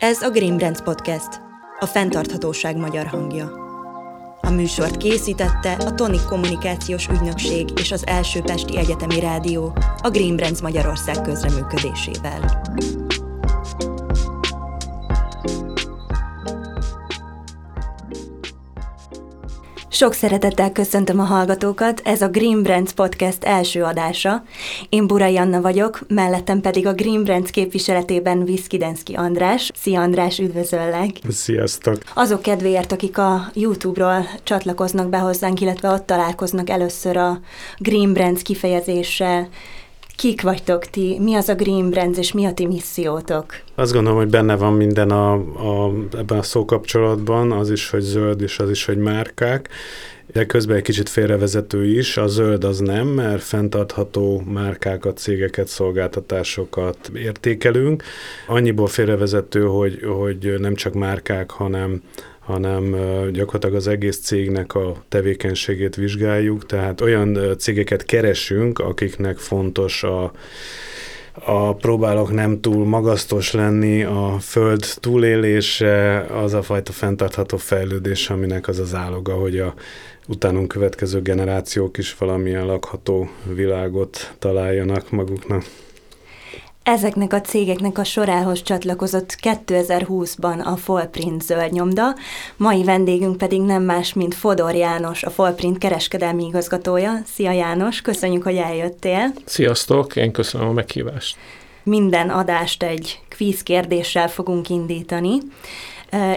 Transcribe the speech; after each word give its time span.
Ez 0.00 0.22
a 0.22 0.30
Green 0.30 0.56
Brands 0.56 0.80
Podcast, 0.82 1.28
a 1.78 1.86
fenntarthatóság 1.86 2.76
magyar 2.76 3.06
hangja. 3.06 3.52
A 4.40 4.50
műsort 4.50 4.96
készítette 4.96 5.72
a 5.72 5.94
Tonic 5.94 6.24
Kommunikációs 6.24 7.06
Ügynökség 7.06 7.68
és 7.78 7.92
az 7.92 8.06
Első 8.06 8.40
Pesti 8.40 8.76
Egyetemi 8.76 9.20
Rádió 9.20 9.72
a 10.02 10.10
Green 10.10 10.36
Brands 10.36 10.60
Magyarország 10.60 11.22
közreműködésével. 11.22 12.62
Sok 20.00 20.12
szeretettel 20.12 20.72
köszöntöm 20.72 21.20
a 21.20 21.24
hallgatókat, 21.24 22.00
ez 22.04 22.22
a 22.22 22.28
Green 22.28 22.62
Brands 22.62 22.92
Podcast 22.92 23.44
első 23.44 23.82
adása. 23.82 24.42
Én 24.88 25.06
Burai 25.06 25.36
Anna 25.36 25.60
vagyok, 25.60 26.00
mellettem 26.08 26.60
pedig 26.60 26.86
a 26.86 26.92
Green 26.92 27.22
Brands 27.22 27.50
képviseletében 27.50 28.44
Viszkidenszki 28.44 29.14
András. 29.14 29.70
Szia 29.74 30.00
András, 30.00 30.38
üdvözöllek! 30.38 31.10
Sziasztok! 31.28 31.96
Azok 32.14 32.42
kedvéért, 32.42 32.92
akik 32.92 33.18
a 33.18 33.50
YouTube-ról 33.54 34.26
csatlakoznak 34.42 35.08
be 35.08 35.18
hozzánk, 35.18 35.60
illetve 35.60 35.88
ott 35.90 36.06
találkoznak 36.06 36.70
először 36.70 37.16
a 37.16 37.40
Green 37.78 38.12
Brands 38.12 38.42
kifejezéssel, 38.42 39.48
Kik 40.20 40.42
vagytok 40.42 40.84
ti? 40.84 41.18
Mi 41.20 41.34
az 41.34 41.48
a 41.48 41.54
Green 41.54 41.90
Brands, 41.90 42.18
és 42.18 42.32
mi 42.32 42.44
a 42.44 42.52
ti 42.52 42.66
missziótok? 42.66 43.54
Azt 43.74 43.92
gondolom, 43.92 44.18
hogy 44.18 44.28
benne 44.28 44.56
van 44.56 44.72
minden 44.72 45.10
a, 45.10 45.32
a, 45.32 45.92
ebben 46.18 46.38
a 46.38 46.42
szókapcsolatban, 46.42 47.52
az 47.52 47.70
is, 47.70 47.90
hogy 47.90 48.00
zöld, 48.00 48.40
és 48.40 48.58
az 48.58 48.70
is, 48.70 48.84
hogy 48.84 48.96
márkák. 48.96 49.68
De 50.32 50.46
közben 50.46 50.76
egy 50.76 50.82
kicsit 50.82 51.08
félrevezető 51.08 51.86
is, 51.86 52.16
a 52.16 52.26
zöld 52.26 52.64
az 52.64 52.78
nem, 52.78 53.06
mert 53.06 53.42
fenntartható 53.42 54.42
márkákat, 54.46 55.18
cégeket, 55.18 55.66
szolgáltatásokat 55.66 57.10
értékelünk. 57.14 58.02
Annyiból 58.46 58.86
félrevezető, 58.86 59.64
hogy, 59.64 60.02
hogy 60.18 60.54
nem 60.58 60.74
csak 60.74 60.94
márkák, 60.94 61.50
hanem 61.50 62.02
hanem 62.40 62.90
gyakorlatilag 63.32 63.74
az 63.74 63.88
egész 63.88 64.18
cégnek 64.20 64.74
a 64.74 65.04
tevékenységét 65.08 65.96
vizsgáljuk, 65.96 66.66
tehát 66.66 67.00
olyan 67.00 67.56
cégeket 67.58 68.04
keresünk, 68.04 68.78
akiknek 68.78 69.38
fontos 69.38 70.02
a 70.02 70.32
a 71.44 71.74
próbálok 71.74 72.32
nem 72.32 72.60
túl 72.60 72.84
magasztos 72.84 73.52
lenni, 73.52 74.02
a 74.02 74.36
föld 74.40 74.84
túlélése, 75.00 76.20
az 76.20 76.54
a 76.54 76.62
fajta 76.62 76.92
fenntartható 76.92 77.56
fejlődés, 77.56 78.30
aminek 78.30 78.68
az 78.68 78.78
az 78.78 78.94
áloga, 78.94 79.34
hogy 79.34 79.58
a 79.58 79.74
utánunk 80.28 80.68
következő 80.68 81.22
generációk 81.22 81.98
is 81.98 82.14
valamilyen 82.14 82.66
lakható 82.66 83.30
világot 83.54 84.34
találjanak 84.38 85.10
maguknak. 85.10 85.64
Ezeknek 86.82 87.32
a 87.32 87.40
cégeknek 87.40 87.98
a 87.98 88.04
sorához 88.04 88.62
csatlakozott 88.62 89.36
2020-ban 89.42 90.64
a 90.64 90.76
Folprint 90.76 91.42
zöld 91.42 91.72
nyomda, 91.72 92.14
mai 92.56 92.84
vendégünk 92.84 93.36
pedig 93.36 93.60
nem 93.60 93.82
más, 93.82 94.12
mint 94.12 94.34
Fodor 94.34 94.74
János, 94.74 95.22
a 95.22 95.30
Folprint 95.30 95.78
kereskedelmi 95.78 96.44
igazgatója. 96.44 97.12
Szia 97.26 97.50
János, 97.52 98.00
köszönjük, 98.00 98.42
hogy 98.42 98.56
eljöttél. 98.56 99.32
Sziasztok, 99.44 100.16
én 100.16 100.32
köszönöm 100.32 100.68
a 100.68 100.72
meghívást. 100.72 101.36
Minden 101.82 102.30
adást 102.30 102.82
egy 102.82 103.20
kvíz 103.28 103.62
kérdéssel 103.62 104.28
fogunk 104.28 104.68
indítani. 104.68 105.38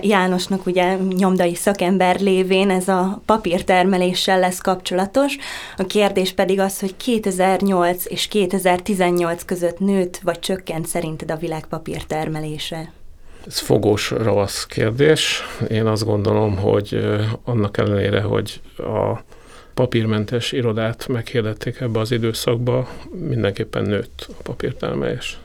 Jánosnak 0.02 0.66
ugye 0.66 0.95
nyomdai 0.95 1.55
szakember 1.55 2.19
lévén 2.19 2.69
ez 2.69 2.88
a 2.88 3.21
papírtermeléssel 3.25 4.39
lesz 4.39 4.59
kapcsolatos. 4.59 5.38
A 5.77 5.85
kérdés 5.85 6.31
pedig 6.31 6.59
az, 6.59 6.79
hogy 6.79 6.97
2008 6.97 8.05
és 8.05 8.27
2018 8.27 9.44
között 9.45 9.79
nőtt 9.79 10.17
vagy 10.17 10.39
csökkent 10.39 10.88
szerinted 10.88 11.31
a 11.31 11.35
világ 11.35 11.66
papírtermelése? 11.66 12.91
Ez 13.47 13.59
fogós 13.59 14.09
ravasz 14.09 14.66
kérdés. 14.66 15.41
Én 15.69 15.85
azt 15.85 16.05
gondolom, 16.05 16.57
hogy 16.57 17.05
annak 17.44 17.78
ellenére, 17.78 18.22
hogy 18.22 18.62
a 18.78 19.19
papírmentes 19.73 20.51
irodát 20.51 21.07
meghirdették 21.07 21.79
ebbe 21.79 22.00
az 22.00 22.12
időszakba, 22.12 22.89
mindenképpen 23.12 23.83
nőtt 23.83 24.28
a 24.29 24.41
papírtermelés. 24.44 25.38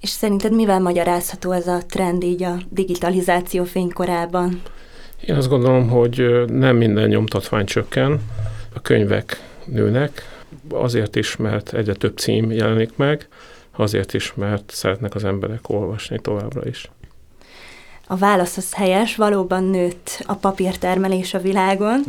És 0.00 0.08
szerinted 0.08 0.54
mivel 0.54 0.80
magyarázható 0.80 1.50
ez 1.52 1.66
a 1.66 1.78
trend 1.88 2.24
így 2.24 2.42
a 2.42 2.56
digitalizáció 2.68 3.64
fénykorában? 3.64 4.62
Én 5.26 5.34
azt 5.34 5.48
gondolom, 5.48 5.88
hogy 5.88 6.44
nem 6.46 6.76
minden 6.76 7.08
nyomtatvány 7.08 7.64
csökken, 7.64 8.20
a 8.74 8.80
könyvek 8.80 9.42
nőnek, 9.64 10.40
azért 10.68 11.16
is, 11.16 11.36
mert 11.36 11.74
egyre 11.74 11.94
több 11.94 12.16
cím 12.16 12.50
jelenik 12.50 12.96
meg, 12.96 13.28
azért 13.76 14.14
is, 14.14 14.34
mert 14.34 14.70
szeretnek 14.70 15.14
az 15.14 15.24
emberek 15.24 15.68
olvasni 15.68 16.18
továbbra 16.20 16.60
is. 16.68 16.90
A 18.10 18.16
válasz 18.16 18.56
az 18.56 18.74
helyes, 18.74 19.16
valóban 19.16 19.64
nőtt 19.64 20.24
a 20.26 20.34
papírtermelés 20.34 21.34
a 21.34 21.38
világon, 21.38 22.04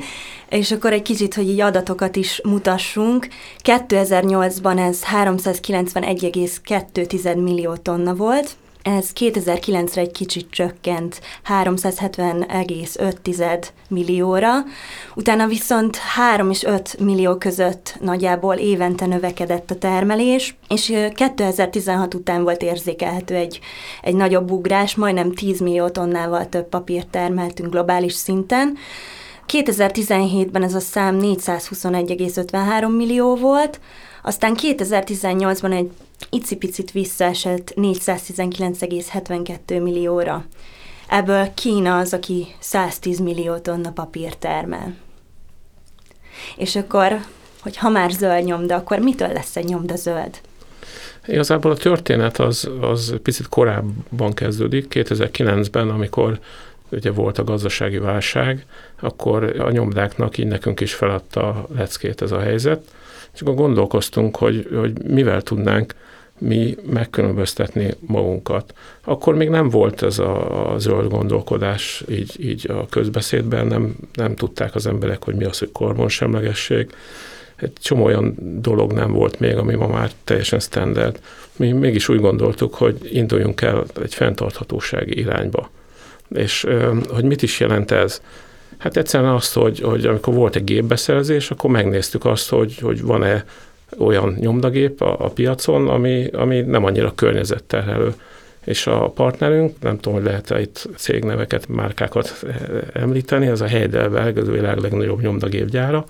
és 0.50 0.72
akkor 0.72 0.94
egy 0.94 1.01
kicsit, 1.01 1.34
hogy 1.34 1.50
így 1.50 1.59
adatokat 1.59 2.16
is 2.16 2.41
mutassunk. 2.44 3.28
2008-ban 3.63 4.79
ez 4.79 5.03
391,2 5.03 7.44
millió 7.44 7.75
tonna 7.75 8.16
volt, 8.16 8.56
ez 8.84 9.09
2009-re 9.19 10.02
egy 10.02 10.12
kicsit 10.12 10.50
csökkent 10.50 11.22
370,5 11.47 13.68
millióra, 13.88 14.52
utána 15.16 15.47
viszont 15.47 15.96
3 15.96 16.50
és 16.50 16.64
5 16.64 17.00
millió 17.00 17.36
között 17.36 17.97
nagyjából 18.00 18.56
évente 18.56 19.06
növekedett 19.06 19.72
a 19.72 19.75
termelés, 19.75 20.56
és 20.68 20.94
2016 21.16 22.14
után 22.14 22.44
volt 22.44 22.62
érzékelhető 22.62 23.36
egy, 23.36 23.59
egy 24.02 24.16
nagyobb 24.16 24.52
ugrás, 24.52 24.96
majdnem 24.96 25.34
10 25.34 25.59
millió 25.59 25.90
tonnával 25.90 26.50
több 26.50 26.69
papírt 26.69 27.08
termeltünk 27.08 27.72
globális 27.72 28.13
szinten. 28.13 28.78
2017-ben 29.48 30.63
ez 30.63 30.74
a 30.74 30.80
szám 30.80 31.19
421,53 31.22 32.96
millió 32.96 33.36
volt, 33.36 33.80
aztán 34.24 34.56
2018-ban 34.62 35.74
egy 35.74 35.92
icipicit 36.29 36.91
visszaesett 36.91 37.73
419,72 37.75 39.83
millióra. 39.83 40.45
Ebből 41.07 41.53
Kína 41.53 41.97
az, 41.97 42.13
aki 42.13 42.47
110 42.59 43.19
millió 43.19 43.57
tonna 43.57 43.91
papír 43.91 44.35
termel. 44.35 44.95
És 46.55 46.75
akkor, 46.75 47.19
hogy 47.61 47.77
ha 47.77 47.89
már 47.89 48.11
zöld 48.11 48.43
nyomda, 48.43 48.75
akkor 48.75 48.99
mitől 48.99 49.31
lesz 49.31 49.55
egy 49.55 49.65
nyomda 49.65 49.95
zöld? 49.95 50.41
Igazából 51.27 51.71
a 51.71 51.75
történet 51.75 52.39
az, 52.39 52.69
az 52.81 53.15
picit 53.23 53.47
korábban 53.47 54.33
kezdődik, 54.33 54.85
2009-ben, 54.89 55.89
amikor 55.89 56.39
ugye 56.91 57.11
volt 57.11 57.38
a 57.38 57.43
gazdasági 57.43 57.97
válság, 57.97 58.65
akkor 58.99 59.43
a 59.43 59.71
nyomdáknak 59.71 60.38
így 60.38 60.47
nekünk 60.47 60.79
is 60.79 60.93
feladta 60.93 61.47
a 61.47 61.67
leckét 61.75 62.21
ez 62.21 62.31
a 62.31 62.39
helyzet, 62.39 62.81
és 63.34 63.42
akkor 63.42 63.56
gondolkoztunk, 63.56 64.36
hogy, 64.36 64.68
hogy 64.74 65.03
mivel 65.03 65.42
tudnánk 65.42 65.96
mi 66.42 66.78
megkülönböztetni 66.90 67.94
magunkat. 68.00 68.74
Akkor 69.03 69.36
még 69.36 69.50
nem 69.50 69.69
volt 69.69 70.02
ez 70.02 70.19
a, 70.19 70.72
a 70.74 70.80
zöld 70.80 71.09
gondolkodás 71.09 72.03
így, 72.09 72.46
így 72.46 72.72
a 72.72 72.86
közbeszédben, 72.90 73.68
nem, 73.68 73.96
nem 74.14 74.36
tudták 74.36 74.75
az 74.75 74.88
emberek, 74.88 75.24
hogy 75.24 75.36
mi 75.36 75.44
az, 75.44 75.59
hogy 75.59 75.72
karbonsemlegesség. 75.72 76.90
Egy 77.56 77.74
csomó 77.81 78.03
olyan 78.03 78.36
dolog 78.62 78.92
nem 78.92 79.12
volt 79.12 79.40
még, 79.40 79.56
ami 79.56 79.75
ma 79.75 79.88
már 79.88 80.12
teljesen 80.24 80.59
standard. 80.59 81.19
Mi 81.56 81.72
mégis 81.72 82.09
úgy 82.09 82.19
gondoltuk, 82.19 82.75
hogy 82.75 83.09
induljunk 83.12 83.62
el 83.62 83.86
egy 84.02 84.13
fenntarthatósági 84.13 85.19
irányba. 85.19 85.69
És 86.30 86.68
hogy 87.09 87.24
mit 87.24 87.42
is 87.42 87.59
jelent 87.59 87.92
ez? 87.92 88.22
Hát 88.81 88.97
egyszerűen 88.97 89.34
azt, 89.34 89.53
hogy, 89.53 89.80
hogy 89.80 90.06
amikor 90.06 90.34
volt 90.34 90.56
egy 90.56 90.64
gépbeszerzés, 90.64 91.52
akkor 91.52 91.69
megnéztük 91.69 92.25
azt, 92.25 92.50
hogy, 92.50 92.78
hogy 92.78 93.02
van-e 93.02 93.46
olyan 93.97 94.36
nyomdagép 94.40 95.02
a, 95.02 95.25
a 95.25 95.30
piacon, 95.30 95.88
ami, 95.88 96.28
ami 96.28 96.62
nem 96.62 96.86
annyira 96.86 97.16
környezetterhelő. 97.16 98.13
És 98.66 98.88
a 98.88 99.10
partnerünk, 99.10 99.75
nem 99.81 99.95
tudom, 99.95 100.13
hogy 100.13 100.24
lehet-e 100.24 100.62
itt 100.62 100.89
cégneveket, 100.95 101.68
márkákat 101.68 102.45
említeni, 102.94 103.48
ez 103.48 103.62
a 103.62 103.68
Heidelberg, 103.68 104.38
az 104.38 104.50
világ 104.50 104.78
legnagyobb 104.78 105.22
nyomdagépgyára, 105.22 106.06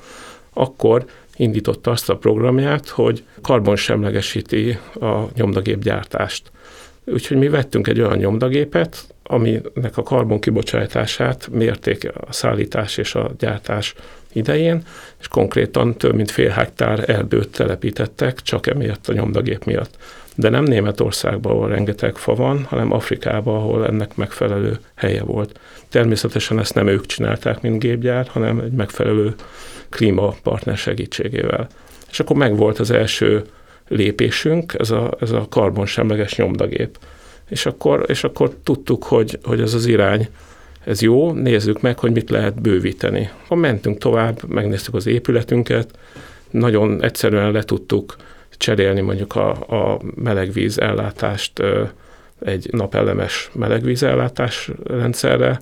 akkor 0.53 1.05
indította 1.35 1.91
azt 1.91 2.09
a 2.09 2.17
programját, 2.17 2.89
hogy 2.89 3.23
karbonsemlegesíti 3.41 4.77
a 4.99 5.21
nyomdagépgyártást. 5.35 6.51
Úgyhogy 7.05 7.37
mi 7.37 7.49
vettünk 7.49 7.87
egy 7.87 8.01
olyan 8.01 8.17
nyomdagépet, 8.17 9.05
aminek 9.31 9.97
a 9.97 10.03
karbon 10.03 10.39
kibocsátását 10.39 11.47
mérték 11.51 12.11
a 12.13 12.33
szállítás 12.33 12.97
és 12.97 13.15
a 13.15 13.31
gyártás 13.39 13.93
idején, 14.33 14.83
és 15.19 15.27
konkrétan 15.27 15.97
több 15.97 16.15
mint 16.15 16.31
fél 16.31 16.49
hektár 16.49 17.09
erdőt 17.09 17.49
telepítettek, 17.49 18.41
csak 18.41 18.67
emiatt 18.67 19.07
a 19.07 19.13
nyomdagép 19.13 19.63
miatt. 19.63 19.97
De 20.35 20.49
nem 20.49 20.63
Németországban, 20.63 21.51
ahol 21.51 21.69
rengeteg 21.69 22.15
fa 22.15 22.35
van, 22.35 22.63
hanem 22.63 22.91
Afrikában, 22.91 23.55
ahol 23.55 23.87
ennek 23.87 24.15
megfelelő 24.15 24.79
helye 24.95 25.23
volt. 25.23 25.59
Természetesen 25.89 26.59
ezt 26.59 26.73
nem 26.75 26.87
ők 26.87 27.05
csinálták, 27.05 27.61
mint 27.61 27.79
gépgyár, 27.79 28.27
hanem 28.27 28.59
egy 28.59 28.71
megfelelő 28.71 29.33
klímapartner 29.89 30.77
segítségével. 30.77 31.67
És 32.09 32.19
akkor 32.19 32.35
megvolt 32.35 32.79
az 32.79 32.91
első 32.91 33.43
lépésünk, 33.87 34.73
ez 34.77 34.91
a, 34.91 35.17
ez 35.19 35.31
a 35.31 35.45
karbonsemleges 35.49 36.35
nyomdagép 36.35 36.97
és 37.51 37.65
akkor, 37.65 38.05
és 38.07 38.23
akkor 38.23 38.55
tudtuk, 38.63 39.03
hogy, 39.03 39.39
hogy 39.43 39.61
ez 39.61 39.73
az 39.73 39.85
irány, 39.85 40.27
ez 40.85 41.01
jó, 41.01 41.31
nézzük 41.31 41.81
meg, 41.81 41.99
hogy 41.99 42.11
mit 42.11 42.29
lehet 42.29 42.61
bővíteni. 42.61 43.29
Ha 43.47 43.55
mentünk 43.55 43.97
tovább, 43.97 44.43
megnéztük 44.47 44.93
az 44.93 45.07
épületünket, 45.07 45.97
nagyon 46.49 47.03
egyszerűen 47.03 47.51
le 47.51 47.63
tudtuk 47.63 48.15
cserélni 48.57 49.01
mondjuk 49.01 49.35
a, 49.35 49.49
a 49.51 49.99
melegvíz 50.15 50.79
ellátást 50.79 51.63
egy 52.45 52.67
napelemes 52.71 53.49
melegvízellátás 53.53 54.71
rendszerre, 54.83 55.59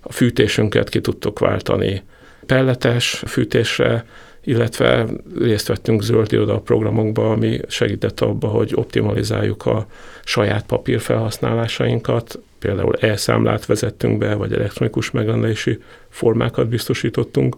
a 0.00 0.12
fűtésünket 0.12 0.88
ki 0.88 1.00
tudtuk 1.00 1.38
váltani 1.38 2.02
pelletes 2.46 3.22
fűtésre, 3.26 4.04
illetve 4.44 5.06
részt 5.38 5.68
vettünk 5.68 6.02
zöld 6.02 6.32
iroda 6.32 6.58
programokba, 6.58 7.30
ami 7.30 7.60
segített 7.68 8.20
abba, 8.20 8.48
hogy 8.48 8.72
optimalizáljuk 8.74 9.66
a 9.66 9.86
saját 10.24 10.66
papír 10.66 11.00
felhasználásainkat, 11.00 12.38
például 12.58 12.96
elszámlát 13.00 13.66
vezettünk 13.66 14.18
be, 14.18 14.34
vagy 14.34 14.52
elektronikus 14.52 15.10
megrendelési 15.10 15.78
formákat 16.08 16.68
biztosítottunk, 16.68 17.56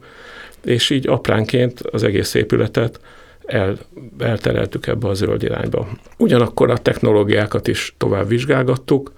és 0.64 0.90
így 0.90 1.08
apránként 1.08 1.81
az 1.81 2.02
egész 2.02 2.34
épületet 2.34 3.00
el, 3.44 3.79
eltereltük 4.19 4.87
ebbe 4.87 5.08
a 5.08 5.14
zöld 5.14 5.43
irányba. 5.43 5.88
Ugyanakkor 6.19 6.70
a 6.70 6.79
technológiákat 6.79 7.69
is 7.69 7.94
tovább 7.99 8.29
vizsgálgattuk, 8.29 9.12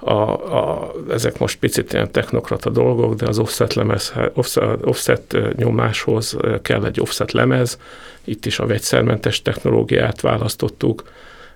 a, 0.00 0.12
a, 0.12 0.92
ezek 1.10 1.38
most 1.38 1.58
picit 1.58 1.92
ilyen 1.92 2.10
technokrata 2.10 2.70
dolgok, 2.70 3.14
de 3.14 3.26
az 3.26 3.38
offset, 3.38 3.74
lemez, 3.74 4.12
offset, 4.34 4.86
offset 4.86 5.36
nyomáshoz 5.56 6.36
kell 6.62 6.84
egy 6.84 7.00
offset 7.00 7.32
lemez, 7.32 7.78
itt 8.24 8.46
is 8.46 8.58
a 8.58 8.66
vegyszermentes 8.66 9.42
technológiát 9.42 10.20
választottuk, 10.20 11.02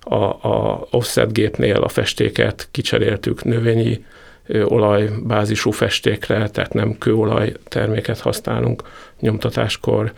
a, 0.00 0.24
a 0.24 0.86
offset 0.90 1.32
gépnél 1.32 1.76
a 1.76 1.88
festéket 1.88 2.68
kicseréltük 2.70 3.44
növényi 3.44 4.04
olajbázisú 4.64 5.70
festékre, 5.70 6.48
tehát 6.48 6.72
nem 6.72 6.98
kőolaj 6.98 7.52
terméket 7.68 8.20
használunk 8.20 8.82
nyomtatáskor, 9.20 10.12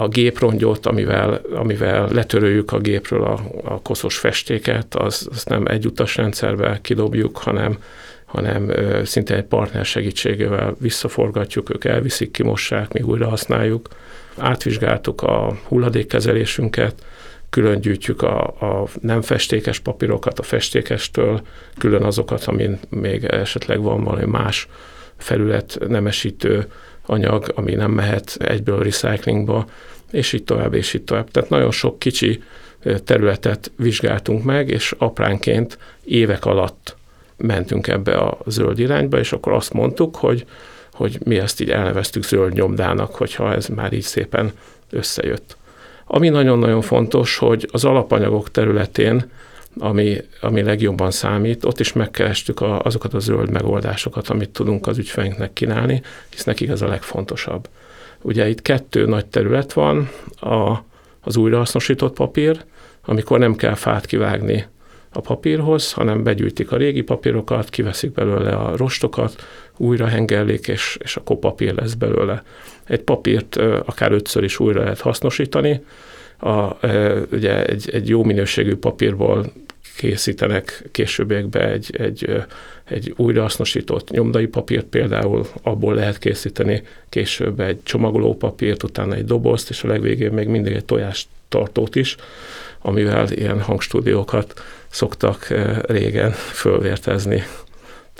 a 0.00 0.08
géprongyot, 0.08 0.86
amivel, 0.86 1.40
amivel 1.54 2.08
letöröljük 2.12 2.72
a 2.72 2.78
gépről 2.78 3.24
a, 3.24 3.40
a 3.64 3.82
koszos 3.82 4.18
festéket, 4.18 4.94
az, 4.94 5.28
nem 5.44 5.66
egyutas 5.66 6.16
rendszerbe 6.16 6.78
kidobjuk, 6.82 7.38
hanem, 7.38 7.78
hanem 8.24 8.72
szinte 9.04 9.36
egy 9.36 9.44
partner 9.44 9.84
segítségével 9.84 10.76
visszaforgatjuk, 10.78 11.74
ők 11.74 11.84
elviszik, 11.84 12.30
kimossák, 12.30 12.92
mi 12.92 13.00
újra 13.00 13.28
használjuk. 13.28 13.88
Átvizsgáltuk 14.36 15.22
a 15.22 15.58
hulladékkezelésünket, 15.68 16.94
külön 17.50 17.80
gyűjtjük 17.80 18.22
a, 18.22 18.42
a 18.42 18.86
nem 19.00 19.22
festékes 19.22 19.78
papírokat 19.78 20.38
a 20.38 20.42
festékestől, 20.42 21.40
külön 21.78 22.02
azokat, 22.02 22.44
amin 22.44 22.78
még 22.88 23.24
esetleg 23.24 23.82
van 23.82 24.04
valami 24.04 24.26
más 24.26 24.68
felület 25.16 25.78
nemesítő 25.88 26.66
anyag, 27.10 27.52
ami 27.54 27.74
nem 27.74 27.90
mehet 27.90 28.36
egyből 28.38 28.82
recyclingba, 28.82 29.66
és 30.10 30.32
így 30.32 30.44
tovább, 30.44 30.74
és 30.74 30.94
így 30.94 31.02
tovább. 31.02 31.30
Tehát 31.30 31.48
nagyon 31.48 31.70
sok 31.70 31.98
kicsi 31.98 32.42
területet 33.04 33.70
vizsgáltunk 33.76 34.44
meg, 34.44 34.70
és 34.70 34.94
apránként 34.98 35.78
évek 36.04 36.44
alatt 36.44 36.96
mentünk 37.36 37.86
ebbe 37.88 38.16
a 38.16 38.38
zöld 38.46 38.78
irányba, 38.78 39.18
és 39.18 39.32
akkor 39.32 39.52
azt 39.52 39.72
mondtuk, 39.72 40.16
hogy, 40.16 40.46
hogy 40.92 41.18
mi 41.24 41.38
ezt 41.38 41.60
így 41.60 41.70
elneveztük 41.70 42.24
zöld 42.24 42.52
nyomdának, 42.52 43.14
hogyha 43.14 43.54
ez 43.54 43.66
már 43.66 43.92
így 43.92 44.02
szépen 44.02 44.52
összejött. 44.90 45.56
Ami 46.04 46.28
nagyon-nagyon 46.28 46.80
fontos, 46.80 47.36
hogy 47.36 47.68
az 47.72 47.84
alapanyagok 47.84 48.50
területén, 48.50 49.30
ami, 49.78 50.16
ami 50.40 50.62
legjobban 50.62 51.10
számít, 51.10 51.64
ott 51.64 51.80
is 51.80 51.92
megkerestük 51.92 52.60
a, 52.60 52.80
azokat 52.82 53.14
a 53.14 53.18
zöld 53.18 53.50
megoldásokat, 53.50 54.28
amit 54.28 54.50
tudunk 54.50 54.86
az 54.86 54.98
ügyfeleinknek 54.98 55.52
kínálni, 55.52 56.02
hisz 56.30 56.44
nekik 56.44 56.68
ez 56.68 56.82
a 56.82 56.88
legfontosabb. 56.88 57.68
Ugye 58.22 58.48
itt 58.48 58.62
kettő 58.62 59.06
nagy 59.06 59.26
terület 59.26 59.72
van, 59.72 60.10
a, 60.40 60.76
az 61.20 61.36
újrahasznosított 61.36 62.14
papír, 62.14 62.64
amikor 63.04 63.38
nem 63.38 63.56
kell 63.56 63.74
fát 63.74 64.06
kivágni 64.06 64.66
a 65.12 65.20
papírhoz, 65.20 65.92
hanem 65.92 66.22
begyűjtik 66.22 66.72
a 66.72 66.76
régi 66.76 67.02
papírokat, 67.02 67.70
kiveszik 67.70 68.12
belőle 68.12 68.54
a 68.54 68.76
rostokat, 68.76 69.46
újra 69.76 70.06
hengerlik, 70.06 70.68
és, 70.68 70.98
és 71.02 71.16
akkor 71.16 71.38
papír 71.38 71.74
lesz 71.74 71.94
belőle. 71.94 72.42
Egy 72.84 73.02
papírt 73.02 73.56
akár 73.84 74.12
ötször 74.12 74.44
is 74.44 74.58
újra 74.58 74.80
lehet 74.82 75.00
hasznosítani. 75.00 75.84
A, 76.38 76.86
ugye 77.32 77.64
egy, 77.64 77.90
egy 77.92 78.08
jó 78.08 78.24
minőségű 78.24 78.76
papírból 78.76 79.52
készítenek 80.00 80.84
későbbiekbe 80.90 81.70
egy, 81.70 81.96
egy, 81.98 82.44
egy 82.84 83.14
újrahasznosított 83.16 84.10
nyomdai 84.10 84.46
papírt 84.46 84.84
például, 84.84 85.46
abból 85.62 85.94
lehet 85.94 86.18
készíteni 86.18 86.82
később 87.08 87.60
egy 87.60 87.82
csomagoló 87.82 88.36
papírt, 88.36 88.82
utána 88.82 89.14
egy 89.14 89.24
dobozt, 89.24 89.70
és 89.70 89.84
a 89.84 89.88
legvégén 89.88 90.32
még 90.32 90.48
mindig 90.48 90.72
egy 90.72 90.84
tojást 90.84 91.28
tartót 91.48 91.96
is, 91.96 92.16
amivel 92.78 93.32
ilyen 93.32 93.60
hangstúdiókat 93.60 94.62
szoktak 94.88 95.46
régen 95.86 96.30
fölvértezni 96.30 97.42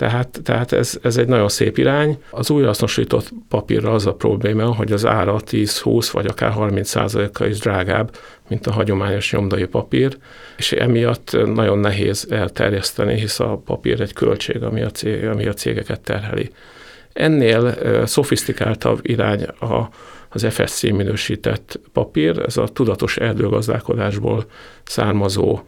tehát, 0.01 0.39
tehát 0.43 0.71
ez, 0.71 0.99
ez 1.01 1.17
egy 1.17 1.27
nagyon 1.27 1.49
szép 1.49 1.77
irány. 1.77 2.23
Az 2.29 2.49
újrahasznosított 2.49 3.33
papírra 3.49 3.91
az 3.91 4.05
a 4.05 4.13
probléma, 4.13 4.75
hogy 4.75 4.91
az 4.91 5.05
ára 5.05 5.39
10-20 5.45 6.09
vagy 6.11 6.25
akár 6.25 6.51
30 6.51 6.89
százaléka 6.89 7.47
is 7.47 7.59
drágább, 7.59 8.15
mint 8.47 8.67
a 8.67 8.71
hagyományos 8.71 9.31
nyomdai 9.31 9.65
papír, 9.65 10.17
és 10.57 10.71
emiatt 10.71 11.37
nagyon 11.45 11.79
nehéz 11.79 12.27
elterjeszteni, 12.29 13.19
hisz 13.19 13.39
a 13.39 13.61
papír 13.65 14.01
egy 14.01 14.13
költség, 14.13 14.63
ami 14.63 14.81
a, 14.81 14.89
cég, 14.89 15.25
ami 15.25 15.47
a 15.47 15.53
cégeket 15.53 16.01
terheli. 16.01 16.51
Ennél 17.13 17.75
szofisztikáltabb 18.05 18.99
irány 19.01 19.43
a, 19.43 19.89
az 20.29 20.47
FSC 20.49 20.81
minősített 20.83 21.79
papír, 21.93 22.39
ez 22.45 22.57
a 22.57 22.67
tudatos 22.67 23.17
erdőgazdálkodásból 23.17 24.45
származó 24.83 25.59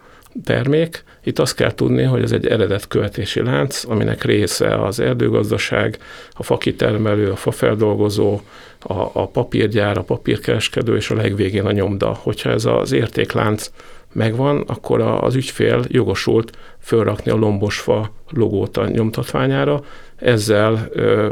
termék. 0.43 1.03
Itt 1.23 1.39
azt 1.39 1.55
kell 1.55 1.73
tudni, 1.73 2.03
hogy 2.03 2.21
ez 2.21 2.31
egy 2.31 2.47
eredet 2.47 2.87
követési 2.87 3.41
lánc, 3.41 3.83
aminek 3.83 4.23
része 4.23 4.83
az 4.83 4.99
erdőgazdaság, 4.99 5.97
a 6.31 6.43
fakitermelő, 6.43 7.31
a 7.31 7.35
fafeldolgozó, 7.35 8.39
a, 8.79 8.93
a 9.13 9.27
papírgyár, 9.27 9.97
a 9.97 10.03
papírkereskedő 10.03 10.95
és 10.95 11.09
a 11.09 11.15
legvégén 11.15 11.65
a 11.65 11.71
nyomda. 11.71 12.13
Hogyha 12.13 12.49
ez 12.49 12.65
az 12.65 12.91
értéklánc 12.91 13.71
megvan, 14.13 14.63
akkor 14.67 15.01
az 15.01 15.35
ügyfél 15.35 15.83
jogosult 15.87 16.57
fölrakni 16.79 17.31
a 17.31 17.35
lombosfa 17.35 18.11
logót 18.29 18.77
a 18.77 18.87
nyomtatványára, 18.87 19.83
ezzel 20.15 20.87
ö, 20.91 21.31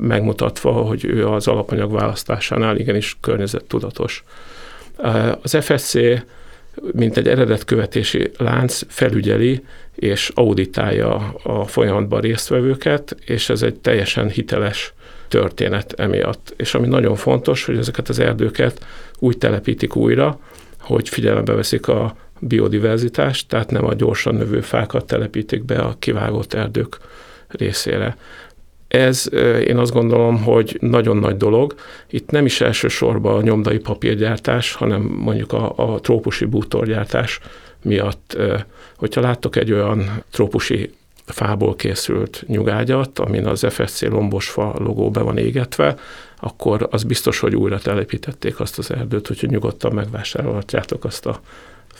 megmutatva, 0.00 0.72
hogy 0.72 1.04
ő 1.04 1.28
az 1.28 1.48
alapanyag 1.48 1.92
választásánál 1.92 2.76
igenis 2.76 3.16
környezettudatos. 3.20 4.24
Az 5.42 5.58
FSC 5.60 5.94
mint 6.92 7.16
egy 7.16 7.28
eredetkövetési 7.28 8.30
lánc 8.36 8.80
felügyeli 8.88 9.64
és 9.94 10.30
auditálja 10.34 11.34
a 11.42 11.64
folyamatban 11.64 12.20
résztvevőket, 12.20 13.16
és 13.24 13.48
ez 13.48 13.62
egy 13.62 13.74
teljesen 13.74 14.28
hiteles 14.28 14.92
történet 15.28 15.92
emiatt. 15.92 16.54
És 16.56 16.74
ami 16.74 16.86
nagyon 16.86 17.16
fontos, 17.16 17.64
hogy 17.64 17.76
ezeket 17.78 18.08
az 18.08 18.18
erdőket 18.18 18.86
úgy 19.18 19.38
telepítik 19.38 19.96
újra, 19.96 20.40
hogy 20.78 21.08
figyelembe 21.08 21.52
veszik 21.52 21.88
a 21.88 22.16
biodiverzitást, 22.38 23.48
tehát 23.48 23.70
nem 23.70 23.84
a 23.84 23.94
gyorsan 23.94 24.34
növő 24.34 24.60
fákat 24.60 25.06
telepítik 25.06 25.64
be 25.64 25.78
a 25.78 25.96
kivágott 25.98 26.54
erdők 26.54 26.98
részére. 27.48 28.16
Ez 28.88 29.28
én 29.66 29.76
azt 29.76 29.92
gondolom, 29.92 30.42
hogy 30.42 30.76
nagyon 30.80 31.16
nagy 31.16 31.36
dolog. 31.36 31.74
Itt 32.10 32.30
nem 32.30 32.44
is 32.44 32.60
elsősorban 32.60 33.36
a 33.36 33.42
nyomdai 33.42 33.78
papírgyártás, 33.78 34.72
hanem 34.74 35.02
mondjuk 35.02 35.52
a, 35.52 35.72
a 35.76 36.00
trópusi 36.00 36.44
bútorgyártás 36.44 37.40
miatt, 37.82 38.36
hogyha 38.96 39.20
láttok 39.20 39.56
egy 39.56 39.72
olyan 39.72 40.22
trópusi 40.30 40.90
fából 41.24 41.76
készült 41.76 42.44
nyugágyat, 42.46 43.18
amin 43.18 43.46
az 43.46 43.66
FSC 43.68 44.02
lombosfa 44.02 44.74
logó 44.78 45.10
be 45.10 45.20
van 45.20 45.38
égetve, 45.38 45.96
akkor 46.40 46.88
az 46.90 47.02
biztos, 47.02 47.38
hogy 47.38 47.56
újra 47.56 47.78
telepítették 47.78 48.60
azt 48.60 48.78
az 48.78 48.90
erdőt, 48.90 49.26
hogy 49.26 49.38
nyugodtan 49.50 49.92
megvásárolhatjátok 49.92 51.04
azt 51.04 51.26
a 51.26 51.40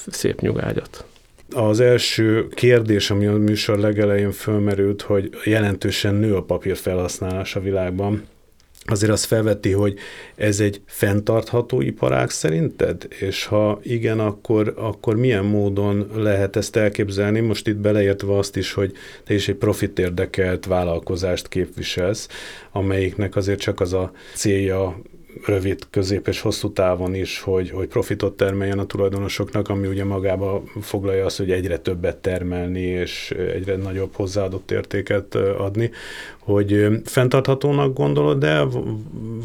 szép 0.07 0.41
nyugágyat. 0.41 1.05
Az 1.51 1.81
első 1.81 2.49
kérdés, 2.49 3.11
ami 3.11 3.27
a 3.27 3.37
műsor 3.37 3.79
legelején 3.79 4.33
fölmerült, 4.33 5.03
hogy 5.03 5.31
jelentősen 5.45 6.15
nő 6.15 6.35
a 6.35 6.43
papír 6.43 6.77
felhasználás 6.77 7.57
a 7.57 7.61
világban. 7.61 8.23
Azért 8.91 9.13
azt 9.13 9.25
felveti, 9.25 9.71
hogy 9.71 9.99
ez 10.37 10.61
egy 10.61 10.81
fenntartható 10.87 11.81
iparág 11.81 12.31
szerinted? 12.31 13.07
És 13.19 13.45
ha 13.45 13.81
igen, 13.83 14.21
akkor, 14.21 14.75
akkor 14.77 15.17
milyen 15.17 15.45
módon 15.45 16.11
lehet 16.15 16.57
ezt 16.57 16.77
elképzelni? 16.77 17.41
Most 17.41 17.67
itt 17.67 17.77
beleértve 17.77 18.37
azt 18.37 18.57
is, 18.57 18.73
hogy 18.73 18.93
te 19.25 19.35
is 19.35 19.49
egy 19.49 19.55
profit 19.55 19.99
érdekelt 19.99 20.67
vállalkozást 20.67 21.49
képviselsz, 21.49 22.29
amelyiknek 22.73 23.37
azért 23.37 23.61
csak 23.61 23.81
az 23.81 23.93
a 23.93 24.13
célja 24.35 25.03
rövid, 25.47 25.79
közép 25.91 26.29
és 26.29 26.41
hosszú 26.41 26.73
távon 26.73 27.15
is, 27.15 27.41
hogy, 27.41 27.71
hogy 27.71 27.89
profitot 27.89 28.37
termeljen 28.37 28.79
a 28.79 28.87
tulajdonosoknak, 28.87 29.69
ami 29.69 29.87
ugye 29.87 30.05
magába 30.05 30.63
foglalja 30.81 31.25
azt, 31.25 31.37
hogy 31.37 31.51
egyre 31.51 31.79
többet 31.79 32.17
termelni 32.17 32.81
és 32.81 33.35
egyre 33.55 33.77
nagyobb 33.77 34.15
hozzáadott 34.15 34.71
értéket 34.71 35.35
adni, 35.35 35.91
hogy 36.39 36.87
fenntarthatónak 37.05 37.95
gondolod, 37.95 38.39
de 38.39 38.63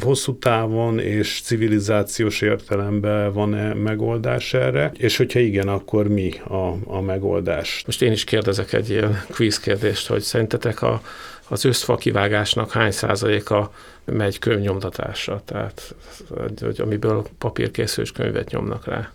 hosszú 0.01 0.37
távon 0.37 0.99
és 0.99 1.41
civilizációs 1.43 2.41
értelemben 2.41 3.33
van-e 3.33 3.73
megoldás 3.73 4.53
erre, 4.53 4.91
és 4.97 5.17
hogyha 5.17 5.39
igen, 5.39 5.67
akkor 5.67 6.07
mi 6.07 6.33
a, 6.47 6.75
a 6.85 7.01
megoldás? 7.01 7.83
Most 7.85 8.01
én 8.01 8.11
is 8.11 8.23
kérdezek 8.23 8.73
egy 8.73 8.89
ilyen 8.89 9.23
quiz 9.29 9.59
kérdést, 9.59 10.07
hogy 10.07 10.21
szerintetek 10.21 10.81
a, 10.81 11.01
az 11.47 11.65
összfa 11.65 11.95
kivágásnak 11.95 12.71
hány 12.71 12.91
százaléka 12.91 13.71
megy 14.05 14.39
könyvnyomtatásra, 14.39 15.41
tehát 15.45 15.95
hogy 16.59 16.81
amiből 16.81 17.25
papírkészülés 17.37 18.11
könyvet 18.11 18.49
nyomnak 18.49 18.85
rá. 18.85 19.11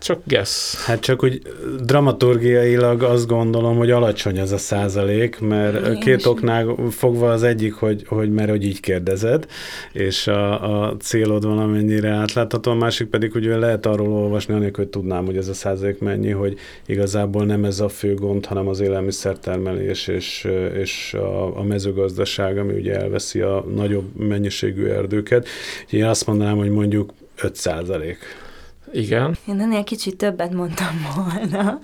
Csak 0.00 0.22
guess. 0.26 0.74
Hát 0.84 1.00
csak 1.00 1.22
úgy 1.22 1.42
dramaturgiailag 1.84 3.02
azt 3.02 3.26
gondolom, 3.26 3.76
hogy 3.76 3.90
alacsony 3.90 4.38
ez 4.38 4.52
a 4.52 4.58
százalék, 4.58 5.40
mert 5.40 5.86
Én 5.86 5.98
két 6.00 6.16
is. 6.16 6.26
oknál 6.26 6.74
fogva 6.90 7.30
az 7.30 7.42
egyik, 7.42 7.74
hogy, 7.74 8.04
hogy 8.06 8.30
mert 8.30 8.50
hogy 8.50 8.64
így 8.64 8.80
kérdezed, 8.80 9.46
és 9.92 10.26
a, 10.26 10.86
a 10.86 10.96
célod 10.96 11.44
valamennyire 11.44 12.10
átlátható, 12.10 12.70
a 12.70 12.74
másik 12.74 13.08
pedig 13.08 13.34
ugye 13.34 13.56
lehet 13.56 13.86
arról 13.86 14.08
olvasni, 14.12 14.54
anélkül, 14.54 14.84
hogy 14.84 14.92
tudnám, 14.92 15.24
hogy 15.24 15.36
ez 15.36 15.48
a 15.48 15.54
százalék 15.54 15.98
mennyi, 15.98 16.30
hogy 16.30 16.58
igazából 16.86 17.44
nem 17.44 17.64
ez 17.64 17.80
a 17.80 17.88
fő 17.88 18.14
gond, 18.14 18.46
hanem 18.46 18.68
az 18.68 18.80
élelmiszertermelés 18.80 20.06
és, 20.06 20.48
és 20.74 21.14
a, 21.14 21.58
a 21.58 21.62
mezőgazdaság, 21.62 22.58
ami 22.58 22.72
ugye 22.72 22.96
elveszi 23.00 23.40
a 23.40 23.64
nagyobb 23.74 24.16
mennyiségű 24.16 24.86
erdőket. 24.86 25.48
Én 25.90 26.04
azt 26.04 26.26
mondanám, 26.26 26.56
hogy 26.56 26.70
mondjuk 26.70 27.12
5 27.42 27.56
százalék. 27.56 28.18
Igen. 28.92 29.36
Én 29.48 29.60
ennél 29.60 29.84
kicsit 29.84 30.16
többet 30.16 30.52
mondtam 30.52 31.06
volna. 31.14 31.78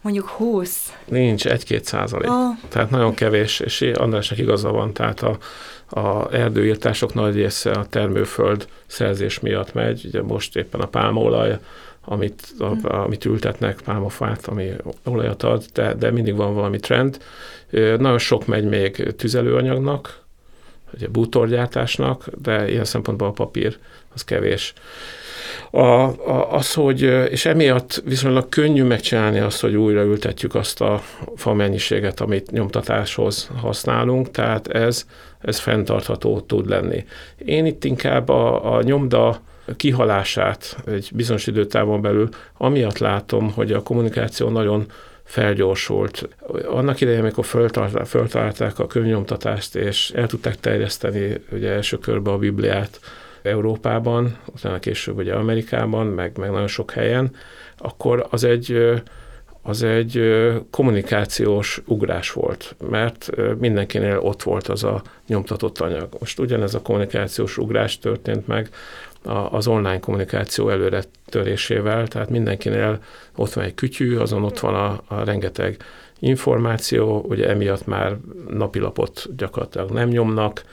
Mondjuk 0.00 0.28
20. 0.28 0.92
Nincs, 1.04 1.46
egy-két 1.46 1.84
százalék. 1.84 2.30
Oh. 2.30 2.58
Tehát 2.68 2.90
nagyon 2.90 3.14
kevés, 3.14 3.60
és 3.60 3.80
Andrásnak 3.80 4.38
igaza 4.38 4.70
van, 4.70 4.92
tehát 4.92 5.22
a, 5.22 5.38
a 6.00 6.34
erdőírtások 6.34 7.14
nagy 7.14 7.34
része 7.34 7.70
a 7.70 7.86
termőföld 7.86 8.68
szerzés 8.86 9.40
miatt 9.40 9.72
megy. 9.72 10.04
Ugye 10.04 10.22
most 10.22 10.56
éppen 10.56 10.80
a 10.80 10.86
pálmaolaj, 10.86 11.58
amit, 12.04 12.54
a, 12.58 12.66
hm. 12.66 12.86
amit 12.86 13.24
ültetnek, 13.24 13.80
pálmafát, 13.84 14.46
ami 14.46 14.70
olajat 15.04 15.42
ad, 15.42 15.64
de, 15.72 15.94
de 15.94 16.10
mindig 16.10 16.36
van 16.36 16.54
valami 16.54 16.78
trend. 16.78 17.18
Nagyon 17.70 18.18
sok 18.18 18.46
megy 18.46 18.64
még 18.64 19.14
tüzelőanyagnak, 19.16 20.22
ugye 20.94 21.08
bútorgyártásnak, 21.08 22.26
de 22.42 22.70
ilyen 22.70 22.84
szempontból 22.84 23.28
a 23.28 23.30
papír 23.30 23.78
az 24.14 24.24
kevés. 24.24 24.72
A, 25.74 25.80
a, 25.80 26.52
az, 26.52 26.74
hogy, 26.74 27.02
és 27.30 27.46
emiatt 27.46 28.02
viszonylag 28.04 28.48
könnyű 28.48 28.82
megcsinálni 28.82 29.38
azt, 29.38 29.60
hogy 29.60 29.74
újra 29.76 30.02
ültetjük 30.02 30.54
azt 30.54 30.80
a 30.80 31.02
fa 31.36 31.52
mennyiséget, 31.52 32.20
amit 32.20 32.50
nyomtatáshoz 32.50 33.50
használunk, 33.60 34.30
tehát 34.30 34.68
ez, 34.68 35.06
ez 35.40 35.58
fenntartható 35.58 36.40
tud 36.40 36.68
lenni. 36.68 37.04
Én 37.44 37.66
itt 37.66 37.84
inkább 37.84 38.28
a, 38.28 38.74
a 38.76 38.82
nyomda 38.82 39.40
kihalását 39.76 40.76
egy 40.86 41.10
bizonyos 41.14 41.46
időtávon 41.46 42.00
belül, 42.00 42.28
amiatt 42.56 42.98
látom, 42.98 43.52
hogy 43.52 43.72
a 43.72 43.82
kommunikáció 43.82 44.48
nagyon 44.48 44.86
felgyorsult. 45.24 46.28
Annak 46.66 47.00
idején, 47.00 47.20
amikor 47.20 47.44
föltalálták 48.04 48.78
a 48.78 48.86
könyvnyomtatást, 48.86 49.76
és 49.76 50.10
el 50.10 50.26
tudták 50.26 50.60
terjeszteni 50.60 51.40
ugye 51.52 51.70
első 51.70 51.98
körbe 51.98 52.30
a 52.30 52.38
Bibliát, 52.38 53.00
Európában, 53.44 54.36
utána 54.54 54.78
később 54.78 55.16
ugye 55.16 55.34
Amerikában, 55.34 56.06
meg, 56.06 56.38
meg 56.38 56.50
nagyon 56.50 56.66
sok 56.66 56.90
helyen, 56.90 57.34
akkor 57.76 58.26
az 58.30 58.44
egy 58.44 58.94
az 59.66 59.82
egy 59.82 60.20
kommunikációs 60.70 61.82
ugrás 61.86 62.32
volt, 62.32 62.76
mert 62.90 63.30
mindenkinél 63.58 64.18
ott 64.18 64.42
volt 64.42 64.68
az 64.68 64.84
a 64.84 65.02
nyomtatott 65.26 65.78
anyag. 65.80 66.08
Most 66.20 66.38
ugyanez 66.38 66.74
a 66.74 66.82
kommunikációs 66.82 67.58
ugrás 67.58 67.98
történt 67.98 68.46
meg 68.46 68.68
az 69.50 69.66
online 69.66 70.00
kommunikáció 70.00 70.68
előre 70.68 71.02
törésével, 71.26 72.08
tehát 72.08 72.30
mindenkinél 72.30 72.98
ott 73.36 73.52
van 73.52 73.64
egy 73.64 73.74
kütyű, 73.74 74.16
azon 74.16 74.44
ott 74.44 74.58
van 74.58 74.74
a, 74.74 75.14
a 75.14 75.24
rengeteg 75.24 75.76
információ, 76.18 77.24
ugye 77.28 77.48
emiatt 77.48 77.86
már 77.86 78.16
napilapot 78.48 79.36
gyakorlatilag 79.36 79.90
nem 79.90 80.08
nyomnak, 80.08 80.64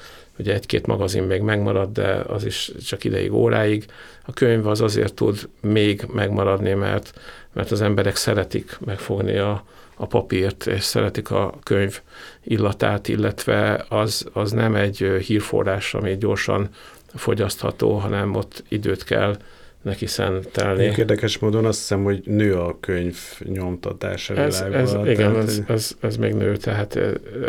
Ugye 0.41 0.53
egy-két 0.53 0.87
magazin 0.87 1.23
még 1.23 1.41
megmarad, 1.41 1.91
de 1.91 2.23
az 2.27 2.45
is 2.45 2.71
csak 2.85 3.03
ideig, 3.03 3.33
óráig. 3.33 3.85
A 4.25 4.33
könyv 4.33 4.67
az 4.67 4.81
azért 4.81 5.13
tud 5.13 5.49
még 5.61 6.05
megmaradni, 6.13 6.73
mert, 6.73 7.19
mert 7.53 7.71
az 7.71 7.81
emberek 7.81 8.15
szeretik 8.15 8.77
megfogni 8.85 9.37
a, 9.37 9.65
a 9.95 10.05
papírt, 10.05 10.65
és 10.65 10.83
szeretik 10.83 11.31
a 11.31 11.53
könyv 11.63 12.01
illatát, 12.43 13.07
illetve 13.07 13.85
az, 13.89 14.25
az 14.33 14.51
nem 14.51 14.75
egy 14.75 14.97
hírforrás, 14.97 15.93
ami 15.93 16.17
gyorsan 16.17 16.69
fogyasztható, 17.13 17.93
hanem 17.93 18.35
ott 18.35 18.63
időt 18.69 19.03
kell 19.03 19.37
neki 19.81 20.05
szentelni. 20.05 20.83
Érdekes 20.83 21.37
módon 21.37 21.65
azt 21.65 21.79
hiszem, 21.79 22.03
hogy 22.03 22.21
nő 22.25 22.55
a 22.55 22.77
könyv 22.79 23.17
nyomtatása 23.43 24.35
ez, 24.35 24.61
ez, 24.71 24.95
Igen, 25.05 25.35
ez, 25.35 25.61
ez, 25.67 25.91
ez 25.99 26.17
még 26.17 26.33
nő. 26.33 26.55
Tehát 26.55 26.99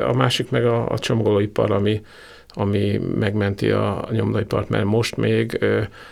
a 0.03 0.13
másik 0.13 0.51
meg 0.51 0.65
a, 0.65 0.89
a 0.89 0.99
csomagolóipar, 0.99 1.71
ami 1.71 2.01
ami 2.53 3.01
megmenti 3.19 3.71
a 3.71 4.09
nyomdaipart, 4.11 4.69
mert 4.69 4.85
most 4.85 5.17
még 5.17 5.65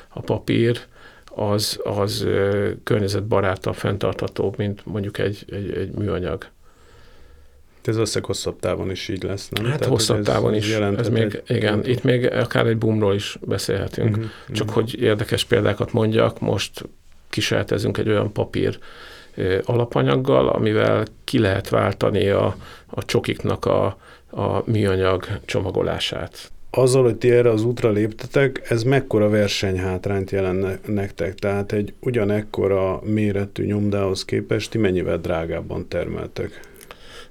a 0.09 0.21
papír 0.21 0.81
az, 1.35 1.81
az 1.85 2.27
környezetbarátabb, 2.85 3.75
fenntarthatóbb, 3.75 4.57
mint 4.57 4.87
mondjuk 4.87 5.19
egy, 5.19 5.45
egy, 5.51 5.73
egy 5.77 5.91
műanyag. 5.91 6.47
Ez 7.85 7.97
összeg 7.97 8.25
hosszabb 8.25 8.59
távon 8.59 8.91
is 8.91 9.09
így 9.09 9.23
lesz, 9.23 9.49
nem? 9.49 9.65
Hát 9.65 9.79
Tehát, 9.79 9.93
hosszabb 9.93 10.19
ez, 10.19 10.25
távon 10.25 10.55
is. 10.55 10.73
Ez 10.73 11.09
még, 11.09 11.43
egy... 11.47 11.57
igen, 11.57 11.87
itt 11.87 12.03
még 12.03 12.33
akár 12.33 12.67
egy 12.67 12.79
boomról 12.79 13.15
is 13.15 13.39
beszélhetünk. 13.41 14.17
Uh-huh, 14.17 14.31
Csak 14.53 14.69
uh-huh. 14.69 14.83
hogy 14.83 15.01
érdekes 15.01 15.45
példákat 15.45 15.93
mondjak, 15.93 16.41
most 16.41 16.89
kísérletezünk 17.29 17.99
egy 17.99 18.09
olyan 18.09 18.33
papír 18.33 18.79
alapanyaggal, 19.65 20.49
amivel 20.49 21.05
ki 21.25 21.39
lehet 21.39 21.69
váltani 21.69 22.29
a, 22.29 22.57
a 22.87 23.05
csokiknak 23.05 23.65
a, 23.65 23.99
a 24.31 24.63
műanyag 24.71 25.27
csomagolását. 25.45 26.51
Azzal, 26.71 27.03
hogy 27.03 27.17
ti 27.17 27.31
erre 27.31 27.51
az 27.51 27.65
útra 27.65 27.91
léptetek, 27.91 28.71
ez 28.71 28.83
mekkora 28.83 29.29
versenyhátrányt 29.29 30.31
jelent 30.31 30.87
nektek? 30.87 31.35
Tehát 31.35 31.73
egy 31.73 31.95
ugyanekkora 32.01 33.01
méretű 33.05 33.65
nyomdához 33.65 34.25
képest 34.25 34.71
ti 34.71 34.79
mennyivel 34.79 35.19
drágábban 35.19 35.89
termeltek? 35.89 36.61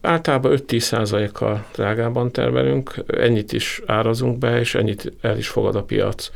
Általában 0.02 0.60
5-10 0.68 1.30
kal 1.34 1.66
drágában 1.74 2.32
termelünk, 2.32 3.04
ennyit 3.08 3.54
is 3.54 3.82
árazunk 3.86 4.38
be, 4.38 4.60
és 4.60 4.76
ennyit 4.76 5.14
el 5.22 5.38
is 5.38 5.48
fogad 5.48 5.76
a 5.76 5.84
piac. 5.84 6.32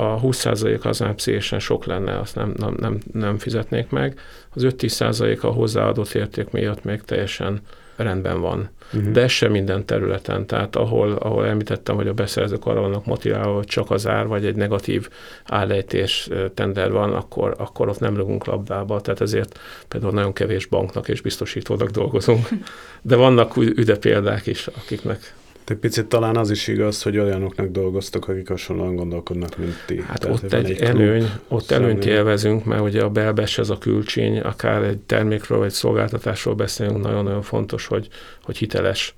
A 0.00 0.18
20 0.18 0.44
az 0.82 0.98
nem 0.98 1.16
szélesen 1.16 1.58
sok 1.58 1.84
lenne, 1.84 2.18
azt 2.18 2.34
nem, 2.34 2.52
nem, 2.56 2.74
nem, 2.80 2.98
nem 3.12 3.38
fizetnék 3.38 3.90
meg. 3.90 4.20
Az 4.54 4.62
5-10 4.64 5.42
a 5.42 5.46
hozzáadott 5.46 6.12
érték 6.12 6.50
miatt 6.50 6.84
még 6.84 7.02
teljesen 7.02 7.60
rendben 7.96 8.40
van. 8.40 8.70
Uh-huh. 8.92 9.12
De 9.12 9.22
ez 9.22 9.30
sem 9.30 9.50
minden 9.50 9.86
területen. 9.86 10.46
Tehát 10.46 10.76
ahol, 10.76 11.12
ahol 11.12 11.46
említettem, 11.46 11.96
hogy 11.96 12.08
a 12.08 12.12
beszerzők 12.12 12.66
arra 12.66 12.80
vannak 12.80 13.06
motiválva, 13.06 13.54
hogy 13.54 13.66
csak 13.66 13.90
az 13.90 14.06
ár, 14.06 14.26
vagy 14.26 14.46
egy 14.46 14.54
negatív 14.56 15.08
állejtés 15.44 16.28
tender 16.54 16.90
van, 16.92 17.12
akkor, 17.12 17.54
akkor 17.58 17.88
ott 17.88 18.00
nem 18.00 18.16
rugunk 18.16 18.44
labdába. 18.44 19.00
Tehát 19.00 19.20
ezért 19.20 19.58
például 19.88 20.12
nagyon 20.12 20.32
kevés 20.32 20.66
banknak 20.66 21.08
és 21.08 21.20
biztosítónak 21.20 21.90
dolgozunk. 21.90 22.48
De 23.02 23.16
vannak 23.16 23.56
üde 23.56 23.96
példák 23.96 24.46
is, 24.46 24.66
akiknek 24.66 25.34
egy 25.70 25.76
picit 25.76 26.06
talán 26.06 26.36
az 26.36 26.50
is 26.50 26.68
igaz, 26.68 27.02
hogy 27.02 27.18
olyanoknak 27.18 27.66
dolgoztok, 27.66 28.28
akik 28.28 28.48
hasonlóan 28.48 28.96
gondolkodnak, 28.96 29.56
mint 29.56 29.82
ti. 29.86 30.02
Hát 30.02 30.20
Tehát 30.20 30.42
ott 30.42 30.52
egy, 30.52 30.70
egy 30.70 30.80
előny, 30.80 31.30
ott 31.48 31.70
előnyt 31.70 32.04
élvezünk, 32.04 32.64
mert 32.64 32.82
ugye 32.82 33.02
a 33.02 33.10
belbes 33.10 33.58
ez 33.58 33.70
a 33.70 33.78
külcsény, 33.78 34.40
akár 34.40 34.82
egy 34.82 34.98
termékről 34.98 35.58
vagy 35.58 35.70
szolgáltatásról 35.70 36.54
beszélünk, 36.54 37.02
nagyon-nagyon 37.02 37.42
fontos, 37.42 37.86
hogy, 37.86 38.08
hogy 38.42 38.56
hiteles 38.56 39.14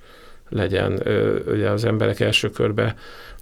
legyen. 0.49 1.01
Ugye 1.47 1.69
az 1.69 1.85
emberek 1.85 2.19
első 2.19 2.49
körbe 2.49 2.95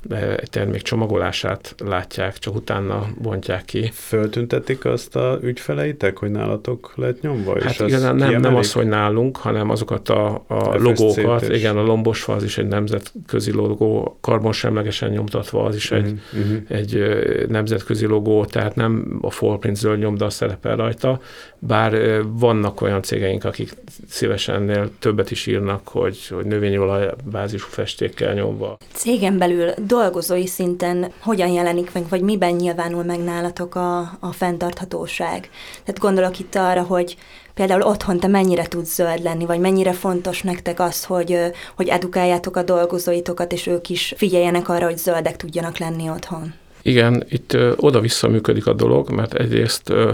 egy 0.09 0.49
termék 0.49 0.81
csomagolását 0.81 1.75
látják, 1.85 2.37
csak 2.37 2.55
utána 2.55 3.07
bontják 3.21 3.65
ki. 3.65 3.91
Föltüntetik 3.93 4.85
azt 4.85 5.15
a 5.15 5.39
ügyfeleitek, 5.41 6.17
hogy 6.17 6.31
nálatok 6.31 6.93
lett 6.95 7.21
nyomva? 7.21 7.61
Hát 7.61 7.71
és 7.71 7.79
igazán 7.79 8.15
nem, 8.15 8.39
nem 8.39 8.55
az, 8.55 8.71
hogy 8.71 8.87
nálunk, 8.87 9.37
hanem 9.37 9.69
azokat 9.69 10.09
a, 10.09 10.43
a 10.47 10.77
logókat, 10.77 11.41
és... 11.41 11.57
igen, 11.57 11.77
a 11.77 11.83
lombosfa 11.83 12.33
az 12.33 12.43
is 12.43 12.57
egy 12.57 12.67
nemzetközi 12.67 13.51
logó, 13.51 14.17
karbonsemlegesen 14.21 15.09
nyomtatva, 15.09 15.63
az 15.63 15.75
is 15.75 15.91
egy, 15.91 16.19
uh-huh. 16.33 16.57
egy 16.67 17.03
nemzetközi 17.47 18.05
logó, 18.05 18.45
tehát 18.45 18.75
nem 18.75 19.19
a 19.21 19.31
Fallprint 19.31 19.75
zöld 19.75 19.99
nyomda 19.99 20.29
szerepel 20.29 20.75
rajta, 20.75 21.19
bár 21.63 22.21
vannak 22.23 22.81
olyan 22.81 23.01
cégeink, 23.01 23.43
akik 23.43 23.73
szívesen 24.09 24.91
többet 24.99 25.31
is 25.31 25.47
írnak, 25.47 25.87
hogy, 25.87 26.27
hogy 26.27 26.45
növényolaj 26.45 27.09
bázisú 27.23 27.67
festékkel 27.69 28.33
nyomva. 28.33 28.77
Cégen 28.93 29.37
belül 29.37 29.73
dolgozói 29.85 30.47
szinten 30.47 31.11
hogyan 31.19 31.49
jelenik 31.49 31.93
meg, 31.93 32.03
vagy 32.09 32.21
miben 32.21 32.53
nyilvánul 32.53 33.03
meg 33.03 33.19
nálatok 33.19 33.75
a, 33.75 33.99
a 34.19 34.31
fenntarthatóság? 34.31 35.49
Tehát 35.83 35.99
gondolok 35.99 36.39
itt 36.39 36.55
arra, 36.55 36.81
hogy 36.81 37.17
például 37.53 37.81
otthon 37.81 38.19
te 38.19 38.27
mennyire 38.27 38.65
tudsz 38.67 38.93
zöld 38.93 39.23
lenni, 39.23 39.45
vagy 39.45 39.59
mennyire 39.59 39.93
fontos 39.93 40.41
nektek 40.41 40.79
az, 40.79 41.03
hogy, 41.03 41.37
hogy 41.75 41.87
edukáljátok 41.87 42.55
a 42.55 42.63
dolgozóitokat, 42.63 43.51
és 43.51 43.67
ők 43.67 43.89
is 43.89 44.13
figyeljenek 44.17 44.69
arra, 44.69 44.85
hogy 44.85 44.97
zöldek 44.97 45.37
tudjanak 45.37 45.77
lenni 45.77 46.09
otthon? 46.09 46.53
Igen, 46.81 47.25
itt 47.29 47.57
oda-vissza 47.75 48.27
működik 48.27 48.67
a 48.67 48.73
dolog, 48.73 49.09
mert 49.09 49.33
egyrészt 49.33 49.89
ö, 49.89 50.11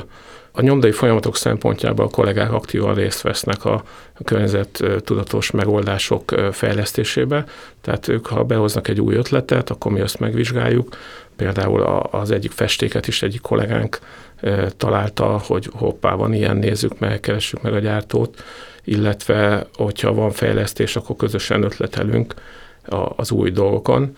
a 0.58 0.62
nyomdai 0.62 0.92
folyamatok 0.92 1.36
szempontjából 1.36 2.06
a 2.06 2.10
kollégák 2.10 2.52
aktívan 2.52 2.96
részt 2.96 3.22
vesznek 3.22 3.66
a, 3.66 3.84
környezet 4.24 4.84
tudatos 5.04 5.52
megoldások 5.52 6.36
fejlesztésébe, 6.52 7.46
tehát 7.82 8.08
ők, 8.08 8.28
ha 8.28 8.44
behoznak 8.44 8.88
egy 8.88 9.02
új 9.02 9.16
ötletet, 9.16 9.70
akkor 9.70 9.92
mi 9.92 10.00
azt 10.00 10.20
megvizsgáljuk. 10.20 10.96
Például 11.36 11.82
az 12.12 12.32
egyik 12.32 12.52
festéket 12.52 13.08
is 13.08 13.22
egyik 13.22 13.42
kollégánk 13.42 14.00
találta, 14.78 15.42
hogy 15.46 15.70
hoppá, 15.74 16.14
van 16.14 16.34
ilyen, 16.34 16.58
nézzük 16.58 17.00
meg, 17.00 17.20
keressük 17.20 17.62
meg 17.62 17.74
a 17.74 17.80
gyártót, 17.80 18.44
illetve 18.84 19.68
hogyha 19.74 20.14
van 20.14 20.32
fejlesztés, 20.32 20.96
akkor 20.96 21.16
közösen 21.16 21.64
ötletelünk 21.64 22.34
az 23.16 23.32
új 23.32 23.52
dolgokon. 23.52 24.12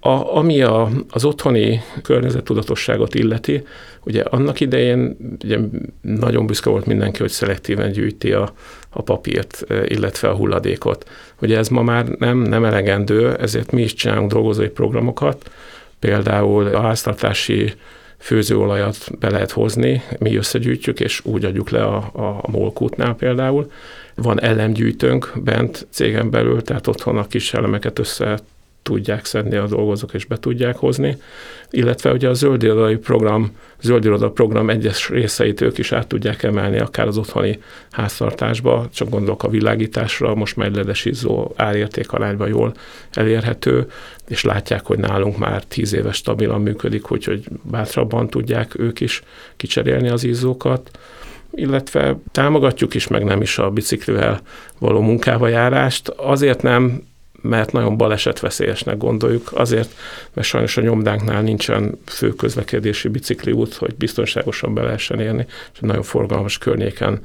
A, 0.00 0.36
ami 0.36 0.62
a, 0.62 0.90
az 1.10 1.24
otthoni 1.24 1.80
környezettudatosságot 2.02 3.14
illeti, 3.14 3.62
ugye 4.04 4.22
annak 4.22 4.60
idején 4.60 5.16
ugye 5.44 5.58
nagyon 6.00 6.46
büszke 6.46 6.70
volt 6.70 6.86
mindenki, 6.86 7.20
hogy 7.20 7.30
szelektíven 7.30 7.92
gyűjti 7.92 8.32
a, 8.32 8.52
a 8.90 9.02
papírt, 9.02 9.64
illetve 9.84 10.28
a 10.28 10.34
hulladékot. 10.34 11.08
Ugye 11.40 11.58
ez 11.58 11.68
ma 11.68 11.82
már 11.82 12.06
nem, 12.06 12.38
nem 12.38 12.64
elegendő, 12.64 13.36
ezért 13.36 13.70
mi 13.70 13.82
is 13.82 13.94
csinálunk 13.94 14.32
dolgozói 14.32 14.68
programokat, 14.68 15.50
például 15.98 16.66
a 16.66 16.80
háztartási 16.80 17.72
főzőolajat 18.18 19.18
be 19.18 19.30
lehet 19.30 19.50
hozni, 19.50 20.02
mi 20.18 20.36
összegyűjtjük, 20.36 21.00
és 21.00 21.24
úgy 21.24 21.44
adjuk 21.44 21.70
le 21.70 21.84
a, 21.84 22.10
a, 22.12 22.22
a 22.22 22.50
molkútnál 22.50 23.14
például. 23.14 23.70
Van 24.14 24.40
elemgyűjtőnk 24.40 25.32
bent 25.36 25.86
cégen 25.90 26.30
belül, 26.30 26.62
tehát 26.62 26.86
otthon 26.86 27.16
a 27.16 27.26
kis 27.26 27.54
elemeket 27.54 27.98
össze 27.98 28.38
tudják 28.82 29.24
szedni 29.24 29.56
a 29.56 29.66
dolgozók 29.66 30.14
és 30.14 30.24
be 30.24 30.36
tudják 30.36 30.76
hozni, 30.76 31.16
illetve 31.70 32.12
ugye 32.12 32.28
a 32.28 32.34
zöld 32.34 32.62
irodai 32.62 32.96
program, 32.96 33.56
zöld 33.80 34.04
iroda 34.04 34.30
program 34.30 34.70
egyes 34.70 35.08
részeit 35.08 35.60
ők 35.60 35.78
is 35.78 35.92
át 35.92 36.06
tudják 36.06 36.42
emelni 36.42 36.78
akár 36.78 37.06
az 37.06 37.18
otthoni 37.18 37.58
háztartásba, 37.90 38.88
csak 38.94 39.08
gondolok 39.08 39.42
a 39.42 39.48
világításra, 39.48 40.34
most 40.34 40.56
már 40.56 40.70
ledesízó 40.70 41.52
árérték 41.56 42.12
arányban 42.12 42.48
jól 42.48 42.74
elérhető, 43.12 43.86
és 44.28 44.44
látják, 44.44 44.86
hogy 44.86 44.98
nálunk 44.98 45.38
már 45.38 45.64
tíz 45.64 45.92
éves 45.92 46.16
stabilan 46.16 46.60
működik, 46.60 47.10
úgyhogy 47.10 47.44
bátrabban 47.62 48.28
tudják 48.28 48.78
ők 48.78 49.00
is 49.00 49.22
kicserélni 49.56 50.08
az 50.08 50.24
izzókat 50.24 50.90
illetve 51.52 52.18
támogatjuk 52.32 52.94
is, 52.94 53.06
meg 53.06 53.24
nem 53.24 53.40
is 53.40 53.58
a 53.58 53.70
biciklivel 53.70 54.40
való 54.78 55.00
munkába 55.00 55.48
járást. 55.48 56.08
Azért 56.08 56.62
nem, 56.62 57.02
mert 57.40 57.72
nagyon 57.72 57.96
balesetveszélyesnek 57.96 58.96
gondoljuk, 58.96 59.50
azért, 59.52 59.94
mert 60.32 60.46
sajnos 60.46 60.76
a 60.76 60.80
nyomdánknál 60.80 61.42
nincsen 61.42 61.98
fő 62.06 62.28
közlekedési 62.28 63.08
bicikliút, 63.08 63.74
hogy 63.74 63.94
biztonságosan 63.94 64.74
be 64.74 64.82
lehessen 64.82 65.20
érni, 65.20 65.46
és 65.72 65.78
nagyon 65.80 66.02
forgalmas 66.02 66.58
környéken 66.58 67.20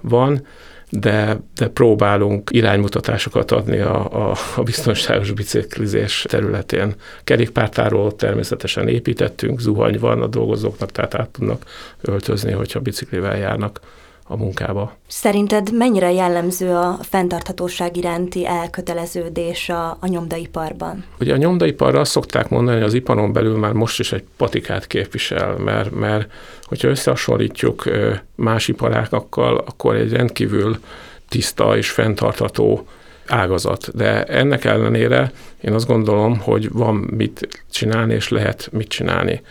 van, 0.00 0.46
de, 0.90 1.40
de 1.54 1.68
próbálunk 1.68 2.50
iránymutatásokat 2.52 3.50
adni 3.50 3.78
a, 3.78 4.30
a, 4.30 4.36
a 4.56 4.62
biztonságos 4.62 5.32
biciklizés 5.32 6.24
területén. 6.28 6.94
Kerékpártáról 7.24 8.16
természetesen 8.16 8.88
építettünk, 8.88 9.60
zuhany 9.60 9.98
van 9.98 10.22
a 10.22 10.26
dolgozóknak, 10.26 10.92
tehát 10.92 11.14
át 11.14 11.28
tudnak 11.28 11.64
öltözni, 12.00 12.52
hogyha 12.52 12.80
biciklivel 12.80 13.36
járnak 13.36 13.80
a 14.30 14.36
munkába. 14.36 14.96
Szerinted 15.06 15.72
mennyire 15.72 16.12
jellemző 16.12 16.74
a 16.74 16.98
fenntarthatóság 17.02 17.96
iránti 17.96 18.46
elköteleződés 18.46 19.68
a, 19.68 19.96
a 20.00 20.06
nyomdaiparban? 20.06 21.04
Ugye 21.20 21.32
a 21.32 21.36
nyomdaiparra 21.36 22.00
azt 22.00 22.10
szokták 22.10 22.48
mondani, 22.48 22.76
hogy 22.76 22.86
az 22.86 22.94
iparon 22.94 23.32
belül 23.32 23.58
már 23.58 23.72
most 23.72 23.98
is 23.98 24.12
egy 24.12 24.24
patikát 24.36 24.86
képvisel, 24.86 25.56
mert, 25.56 25.90
mert 25.90 26.32
hogyha 26.64 26.88
összehasonlítjuk 26.88 27.84
más 28.34 28.68
iparágakkal, 28.68 29.56
akkor 29.56 29.94
egy 29.94 30.12
rendkívül 30.12 30.78
tiszta 31.28 31.76
és 31.76 31.90
fenntartható 31.90 32.86
ágazat. 33.26 33.96
De 33.96 34.24
ennek 34.24 34.64
ellenére 34.64 35.32
én 35.60 35.72
azt 35.72 35.86
gondolom, 35.86 36.38
hogy 36.38 36.72
van 36.72 36.94
mit 36.94 37.48
csinálni, 37.70 38.14
és 38.14 38.28
lehet 38.28 38.68
mit 38.72 38.88
csinálni. 38.88 39.42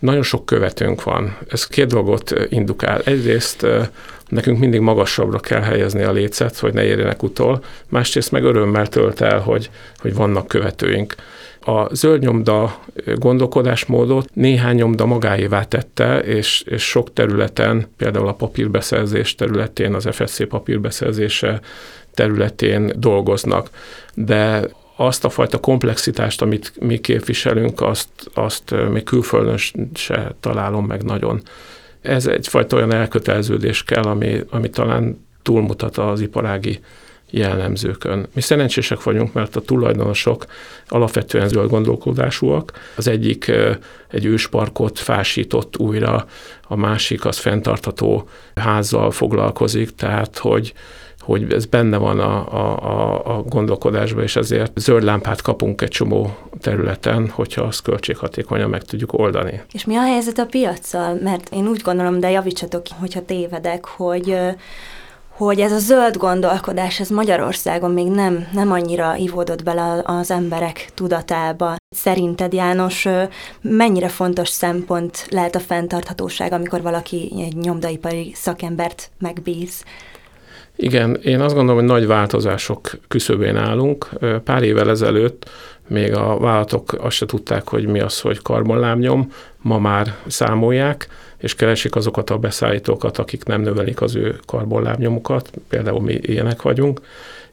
Nagyon 0.00 0.22
sok 0.22 0.46
követőnk 0.46 1.02
van. 1.02 1.36
Ez 1.48 1.66
két 1.66 1.86
dolgot 1.86 2.34
indukál. 2.48 3.00
Egyrészt 3.04 3.66
nekünk 4.28 4.58
mindig 4.58 4.80
magasabbra 4.80 5.38
kell 5.38 5.60
helyezni 5.60 6.02
a 6.02 6.12
lécet, 6.12 6.58
hogy 6.58 6.74
ne 6.74 6.84
érjenek 6.84 7.22
utol, 7.22 7.64
másrészt 7.88 8.32
meg 8.32 8.44
örömmel 8.44 8.86
tölt 8.86 9.20
el, 9.20 9.38
hogy, 9.38 9.70
hogy 9.98 10.14
vannak 10.14 10.48
követőink. 10.48 11.14
A 11.60 11.94
zöld 11.94 12.20
nyomda 12.20 12.78
gondolkodásmódot 13.14 14.28
néhány 14.34 14.74
nyomda 14.74 15.06
magáévá 15.06 15.62
tette, 15.62 16.18
és, 16.18 16.62
és 16.66 16.82
sok 16.82 17.12
területen, 17.12 17.86
például 17.96 18.28
a 18.28 18.32
papírbeszerzés 18.32 19.34
területén, 19.34 19.94
az 19.94 20.08
FSC 20.10 20.48
papírbeszerzése 20.48 21.60
területén 22.14 22.92
dolgoznak. 22.96 23.70
De 24.14 24.68
azt 25.00 25.24
a 25.24 25.28
fajta 25.28 25.58
komplexitást, 25.58 26.42
amit 26.42 26.72
mi 26.80 26.98
képviselünk, 26.98 27.80
azt, 27.80 28.08
azt 28.34 28.74
még 28.90 29.02
külföldön 29.02 29.58
se 29.94 30.34
találom 30.40 30.86
meg 30.86 31.02
nagyon. 31.02 31.42
Ez 32.00 32.26
egyfajta 32.26 32.76
olyan 32.76 32.92
elköteleződés 32.92 33.84
kell, 33.84 34.02
ami, 34.02 34.40
ami 34.50 34.70
talán 34.70 35.26
túlmutat 35.42 35.96
az 35.96 36.20
iparági 36.20 36.80
jellemzőkön. 37.30 38.26
Mi 38.34 38.40
szerencsések 38.40 39.02
vagyunk, 39.02 39.32
mert 39.32 39.56
a 39.56 39.60
tulajdonosok 39.60 40.46
alapvetően 40.88 41.48
zöld 41.48 41.70
gondolkodásúak. 41.70 42.72
Az 42.96 43.08
egyik 43.08 43.52
egy 44.08 44.24
ősparkot 44.24 44.98
fásított 44.98 45.78
újra, 45.78 46.26
a 46.68 46.76
másik 46.76 47.24
az 47.24 47.38
fenntartható 47.38 48.28
házzal 48.54 49.10
foglalkozik, 49.10 49.94
tehát 49.94 50.38
hogy 50.38 50.72
hogy 51.20 51.52
ez 51.52 51.66
benne 51.66 51.96
van 51.96 52.18
a, 52.20 52.52
a, 52.54 53.36
a 53.36 53.42
gondolkodásban, 53.42 54.22
és 54.22 54.36
ezért 54.36 54.78
zöld 54.78 55.02
lámpát 55.02 55.42
kapunk 55.42 55.80
egy 55.82 55.88
csomó 55.88 56.36
területen, 56.60 57.28
hogyha 57.28 57.62
azt 57.62 57.82
költséghatékonyan 57.82 58.70
meg 58.70 58.82
tudjuk 58.82 59.12
oldani. 59.12 59.62
És 59.72 59.84
mi 59.84 59.96
a 59.96 60.02
helyzet 60.02 60.38
a 60.38 60.46
piaccal? 60.46 61.18
Mert 61.22 61.48
én 61.52 61.66
úgy 61.66 61.80
gondolom, 61.80 62.20
de 62.20 62.30
javítsatok, 62.30 62.82
hogyha 63.00 63.24
tévedek, 63.24 63.84
hogy 63.84 64.36
hogy 65.40 65.60
ez 65.60 65.72
a 65.72 65.78
zöld 65.78 66.16
gondolkodás, 66.16 67.00
ez 67.00 67.08
Magyarországon 67.08 67.90
még 67.90 68.06
nem, 68.06 68.48
nem 68.52 68.72
annyira 68.72 69.16
ivódott 69.16 69.62
bele 69.62 70.02
az 70.04 70.30
emberek 70.30 70.88
tudatába. 70.94 71.76
Szerinted, 71.96 72.52
János, 72.52 73.08
mennyire 73.60 74.08
fontos 74.08 74.48
szempont 74.48 75.26
lehet 75.30 75.54
a 75.54 75.60
fenntarthatóság, 75.60 76.52
amikor 76.52 76.82
valaki 76.82 77.32
egy 77.38 77.56
nyomdaipari 77.56 78.32
szakembert 78.34 79.10
megbíz? 79.18 79.84
Igen, 80.76 81.14
én 81.14 81.40
azt 81.40 81.54
gondolom, 81.54 81.80
hogy 81.80 81.90
nagy 81.90 82.06
változások 82.06 82.90
küszöbén 83.08 83.56
állunk. 83.56 84.08
Pár 84.44 84.62
évvel 84.62 84.90
ezelőtt 84.90 85.50
még 85.88 86.14
a 86.14 86.38
vállalatok 86.38 86.96
azt 87.00 87.16
se 87.16 87.26
tudták, 87.26 87.68
hogy 87.68 87.86
mi 87.86 88.00
az, 88.00 88.20
hogy 88.20 88.42
karbonlábnyom, 88.42 89.32
ma 89.56 89.78
már 89.78 90.16
számolják, 90.26 91.08
és 91.38 91.54
keresik 91.54 91.96
azokat 91.96 92.30
a 92.30 92.38
beszállítókat, 92.38 93.18
akik 93.18 93.44
nem 93.44 93.60
növelik 93.60 94.00
az 94.00 94.14
ő 94.16 94.38
karbonlábnyomukat, 94.46 95.50
például 95.68 96.00
mi 96.00 96.18
ilyenek 96.22 96.62
vagyunk, 96.62 97.00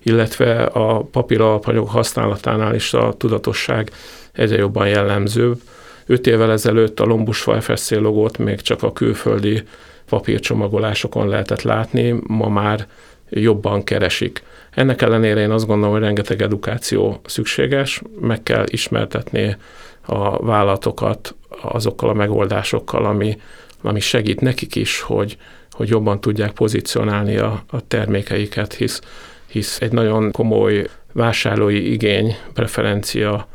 illetve 0.03 0.63
a 0.63 0.99
papír 0.99 1.41
alapanyag 1.41 1.87
használatánál 1.87 2.75
is 2.75 2.93
a 2.93 3.13
tudatosság 3.17 3.91
egyre 4.31 4.57
jobban 4.57 4.87
jellemzőbb. 4.87 5.59
Öt 6.05 6.27
évvel 6.27 6.51
ezelőtt 6.51 6.99
a 6.99 7.05
Lombusfa 7.05 7.61
FSC 7.61 7.91
logót 7.91 8.37
még 8.37 8.61
csak 8.61 8.83
a 8.83 8.93
külföldi 8.93 9.63
papírcsomagolásokon 10.09 11.27
lehetett 11.27 11.61
látni, 11.61 12.15
ma 12.27 12.49
már 12.49 12.87
jobban 13.29 13.83
keresik. 13.83 14.43
Ennek 14.71 15.01
ellenére 15.01 15.39
én 15.39 15.51
azt 15.51 15.65
gondolom, 15.65 15.93
hogy 15.93 16.03
rengeteg 16.03 16.41
edukáció 16.41 17.21
szükséges, 17.25 18.01
meg 18.19 18.43
kell 18.43 18.63
ismertetni 18.67 19.57
a 20.05 20.45
vállalatokat 20.45 21.35
azokkal 21.61 22.09
a 22.09 22.13
megoldásokkal, 22.13 23.05
ami, 23.05 23.37
ami 23.81 23.99
segít 23.99 24.41
nekik 24.41 24.75
is, 24.75 25.01
hogy, 25.01 25.37
hogy 25.71 25.89
jobban 25.89 26.21
tudják 26.21 26.51
pozícionálni 26.51 27.37
a, 27.37 27.63
a 27.67 27.87
termékeiket, 27.87 28.73
hisz, 28.73 29.01
hisz 29.47 29.81
egy 29.81 29.91
nagyon 29.91 30.31
komoly 30.31 30.87
vásárlói 31.13 31.91
igény, 31.91 32.35
preferencia 32.53 33.47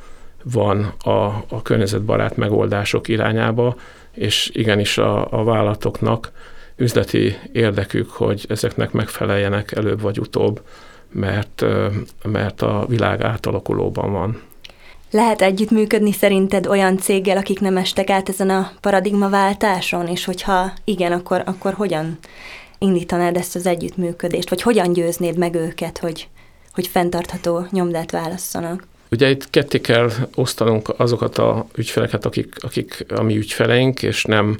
van 0.45 0.95
a, 1.05 1.11
a 1.49 1.63
környezetbarát 1.63 2.37
megoldások 2.37 3.09
irányába, 3.09 3.77
és 4.15 4.51
igenis 4.53 4.99
a, 4.99 5.33
a 5.33 5.45
vállalatoknak 5.45 6.33
üzleti 6.77 7.37
érdekük, 7.53 8.11
hogy 8.11 8.45
ezeknek 8.49 8.93
megfeleljenek 8.93 9.73
előbb 9.73 10.01
vagy 10.01 10.19
utóbb, 10.19 10.63
mert, 11.13 11.65
mert 12.25 12.63
a 12.63 12.85
világ 12.89 13.23
átalakulóban 13.23 14.13
van. 14.13 14.41
Lehet 15.11 15.43
együttműködni 15.43 16.13
szerinted 16.13 16.67
olyan 16.67 16.99
céggel, 16.99 17.37
akik 17.37 17.61
nem 17.61 17.77
estek 17.77 18.11
át 18.11 18.29
ezen 18.29 18.51
a 18.51 18.71
paradigmaváltáson, 18.81 20.07
és 20.07 20.25
hogyha 20.25 20.73
igen, 20.85 21.13
akkor, 21.13 21.43
akkor 21.47 21.73
hogyan 21.73 22.19
indítanád 22.79 23.37
ezt 23.37 23.57
az 23.57 23.67
együttműködést, 23.67 24.49
vagy 24.49 24.63
hogyan 24.63 24.93
győznéd 24.93 25.37
meg 25.39 25.55
őket, 25.55 25.99
hogy, 25.99 26.29
hogy 26.73 26.87
fenntartható 26.87 27.67
nyomdát 27.71 28.11
válasszanak? 28.11 28.87
Ugye 29.13 29.31
itt 29.31 29.51
ketté 29.51 29.81
kell 29.81 30.11
osztanunk 30.35 30.95
azokat 30.97 31.39
a 31.39 31.67
ügyfeleket, 31.75 32.25
akik, 32.25 32.55
akik 32.61 33.05
a 33.09 33.23
mi 33.23 33.37
ügyfeleink, 33.37 34.03
és 34.03 34.25
nem 34.25 34.57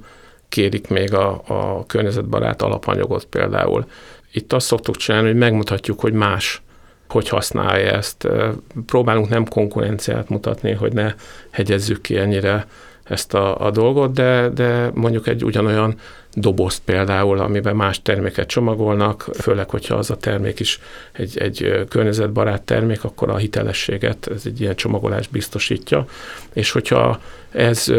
kérik 0.49 0.89
még 0.89 1.15
a, 1.15 1.43
a 1.47 1.87
környezetbarát 1.87 2.63
alapanyagot 2.63 3.25
például. 3.25 3.87
Itt 4.33 4.53
azt 4.53 4.67
szoktuk 4.67 4.97
csinálni, 4.97 5.29
hogy 5.29 5.37
megmutatjuk, 5.37 6.01
hogy 6.01 6.13
más 6.13 6.63
hogy 7.09 7.29
használja 7.29 7.91
ezt. 7.91 8.29
Próbálunk 8.87 9.29
nem 9.29 9.47
konkurenciát 9.47 10.29
mutatni, 10.29 10.73
hogy 10.73 10.93
ne 10.93 11.15
hegyezzük 11.51 12.01
ki 12.01 12.17
ennyire 12.17 12.67
ezt 13.05 13.35
a, 13.35 13.67
a 13.67 13.71
dolgot, 13.71 14.13
de, 14.13 14.49
de 14.49 14.91
mondjuk 14.95 15.27
egy 15.27 15.45
ugyanolyan 15.45 15.95
dobozt 16.35 16.83
például, 16.85 17.39
amiben 17.39 17.77
más 17.77 18.03
terméket 18.03 18.47
csomagolnak, 18.47 19.29
főleg, 19.35 19.71
hogyha 19.71 19.95
az 19.95 20.11
a 20.11 20.17
termék 20.17 20.61
is 20.61 20.81
egy, 21.13 21.39
egy 21.39 21.85
környezetbarát 21.89 22.63
termék, 22.63 23.05
akkor 23.05 23.31
a 23.31 23.37
hitelességet 23.37 24.27
ez 24.35 24.43
egy 24.45 24.61
ilyen 24.61 24.77
csomagolás 24.77 25.29
biztosítja, 25.29 26.07
és 26.53 26.71
hogyha 26.71 27.21
ez 27.51 27.93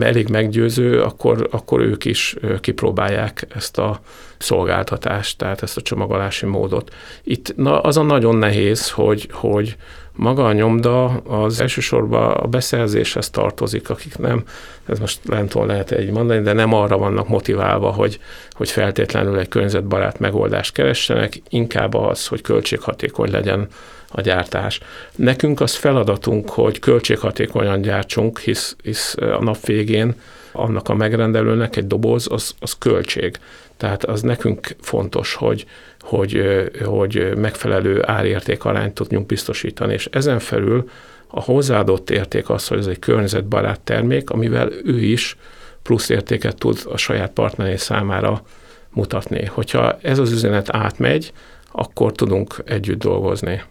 elég 0.00 0.28
meggyőző, 0.28 1.02
akkor, 1.02 1.48
akkor 1.50 1.80
ők 1.80 2.04
is 2.04 2.36
kipróbálják 2.60 3.46
ezt 3.54 3.78
a 3.78 4.00
szolgáltatást, 4.38 5.38
tehát 5.38 5.62
ezt 5.62 5.76
a 5.76 5.82
csomagolási 5.82 6.46
módot. 6.46 6.94
Itt 7.22 7.56
na, 7.56 7.80
az 7.80 7.96
a 7.96 8.02
nagyon 8.02 8.36
nehéz, 8.36 8.90
hogy, 8.90 9.28
hogy 9.32 9.76
maga 10.20 10.46
a 10.46 10.52
nyomda 10.52 11.04
az 11.08 11.60
elsősorban 11.60 12.30
a 12.30 12.46
beszerzéshez 12.46 13.30
tartozik, 13.30 13.90
akik 13.90 14.18
nem, 14.18 14.44
ez 14.86 14.98
most 14.98 15.20
lentól 15.28 15.66
lehet 15.66 15.90
egy 15.90 16.10
mondani, 16.10 16.40
de 16.40 16.52
nem 16.52 16.72
arra 16.72 16.98
vannak 16.98 17.28
motiválva, 17.28 17.90
hogy, 17.90 18.20
hogy 18.50 18.70
feltétlenül 18.70 19.38
egy 19.38 19.48
környezetbarát 19.48 20.18
megoldást 20.18 20.72
keressenek, 20.72 21.42
inkább 21.48 21.94
az, 21.94 22.26
hogy 22.26 22.40
költséghatékony 22.40 23.30
legyen 23.30 23.68
a 24.08 24.20
gyártás. 24.20 24.80
Nekünk 25.16 25.60
az 25.60 25.74
feladatunk, 25.74 26.50
hogy 26.50 26.78
költséghatékonyan 26.78 27.80
gyártsunk, 27.80 28.38
hisz, 28.38 28.76
hisz 28.82 29.14
a 29.18 29.42
nap 29.42 29.66
végén 29.66 30.14
annak 30.52 30.88
a 30.88 30.94
megrendelőnek 30.94 31.76
egy 31.76 31.86
doboz, 31.86 32.26
az, 32.30 32.54
az 32.60 32.72
költség. 32.78 33.38
Tehát 33.80 34.04
az 34.04 34.22
nekünk 34.22 34.76
fontos, 34.80 35.34
hogy, 35.34 35.66
hogy, 36.00 36.42
hogy 36.84 37.32
megfelelő 37.36 38.02
árérték 38.06 38.64
arányt 38.64 38.94
tudjunk 38.94 39.26
biztosítani, 39.26 39.92
és 39.92 40.08
ezen 40.12 40.38
felül 40.38 40.90
a 41.26 41.40
hozzáadott 41.40 42.10
érték 42.10 42.50
az, 42.50 42.66
hogy 42.66 42.78
ez 42.78 42.86
egy 42.86 42.98
környezetbarát 42.98 43.80
termék, 43.80 44.30
amivel 44.30 44.68
ő 44.84 44.98
is 44.98 45.36
plusz 45.82 46.08
értéket 46.08 46.58
tud 46.58 46.78
a 46.90 46.96
saját 46.96 47.30
partneré 47.30 47.76
számára 47.76 48.42
mutatni. 48.90 49.44
Hogyha 49.44 49.98
ez 50.02 50.18
az 50.18 50.32
üzenet 50.32 50.74
átmegy, 50.74 51.32
akkor 51.72 52.12
tudunk 52.12 52.62
együtt 52.64 52.98
dolgozni. 52.98 53.62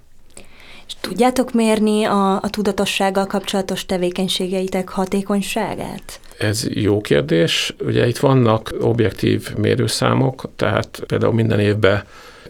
Tudjátok 1.02 1.54
mérni 1.54 2.04
a, 2.04 2.34
a 2.36 2.50
tudatossággal 2.50 3.26
kapcsolatos 3.26 3.86
tevékenységeitek 3.86 4.90
hatékonyságát? 4.90 6.20
Ez 6.38 6.68
jó 6.70 7.02
kérdés. 7.02 7.76
Ugye 7.86 8.08
itt 8.08 8.18
vannak 8.18 8.74
objektív 8.82 9.56
mérőszámok, 9.58 10.50
tehát 10.56 11.02
például 11.08 11.34
minden 11.34 11.60
évben 11.60 12.04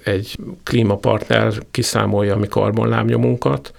egy 0.04 0.38
klímapartner 0.64 1.54
kiszámolja 1.72 2.34
a 2.34 2.38
mi 2.38 2.48
karbonlábnyomunkat, 2.48 3.74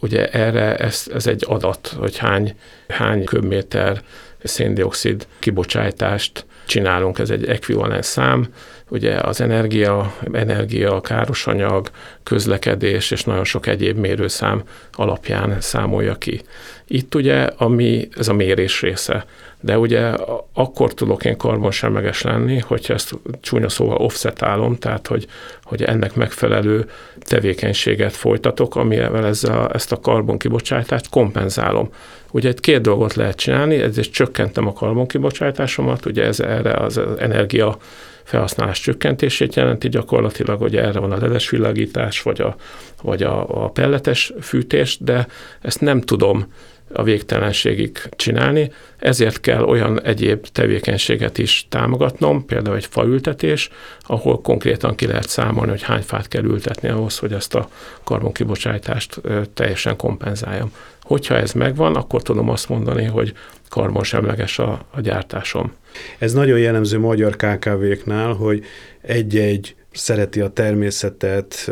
ugye 0.00 0.28
erre 0.28 0.76
ez, 0.76 1.06
ez 1.14 1.26
egy 1.26 1.44
adat, 1.48 1.94
hogy 1.98 2.16
hány, 2.16 2.56
hány 2.88 3.24
köbméter 3.24 4.02
széndiokszid 4.42 5.26
kibocsátást 5.38 6.46
csinálunk, 6.66 7.18
ez 7.18 7.30
egy 7.30 7.44
ekvivalens 7.44 8.06
szám, 8.06 8.48
ugye 8.88 9.14
az 9.14 9.40
energia, 9.40 10.14
energia, 10.32 11.00
károsanyag, 11.00 11.90
közlekedés 12.22 13.10
és 13.10 13.24
nagyon 13.24 13.44
sok 13.44 13.66
egyéb 13.66 13.98
mérőszám 13.98 14.62
alapján 14.92 15.60
számolja 15.60 16.14
ki. 16.14 16.40
Itt 16.86 17.14
ugye, 17.14 17.48
ami, 17.56 18.08
ez 18.16 18.28
a 18.28 18.32
mérés 18.32 18.80
része, 18.80 19.24
de 19.60 19.78
ugye 19.78 20.12
akkor 20.52 20.94
tudok 20.94 21.24
én 21.24 21.36
karbonsemleges 21.36 22.22
lenni, 22.22 22.58
hogyha 22.58 22.94
ezt 22.94 23.14
csúnya 23.40 23.68
szóval 23.68 23.96
offsetálom, 23.96 24.76
tehát 24.76 25.06
hogy, 25.06 25.26
hogy 25.62 25.82
ennek 25.82 26.14
megfelelő 26.14 26.90
tevékenységet 27.18 28.12
folytatok, 28.12 28.76
amivel 28.76 29.26
ezzel, 29.26 29.70
ezt 29.72 29.92
a 29.92 30.00
karbonkibocsátást 30.00 31.08
kompenzálom. 31.08 31.88
Ugye 32.30 32.48
egy 32.48 32.60
két 32.60 32.80
dolgot 32.80 33.14
lehet 33.14 33.36
csinálni, 33.36 33.76
ezért 33.76 34.12
csökkentem 34.12 34.66
a 34.66 34.72
karbonkibocsátásomat, 34.72 36.06
ugye 36.06 36.24
ez 36.24 36.40
erre 36.40 36.72
az 36.72 37.00
energia 37.18 37.76
felhasználás 38.24 38.80
csökkentését 38.80 39.54
jelenti 39.54 39.88
gyakorlatilag, 39.88 40.60
hogy 40.60 40.76
erre 40.76 40.98
van 40.98 41.12
a 41.12 41.18
ledes 41.18 41.50
világítás, 41.50 42.22
vagy 42.22 42.40
a, 42.40 42.56
vagy 43.02 43.22
a, 43.22 43.64
a 43.64 43.70
pelletes 43.70 44.32
fűtés, 44.40 44.98
de 45.00 45.26
ezt 45.60 45.80
nem 45.80 46.00
tudom 46.00 46.52
a 46.92 47.02
végtelenségig 47.02 47.98
csinálni, 48.16 48.70
ezért 48.98 49.40
kell 49.40 49.62
olyan 49.62 50.02
egyéb 50.02 50.46
tevékenységet 50.46 51.38
is 51.38 51.66
támogatnom, 51.68 52.46
például 52.46 52.76
egy 52.76 52.86
faültetés, 52.86 53.70
ahol 54.00 54.40
konkrétan 54.40 54.94
ki 54.94 55.06
lehet 55.06 55.28
számolni, 55.28 55.70
hogy 55.70 55.82
hány 55.82 56.02
fát 56.02 56.28
kell 56.28 56.44
ültetni 56.44 56.88
ahhoz, 56.88 57.18
hogy 57.18 57.32
ezt 57.32 57.54
a 57.54 57.68
karbonkibocsátást 58.04 59.20
teljesen 59.54 59.96
kompenzáljam. 59.96 60.72
Hogyha 61.02 61.36
ez 61.36 61.52
megvan, 61.52 61.96
akkor 61.96 62.22
tudom 62.22 62.48
azt 62.48 62.68
mondani, 62.68 63.04
hogy 63.04 63.32
karbonsemleges 63.74 64.58
a, 64.58 64.86
a 64.90 65.00
gyártásom. 65.00 65.72
Ez 66.18 66.32
nagyon 66.32 66.58
jellemző 66.58 66.98
magyar 66.98 67.36
KKV-knál, 67.36 68.32
hogy 68.32 68.64
egy-egy 69.00 69.74
szereti 69.92 70.40
a 70.40 70.48
természetet, 70.48 71.70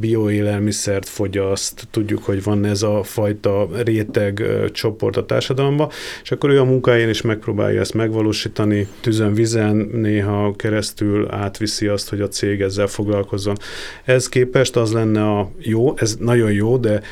bioélelmiszert 0.00 1.08
fogyaszt, 1.08 1.86
tudjuk, 1.90 2.24
hogy 2.24 2.42
van 2.42 2.64
ez 2.64 2.82
a 2.82 3.02
fajta 3.02 3.68
réteg 3.84 4.44
csoport 4.72 5.16
a 5.16 5.26
társadalomban, 5.26 5.88
és 6.22 6.30
akkor 6.30 6.50
ő 6.50 6.60
a 6.60 6.64
munkáján 6.64 7.08
is 7.08 7.20
megpróbálja 7.20 7.80
ezt 7.80 7.94
megvalósítani, 7.94 8.86
tüzön, 9.00 9.34
vizen 9.34 9.76
néha 9.92 10.52
keresztül 10.56 11.30
átviszi 11.30 11.86
azt, 11.86 12.08
hogy 12.08 12.20
a 12.20 12.28
cég 12.28 12.60
ezzel 12.60 12.86
foglalkozzon. 12.86 13.56
Ez 14.04 14.28
képest 14.28 14.76
az 14.76 14.92
lenne 14.92 15.22
a 15.22 15.50
jó, 15.58 15.96
ez 15.96 16.16
nagyon 16.16 16.52
jó, 16.52 16.76
de 16.76 17.02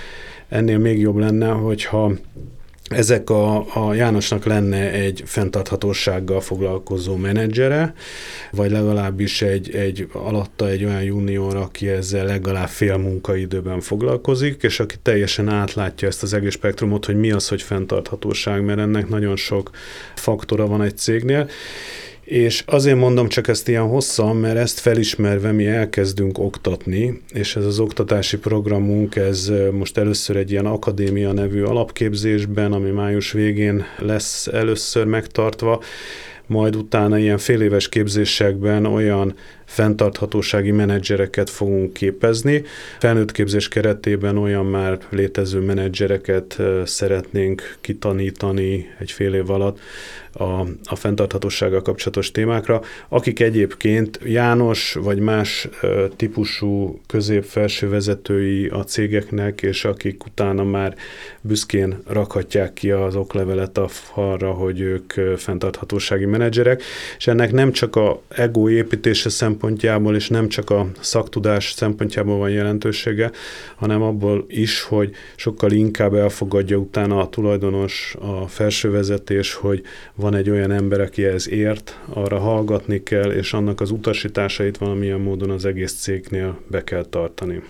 ennél 0.48 0.78
még 0.78 1.00
jobb 1.00 1.16
lenne, 1.16 1.48
hogyha 1.48 2.12
ezek 2.90 3.30
a, 3.30 3.64
a 3.88 3.94
Jánosnak 3.94 4.44
lenne 4.44 4.90
egy 4.90 5.22
fenntarthatósággal 5.26 6.40
foglalkozó 6.40 7.16
menedzsere, 7.16 7.94
vagy 8.50 8.70
legalábbis 8.70 9.42
egy, 9.42 9.74
egy 9.74 10.08
alatta 10.12 10.68
egy 10.68 10.84
olyan 10.84 11.02
junior, 11.02 11.56
aki 11.56 11.88
ezzel 11.88 12.24
legalább 12.24 12.68
fél 12.68 12.96
munkaidőben 12.96 13.80
foglalkozik, 13.80 14.62
és 14.62 14.80
aki 14.80 14.94
teljesen 15.02 15.48
átlátja 15.48 16.08
ezt 16.08 16.22
az 16.22 16.32
egész 16.32 16.52
spektrumot, 16.52 17.04
hogy 17.04 17.16
mi 17.16 17.30
az, 17.30 17.48
hogy 17.48 17.62
fenntarthatóság, 17.62 18.64
mert 18.64 18.78
ennek 18.78 19.08
nagyon 19.08 19.36
sok 19.36 19.70
faktora 20.14 20.66
van 20.66 20.82
egy 20.82 20.96
cégnél, 20.96 21.48
és 22.30 22.62
azért 22.66 22.96
mondom 22.96 23.28
csak 23.28 23.48
ezt 23.48 23.68
ilyen 23.68 23.88
hosszan, 23.88 24.36
mert 24.36 24.56
ezt 24.56 24.80
felismerve 24.80 25.52
mi 25.52 25.66
elkezdünk 25.66 26.38
oktatni, 26.38 27.22
és 27.32 27.56
ez 27.56 27.64
az 27.64 27.78
oktatási 27.78 28.38
programunk, 28.38 29.16
ez 29.16 29.52
most 29.72 29.98
először 29.98 30.36
egy 30.36 30.50
ilyen 30.50 30.66
akadémia 30.66 31.32
nevű 31.32 31.62
alapképzésben, 31.62 32.72
ami 32.72 32.90
május 32.90 33.32
végén 33.32 33.84
lesz 33.98 34.46
először 34.46 35.04
megtartva, 35.04 35.82
majd 36.46 36.76
utána 36.76 37.18
ilyen 37.18 37.38
féléves 37.38 37.88
képzésekben 37.88 38.86
olyan 38.86 39.34
fenntarthatósági 39.70 40.70
menedzsereket 40.70 41.50
fogunk 41.50 41.92
képezni. 41.92 42.62
Felnőtt 42.98 43.32
képzés 43.32 43.68
keretében 43.68 44.36
olyan 44.36 44.66
már 44.66 44.98
létező 45.08 45.60
menedzsereket 45.60 46.58
szeretnénk 46.84 47.76
kitanítani 47.80 48.90
egy 48.98 49.10
fél 49.10 49.34
év 49.34 49.50
alatt 49.50 49.78
a, 50.32 50.60
a 50.84 50.96
fenntarthatósággal 50.96 51.82
kapcsolatos 51.82 52.30
témákra, 52.30 52.82
akik 53.08 53.40
egyébként 53.40 54.20
János 54.24 54.96
vagy 55.00 55.18
más 55.18 55.68
típusú 56.16 57.00
közép-felső 57.06 57.88
vezetői 57.88 58.66
a 58.66 58.84
cégeknek, 58.84 59.62
és 59.62 59.84
akik 59.84 60.24
utána 60.24 60.64
már 60.64 60.94
büszkén 61.40 62.02
rakhatják 62.06 62.72
ki 62.72 62.90
az 62.90 63.16
oklevelet 63.16 63.78
a 63.78 63.88
falra, 63.88 64.50
hogy 64.50 64.80
ők 64.80 65.12
fenntarthatósági 65.36 66.24
menedzserek, 66.24 66.82
és 67.18 67.26
ennek 67.26 67.52
nem 67.52 67.72
csak 67.72 67.96
a 67.96 68.22
ego 68.28 68.68
építése 68.68 69.28
szempontjából, 69.28 69.59
szempontjából, 69.60 70.16
és 70.16 70.28
nem 70.28 70.48
csak 70.48 70.70
a 70.70 70.86
szaktudás 71.00 71.72
szempontjából 71.72 72.38
van 72.38 72.50
jelentősége, 72.50 73.30
hanem 73.76 74.02
abból 74.02 74.44
is, 74.48 74.82
hogy 74.82 75.10
sokkal 75.36 75.70
inkább 75.70 76.14
elfogadja 76.14 76.76
utána 76.76 77.20
a 77.20 77.28
tulajdonos, 77.28 78.16
a 78.20 78.46
felsővezetés, 78.46 79.54
hogy 79.54 79.82
van 80.14 80.34
egy 80.34 80.50
olyan 80.50 80.70
ember, 80.70 81.00
aki 81.00 81.24
ez 81.24 81.48
ért, 81.48 81.98
arra 82.08 82.38
hallgatni 82.38 83.02
kell, 83.02 83.30
és 83.30 83.52
annak 83.52 83.80
az 83.80 83.90
utasításait 83.90 84.78
valamilyen 84.78 85.20
módon 85.20 85.50
az 85.50 85.64
egész 85.64 85.92
cégnél 85.92 86.58
be 86.66 86.84
kell 86.84 87.04
tartani. 87.04 87.62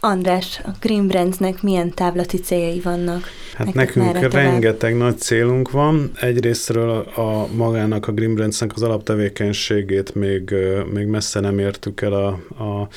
András, 0.00 0.60
a 0.64 0.70
Green 0.80 1.06
Brandsnek 1.06 1.62
milyen 1.62 1.94
távlati 1.94 2.36
céljai 2.36 2.80
vannak? 2.80 3.24
Hát 3.56 3.74
nekünk 3.74 4.32
rengeteg 4.32 4.96
nagy 4.96 5.18
célunk 5.18 5.70
van. 5.70 6.10
Egyrésztről 6.20 6.90
a 6.98 7.46
magának, 7.54 8.08
a 8.08 8.12
Green 8.12 8.34
Brandsnek 8.34 8.72
az 8.74 8.82
alaptevékenységét 8.82 10.14
még, 10.14 10.54
még 10.92 11.06
messze 11.06 11.40
nem 11.40 11.58
értük 11.58 12.00
el 12.00 12.12
a, 12.12 12.28
a 12.64 12.88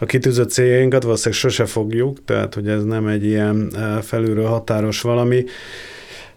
a 0.00 0.06
kitűzött 0.06 0.50
céljainkat, 0.50 1.02
valószínűleg 1.02 1.40
sose 1.40 1.66
fogjuk, 1.66 2.24
tehát 2.24 2.54
hogy 2.54 2.68
ez 2.68 2.84
nem 2.84 3.06
egy 3.06 3.24
ilyen 3.24 3.72
felülről 4.02 4.46
határos 4.46 5.00
valami. 5.00 5.44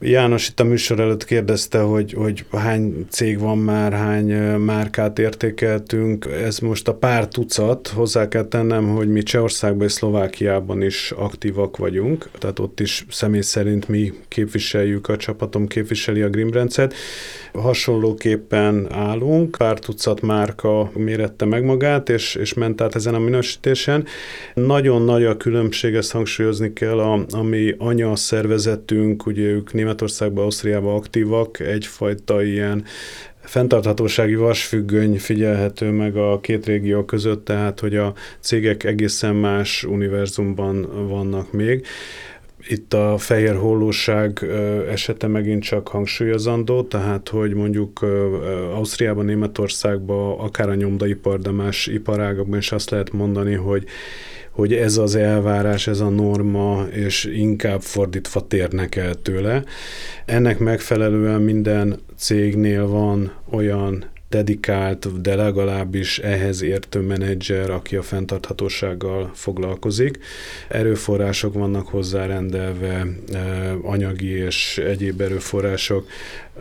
János 0.03 0.47
itt 0.49 0.59
a 0.59 0.63
műsor 0.63 0.99
előtt 0.99 1.25
kérdezte, 1.25 1.79
hogy, 1.79 2.13
hogy 2.13 2.45
hány 2.51 3.05
cég 3.09 3.39
van 3.39 3.57
már, 3.57 3.93
hány 3.93 4.33
márkát 4.57 5.19
értékeltünk. 5.19 6.25
Ez 6.25 6.59
most 6.59 6.87
a 6.87 6.93
pár 6.93 7.27
tucat, 7.27 7.87
hozzá 7.87 8.27
kell 8.27 8.43
tennem, 8.43 8.87
hogy 8.87 9.07
mi 9.07 9.23
Csehországban 9.23 9.87
és 9.87 9.91
Szlovákiában 9.91 10.81
is 10.81 11.11
aktívak 11.11 11.77
vagyunk, 11.77 12.29
tehát 12.37 12.59
ott 12.59 12.79
is 12.79 13.05
személy 13.09 13.41
szerint 13.41 13.87
mi 13.87 14.13
képviseljük, 14.27 15.07
a 15.07 15.17
csapatom 15.17 15.67
képviseli 15.67 16.21
a 16.21 16.29
Grimbrencet. 16.29 16.93
Hasonlóképpen 17.53 18.87
állunk, 18.91 19.57
pár 19.57 19.79
tucat 19.79 20.21
márka 20.21 20.91
mérette 20.93 21.45
meg 21.45 21.63
magát, 21.63 22.09
és, 22.09 22.35
és 22.35 22.53
ment 22.53 22.81
át 22.81 22.95
ezen 22.95 23.13
a 23.13 23.19
minősítésen. 23.19 24.05
Nagyon 24.53 25.01
nagy 25.01 25.23
a 25.23 25.37
különbség, 25.37 25.95
ezt 25.95 26.11
hangsúlyozni 26.11 26.73
kell, 26.73 26.99
a, 26.99 27.25
ami 27.29 27.75
anya 27.77 28.15
szervezetünk, 28.15 29.25
ugye 29.25 29.43
ők 29.43 29.73
Németországban, 29.91 30.43
Ausztriában 30.43 30.95
aktívak, 30.95 31.59
egyfajta 31.59 32.43
ilyen 32.43 32.83
fenntarthatósági 33.41 34.35
vasfüggöny 34.35 35.19
figyelhető 35.19 35.89
meg 35.89 36.15
a 36.15 36.39
két 36.39 36.65
régió 36.65 37.05
között, 37.05 37.45
tehát 37.45 37.79
hogy 37.79 37.95
a 37.95 38.13
cégek 38.39 38.83
egészen 38.83 39.35
más 39.35 39.83
univerzumban 39.83 41.07
vannak 41.07 41.51
még. 41.51 41.85
Itt 42.67 42.93
a 42.93 43.17
fehér 43.17 43.55
hollóság 43.55 44.45
esete 44.89 45.27
megint 45.27 45.63
csak 45.63 45.87
hangsúlyozandó, 45.87 46.83
tehát 46.83 47.29
hogy 47.29 47.53
mondjuk 47.53 48.05
Ausztriában, 48.73 49.25
Németországban, 49.25 50.39
akár 50.39 50.69
a 50.69 50.75
nyomdaipar, 50.75 51.39
de 51.39 51.51
más 51.51 51.87
iparágokban 51.87 52.59
is 52.59 52.71
azt 52.71 52.89
lehet 52.89 53.11
mondani, 53.11 53.53
hogy 53.53 53.83
hogy 54.51 54.73
ez 54.73 54.97
az 54.97 55.15
elvárás, 55.15 55.87
ez 55.87 55.99
a 55.99 56.09
norma, 56.09 56.85
és 56.91 57.23
inkább 57.23 57.81
fordítva 57.81 58.47
térnek 58.47 58.95
el 58.95 59.15
tőle. 59.15 59.63
Ennek 60.25 60.59
megfelelően 60.59 61.41
minden 61.41 61.99
cégnél 62.17 62.87
van 62.87 63.31
olyan 63.49 64.05
dedikált, 64.31 65.21
de 65.21 65.35
legalábbis 65.35 66.19
ehhez 66.19 66.61
értő 66.61 66.99
menedzser, 66.99 67.69
aki 67.69 67.95
a 67.95 68.01
fenntarthatósággal 68.01 69.31
foglalkozik. 69.33 70.19
Erőforrások 70.69 71.53
vannak 71.53 71.87
hozzárendelve, 71.87 73.07
anyagi 73.81 74.29
és 74.29 74.77
egyéb 74.77 75.21
erőforrások. 75.21 76.07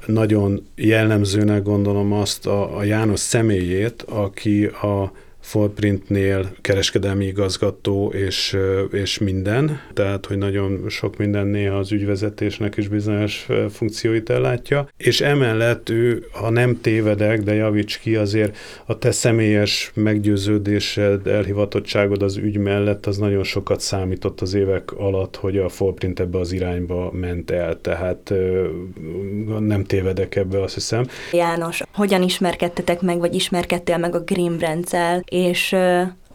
Nagyon 0.07 0.67
jellemzőnek 0.75 1.63
gondolom 1.63 2.13
azt 2.13 2.47
a, 2.47 2.77
a 2.77 2.85
János 2.85 3.21
személyét, 3.21 4.03
aki 4.03 4.65
a 4.65 5.13
Footprintnél 5.41 6.51
kereskedelmi 6.61 7.27
igazgató 7.27 8.13
és, 8.13 8.57
és 8.93 9.19
minden, 9.19 9.81
tehát 9.95 10.27
hogy 10.27 10.39
nagyon 10.39 10.85
sok 10.89 11.17
minden 11.17 11.47
néha 11.47 11.77
az 11.77 11.93
ügyvezetésnek 11.93 12.77
is 12.77 12.89
bizonyos 12.89 13.47
funkcióit 13.71 14.31
ellátja, 14.31 14.89
és 14.97 15.21
emellett 15.21 15.89
ő, 15.89 16.25
ha 16.33 16.51
nem 16.51 16.81
tévedek, 16.81 17.43
de 17.43 17.55
javíts 17.55 17.99
ki, 17.99 18.17
azért 18.17 18.57
a 18.87 18.99
te 18.99 19.11
személyes 19.11 19.91
meggyőződésed, 19.95 21.27
elhivatottságod 21.27 22.23
az 22.23 22.37
ügy 22.37 22.57
mellett 22.57 23.07
az 23.07 23.17
nagyon 23.17 23.45
sokat 23.45 23.81
számított 23.81 24.41
az 24.41 24.55
évek 24.55 24.93
alatt, 24.93 25.37
hogy 25.37 25.59
a 25.59 25.69
Footprint 25.69 26.21
ebbe 26.21 26.39
az 26.39 26.53
irányba 26.53 27.11
ment 27.13 27.51
el, 27.51 27.81
tehát 27.81 28.33
nem 29.59 29.85
tévedek 29.85 30.37
ebbe, 30.37 30.63
azt 30.63 30.75
hiszem. 30.75 31.07
János, 31.33 31.83
hogyan 31.93 32.23
ismerkedtetek 32.23 33.01
meg, 33.01 33.19
vagy 33.19 33.35
ismerkedtél 33.35 33.99
meg 33.99 34.15
a 34.15 34.21
Green 34.21 34.57
Brands-el, 34.57 35.25
és 35.31 35.77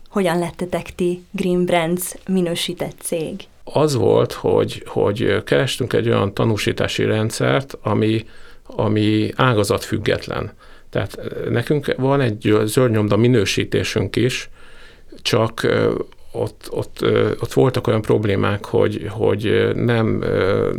hogyan 0.10 0.40
lettetek 0.40 0.96
ti 0.96 1.24
Green 1.32 1.66
Brands 1.66 2.16
minősített 2.28 2.96
cég? 3.02 3.36
Az 3.64 3.96
volt, 3.96 4.32
hogy, 4.34 4.84
hogy 4.86 5.44
kerestünk 5.44 5.94
egy 5.94 6.08
olyan 6.08 6.34
tanúsítási 6.34 7.04
rendszert, 7.04 7.78
ami, 7.82 8.26
ami 8.66 9.30
ágazat 9.36 9.84
független. 9.84 10.52
Tehát 10.90 11.18
nekünk 11.50 11.94
van 11.98 12.22
egy 12.22 12.58
zöldnyomda 12.64 13.18
minősítésünk 13.18 14.16
is, 14.16 14.50
csak 15.22 15.68
ott, 16.32 16.68
ott, 16.72 17.06
ott 17.40 17.54
voltak 17.54 17.88
olyan 17.88 18.02
problémák, 18.02 18.66
hogy, 18.66 19.08
hogy 19.10 19.72
nem, 19.76 20.24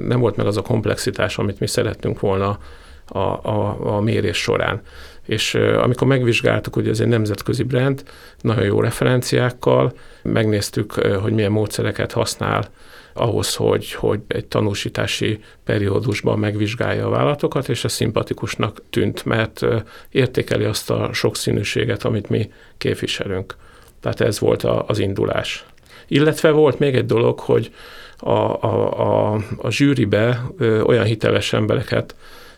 nem 0.06 0.20
volt 0.20 0.36
meg 0.36 0.46
az 0.46 0.56
a 0.56 0.62
komplexitás, 0.62 1.38
amit 1.38 1.60
mi 1.60 1.66
szerettünk 1.66 2.20
volna 2.20 2.58
a, 3.06 3.18
a, 3.18 3.76
a 3.96 4.00
mérés 4.00 4.36
során 4.36 4.82
és 5.26 5.54
amikor 5.54 6.06
megvizsgáltuk, 6.06 6.74
hogy 6.74 6.88
ez 6.88 7.00
egy 7.00 7.08
nemzetközi 7.08 7.62
brand, 7.62 8.02
nagyon 8.40 8.64
jó 8.64 8.80
referenciákkal, 8.80 9.92
megnéztük, 10.22 10.92
hogy 10.92 11.32
milyen 11.32 11.52
módszereket 11.52 12.12
használ 12.12 12.68
ahhoz, 13.12 13.54
hogy, 13.54 13.92
hogy 13.92 14.20
egy 14.26 14.46
tanúsítási 14.46 15.40
periódusban 15.64 16.38
megvizsgálja 16.38 17.06
a 17.06 17.10
vállalatokat, 17.10 17.68
és 17.68 17.84
ez 17.84 17.92
szimpatikusnak 17.92 18.82
tűnt, 18.90 19.24
mert 19.24 19.66
értékeli 20.10 20.64
azt 20.64 20.90
a 20.90 21.12
sokszínűséget, 21.12 22.04
amit 22.04 22.28
mi 22.28 22.50
képviselünk. 22.78 23.56
Tehát 24.00 24.20
ez 24.20 24.38
volt 24.38 24.62
a, 24.62 24.84
az 24.86 24.98
indulás. 24.98 25.64
Illetve 26.08 26.50
volt 26.50 26.78
még 26.78 26.94
egy 26.94 27.06
dolog, 27.06 27.38
hogy 27.38 27.70
a, 28.18 28.30
a, 28.30 29.00
a, 29.00 29.40
a 29.56 29.70
zsűribe 29.70 30.42
olyan 30.60 31.04
hiteles 31.04 31.52
embereket 31.52 32.14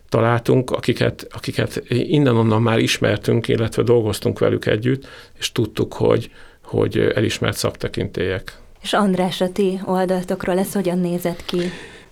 találtunk, 0.09 0.71
akiket, 0.71 1.27
akiket 1.31 1.83
innen-onnan 1.89 2.63
már 2.63 2.79
ismertünk, 2.79 3.49
illetve 3.49 3.83
dolgoztunk 3.83 4.39
velük 4.39 4.67
együtt, 4.67 5.07
és 5.39 5.53
tudtuk, 5.53 5.95
hogy, 5.95 6.31
hogy 6.65 6.99
elismert 7.15 7.57
szaktekintélyek. 7.57 8.57
És 8.83 8.93
András, 8.93 9.41
a 9.41 9.53
ti 9.53 9.81
oldaltokról 9.85 10.59
ez 10.59 10.73
hogyan 10.73 10.99
nézett 10.99 11.45
ki? 11.45 11.61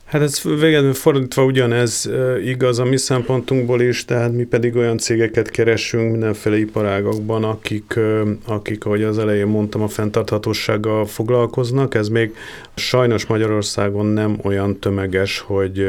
Hát 0.07 0.23
ez 0.23 0.43
végül 0.43 0.95
fordítva 0.95 1.45
ugyanez 1.45 2.11
igaz 2.45 2.79
a 2.79 2.85
mi 2.85 2.97
szempontunkból 2.97 3.81
is, 3.81 4.05
tehát 4.05 4.33
mi 4.33 4.45
pedig 4.45 4.77
olyan 4.77 4.99
cégeket 4.99 5.51
keresünk 5.51 6.11
mindenféle 6.11 6.59
iparágakban, 6.59 7.45
akik, 7.45 7.99
akik, 8.47 8.85
ahogy 8.85 9.03
az 9.03 9.19
elején 9.19 9.47
mondtam, 9.47 9.83
a 9.83 9.89
fenntarthatósággal 9.89 11.07
foglalkoznak. 11.07 11.95
Ez 11.95 12.09
még 12.09 12.35
sajnos 12.75 13.27
Magyarországon 13.27 14.07
nem 14.07 14.39
olyan 14.43 14.79
tömeges, 14.79 15.39
hogy, 15.39 15.87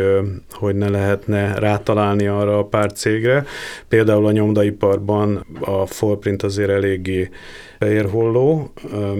hogy 0.52 0.76
ne 0.76 0.90
lehetne 0.90 1.60
rátalálni 1.60 2.28
arra 2.28 2.58
a 2.58 2.66
pár 2.66 2.92
cégre. 2.92 3.46
Például 3.88 4.26
a 4.26 4.32
nyomdaiparban 4.32 5.46
a 5.60 5.86
Footprint 5.86 6.44
azért 6.44 6.70
eléggé 6.70 7.30
fehérholló, 7.80 8.72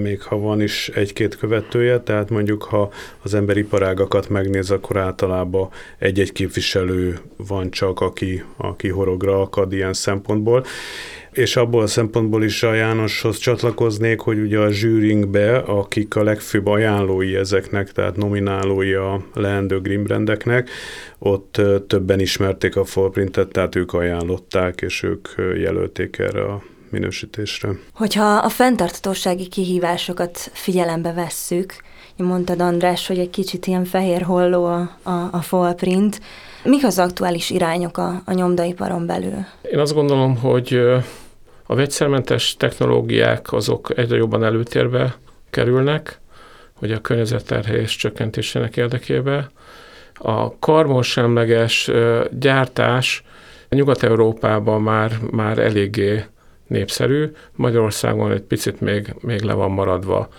még 0.02 0.22
ha 0.22 0.38
van 0.38 0.62
is 0.62 0.90
egy-két 0.90 1.38
követője, 1.38 2.00
tehát 2.00 2.30
mondjuk 2.30 2.64
ha 2.64 2.92
az 3.22 3.34
ember 3.34 3.58
iparágakat 3.58 4.30
megnéz, 4.30 4.72
akkor 4.72 4.98
általában 4.98 5.70
egy-egy 5.98 6.32
képviselő 6.32 7.20
van 7.48 7.72
csak, 7.72 8.00
aki, 8.00 8.44
aki 8.58 8.90
horogra 8.90 9.42
akad 9.42 9.74
ilyen 9.74 9.94
szempontból. 9.94 10.66
És 11.32 11.56
abból 11.56 11.82
a 11.82 11.88
szempontból 11.88 12.44
is 12.44 12.64
a 12.64 12.74
Jánoshoz 12.74 13.38
csatlakoznék, 13.38 14.20
hogy 14.20 14.40
ugye 14.40 14.60
a 14.60 14.72
zsűrinkbe, 14.72 15.58
akik 15.58 16.16
a 16.16 16.24
legfőbb 16.24 16.68
ajánlói 16.68 17.36
ezeknek, 17.36 17.92
tehát 17.92 18.16
nominálói 18.16 18.94
a 18.94 19.22
leendő 19.34 19.82
Grimbrandeknek, 19.82 20.70
ott 21.20 21.62
többen 21.88 22.20
ismerték 22.20 22.76
a 22.76 22.86
Footprintet, 22.86 23.48
tehát 23.48 23.76
ők 23.76 23.94
ajánlották, 23.94 24.82
és 24.82 25.04
ők 25.04 25.28
jelölték 25.58 26.18
erre 26.18 26.44
a 26.44 26.62
minősítésre. 26.92 27.70
Hogyha 27.94 28.26
a 28.38 28.50
fenntartatósági 28.50 29.48
kihívásokat 29.48 30.38
figyelembe 30.54 31.14
vesszük, 31.14 31.74
mondtad 32.18 32.62
András, 32.62 33.08
hogy 33.08 33.20
egy 33.20 33.30
kicsit 33.30 33.66
ilyen 33.66 33.86
fehér 33.86 34.22
holló 34.22 34.66
a, 34.66 34.98
a, 35.04 35.30
a 35.32 35.42
fallprint, 35.42 36.22
mik 36.64 36.86
az 36.86 37.00
aktuális 37.00 37.50
irányok 37.50 37.98
a, 37.98 38.22
a 38.26 38.34
nyomdaiparon 38.34 39.06
belül? 39.06 39.46
Én 39.62 39.80
azt 39.80 39.94
gondolom, 39.94 40.38
hogy 40.38 40.74
a 41.66 41.76
vegyszermentes 41.76 42.56
technológiák 42.58 43.54
azok 43.54 43.98
egyre 43.98 44.16
jobban 44.16 44.44
előtérbe 44.44 45.16
kerülnek, 45.50 46.20
hogy 46.74 46.92
a 46.92 47.02
környezetterhelés 47.02 47.96
csökkentésének 47.96 48.78
érdekébe. 48.78 49.50
A 50.14 50.60
karbonsemleges 50.60 51.92
gyártás 52.32 53.24
Nyugat-Európában 53.70 54.82
már, 54.82 55.12
már 55.32 55.58
eléggé 55.58 56.26
népszerű, 56.68 57.32
Magyarországon 57.56 58.32
egy 58.32 58.42
picit 58.42 58.82
még, 58.82 59.16
még 59.20 59.42
le 59.42 59.54
van 59.54 59.72
maradva. 59.72 60.30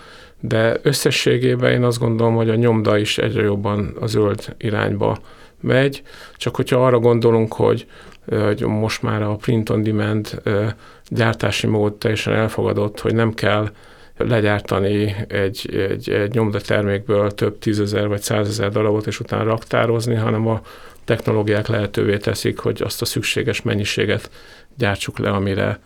De 0.41 0.77
összességében 0.83 1.73
én 1.73 1.85
azt 1.85 1.99
gondolom, 1.99 2.35
hogy 2.35 2.51
a 2.51 2.55
nyomda 2.55 2.99
is 2.99 3.19
egyre 3.19 3.43
jobban 3.43 3.97
a 4.01 4.07
zöld 4.07 4.55
irányba 4.59 5.19
megy, 5.61 6.03
csak 6.37 6.57
hogyha 6.57 6.87
arra 6.87 6.99
gondolunk, 6.99 7.53
hogy, 7.53 7.87
hogy 8.27 8.61
most 8.61 9.03
már 9.03 9.23
a 9.23 9.35
print 9.35 9.71
on 9.71 9.83
demand 9.83 10.43
gyártási 11.09 11.67
mód 11.67 11.95
teljesen 11.95 12.35
elfogadott, 12.35 13.01
hogy 13.01 13.15
nem 13.15 13.35
kell 13.35 13.71
legyártani 14.17 15.17
egy, 15.29 15.69
egy, 15.73 16.11
egy 16.11 16.33
nyomdatermékből 16.33 17.31
több 17.31 17.59
tízezer 17.59 18.09
vagy 18.09 18.21
százezer 18.21 18.71
darabot, 18.71 19.07
és 19.07 19.21
utána 19.21 19.45
raktározni, 19.45 20.15
hanem 20.15 20.47
a 20.47 20.61
technológiák 21.05 21.67
lehetővé 21.67 22.17
teszik, 22.17 22.59
hogy 22.59 22.83
azt 22.83 23.03
a 23.03 23.05
szükséges 23.05 23.63
mennyiséget 23.63 24.31
gyártsuk 24.77 25.19
le, 25.19 25.31
amire, 25.31 25.81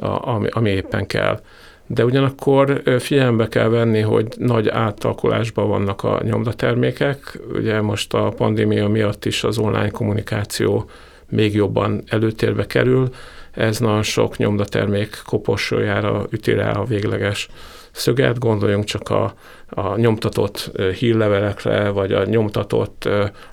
ami, 0.00 0.48
ami 0.50 0.70
éppen 0.70 1.06
kell. 1.06 1.40
De 1.86 2.04
ugyanakkor 2.04 2.82
figyelembe 2.98 3.48
kell 3.48 3.68
venni, 3.68 4.00
hogy 4.00 4.26
nagy 4.38 4.68
átalakulásban 4.68 5.68
vannak 5.68 6.04
a 6.04 6.20
nyomdatermékek. 6.22 7.38
Ugye 7.52 7.80
most 7.80 8.14
a 8.14 8.28
pandémia 8.36 8.88
miatt 8.88 9.24
is 9.24 9.44
az 9.44 9.58
online 9.58 9.90
kommunikáció 9.90 10.90
még 11.28 11.54
jobban 11.54 12.02
előtérbe 12.06 12.66
kerül. 12.66 13.08
Ez 13.50 13.78
nagyon 13.78 14.02
sok 14.02 14.36
nyomdatermék 14.36 15.22
koporsójára 15.24 16.26
üti 16.30 16.52
rá 16.52 16.70
a 16.70 16.84
végleges 16.84 17.48
szöget, 17.92 18.38
gondoljunk 18.38 18.84
csak 18.84 19.08
a, 19.08 19.34
a 19.68 19.96
nyomtatott 19.96 20.70
hírlevelekre, 20.98 21.88
vagy 21.88 22.12
a 22.12 22.24
nyomtatott 22.24 23.08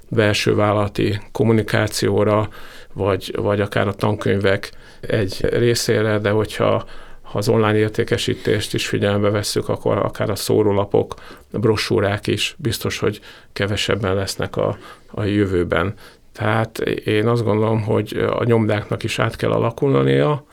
belső 0.10 0.56
vállalati 0.56 1.21
kommunikációra, 1.32 2.50
vagy, 2.93 3.36
vagy 3.36 3.62
akár 3.62 3.88
a 3.88 3.93
tankönyvek 3.93 4.71
egy 5.02 5.45
részére, 5.50 6.17
de 6.17 6.30
hogyha 6.30 6.86
ha 7.21 7.38
az 7.38 7.50
online 7.50 7.78
értékesítést 7.78 8.73
is 8.73 8.88
figyelembe 8.88 9.30
vesszük, 9.30 9.69
akkor 9.69 9.97
akár 9.97 10.30
a 10.30 10.36
szórólapok, 10.36 11.13
a 11.52 11.60
brosúrák 11.60 12.28
is 12.28 12.56
biztos, 12.58 13.00
hogy 13.00 13.19
kevesebben 13.54 14.15
lesznek 14.15 14.56
a, 14.56 14.78
a 15.12 15.23
jövőben. 15.23 15.93
Tehát 16.34 16.80
én 16.80 17.28
azt 17.28 17.43
gondolom, 17.43 17.82
hogy 17.82 18.28
a 18.30 18.43
nyomdáknak 18.43 19.04
is 19.04 19.19
át 19.19 19.36
kell 19.36 19.52
alakulnia. 19.52 20.45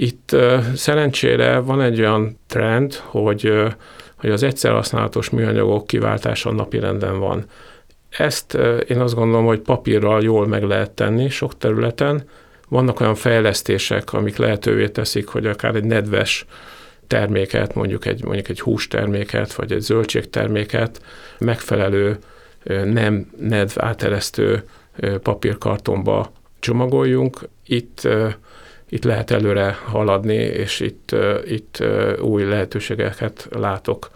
Itt 0.00 0.36
szerencsére 0.74 1.58
van 1.58 1.80
egy 1.80 2.00
olyan 2.00 2.38
trend, 2.46 2.94
hogy, 2.94 3.52
hogy 4.16 4.30
az 4.30 4.42
egyszer 4.42 4.72
használatos 4.72 5.30
műanyagok 5.30 5.86
kiváltása 5.86 6.52
napirenden 6.52 7.18
van. 7.18 7.44
Ezt 8.08 8.54
én 8.88 9.00
azt 9.00 9.14
gondolom, 9.14 9.46
hogy 9.46 9.60
papírral 9.60 10.22
jól 10.22 10.46
meg 10.46 10.62
lehet 10.62 10.90
tenni 10.90 11.28
sok 11.28 11.56
területen, 11.56 12.28
vannak 12.68 13.00
olyan 13.00 13.14
fejlesztések, 13.14 14.12
amik 14.12 14.36
lehetővé 14.36 14.88
teszik, 14.88 15.28
hogy 15.28 15.46
akár 15.46 15.74
egy 15.74 15.84
nedves 15.84 16.46
terméket, 17.06 17.74
mondjuk 17.74 18.06
egy, 18.06 18.24
mondjuk 18.24 18.48
egy 18.48 18.60
hústerméket, 18.60 19.54
vagy 19.54 19.72
egy 19.72 19.80
zöldségterméket 19.80 21.02
megfelelő 21.38 22.18
nem 22.84 23.30
nedv 23.38 23.72
áteresztő 23.76 24.62
papírkartonba 25.22 26.32
csomagoljunk. 26.58 27.48
Itt, 27.66 28.08
itt 28.88 29.04
lehet 29.04 29.30
előre 29.30 29.78
haladni, 29.84 30.34
és 30.34 30.80
itt, 30.80 31.14
itt 31.44 31.84
új 32.20 32.44
lehetőségeket 32.44 33.48
látok. 33.50 34.10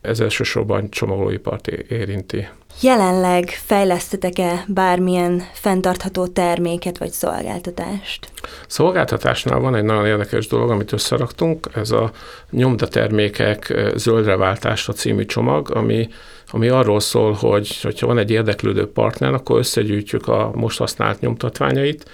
Ez 0.00 0.20
elsősorban 0.20 0.90
csomagolóipart 0.90 1.66
érinti. 1.66 2.48
Jelenleg 2.80 3.48
fejlesztetek-e 3.48 4.64
bármilyen 4.66 5.42
fenntartható 5.52 6.26
terméket 6.26 6.98
vagy 6.98 7.10
szolgáltatást? 7.10 8.30
Szolgáltatásnál 8.66 9.58
van 9.58 9.74
egy 9.74 9.84
nagyon 9.84 10.06
érdekes 10.06 10.46
dolog, 10.46 10.70
amit 10.70 10.92
összeraktunk, 10.92 11.68
ez 11.74 11.90
a 11.90 12.10
nyomdatermékek 12.50 13.74
zöldre 13.94 14.36
váltása 14.36 14.92
című 14.92 15.24
csomag, 15.24 15.70
ami, 15.70 16.08
ami 16.50 16.68
arról 16.68 17.00
szól, 17.00 17.32
hogy 17.32 17.96
ha 18.00 18.06
van 18.06 18.18
egy 18.18 18.30
érdeklődő 18.30 18.90
partner, 18.90 19.34
akkor 19.34 19.58
összegyűjtjük 19.58 20.28
a 20.28 20.50
most 20.54 20.78
használt 20.78 21.20
nyomtatványait, 21.20 22.10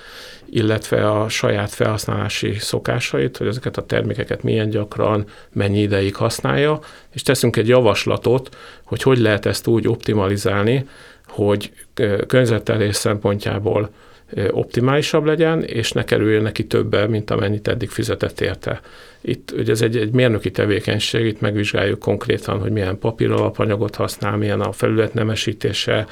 illetve 0.50 1.10
a 1.10 1.28
saját 1.28 1.70
felhasználási 1.70 2.54
szokásait, 2.58 3.36
hogy 3.36 3.46
ezeket 3.46 3.76
a 3.76 3.86
termékeket 3.86 4.42
milyen 4.42 4.70
gyakran, 4.70 5.26
mennyi 5.52 5.80
ideig 5.80 6.16
használja, 6.16 6.78
és 7.12 7.22
teszünk 7.22 7.56
egy 7.56 7.68
javaslatot, 7.68 8.56
hogy 8.84 9.02
hogy 9.02 9.18
lehet 9.18 9.46
ezt 9.46 9.66
úgy 9.66 9.88
optimalizálni, 9.88 10.88
hogy 11.28 11.72
környezettelés 12.26 12.96
szempontjából 12.96 13.90
optimálisabb 14.50 15.24
legyen, 15.24 15.62
és 15.62 15.92
ne 15.92 16.04
kerüljön 16.04 16.42
neki 16.42 16.66
többe, 16.66 17.06
mint 17.06 17.30
amennyit 17.30 17.68
eddig 17.68 17.88
fizetett 17.88 18.40
érte. 18.40 18.80
Itt 19.20 19.54
ugye 19.58 19.72
ez 19.72 19.82
egy, 19.82 19.96
egy 19.96 20.12
mérnöki 20.12 20.50
tevékenység, 20.50 21.26
itt 21.26 21.40
megvizsgáljuk 21.40 21.98
konkrétan, 21.98 22.58
hogy 22.60 22.72
milyen 22.72 22.98
papír 22.98 23.30
alapanyagot 23.30 23.94
használ, 23.94 24.36
milyen 24.36 24.60
a 24.60 24.72
felület 24.72 25.14
nemesítése, 25.14 26.06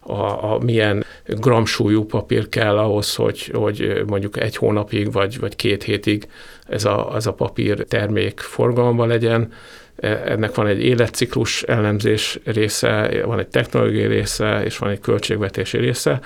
a, 0.00 0.52
a 0.52 0.58
milyen 0.64 1.04
gramsúlyú 1.26 2.04
papír 2.04 2.48
kell 2.48 2.78
ahhoz, 2.78 3.14
hogy, 3.14 3.50
hogy 3.52 4.02
mondjuk 4.06 4.40
egy 4.40 4.56
hónapig 4.56 5.12
vagy, 5.12 5.38
vagy 5.38 5.56
két 5.56 5.82
hétig 5.82 6.28
ez 6.66 6.84
a, 6.84 7.12
ez 7.14 7.26
a 7.26 7.32
papír 7.32 7.84
termék 7.84 8.40
forgalomban 8.40 9.08
legyen. 9.08 9.52
E, 10.00 10.22
ennek 10.26 10.54
van 10.54 10.66
egy 10.66 10.82
életciklus 10.82 11.62
elemzés 11.62 12.38
része, 12.44 13.22
van 13.24 13.38
egy 13.38 13.48
technológiai 13.48 14.06
része, 14.06 14.62
és 14.64 14.78
van 14.78 14.90
egy 14.90 15.00
költségvetési 15.00 15.78
része, 15.78 16.20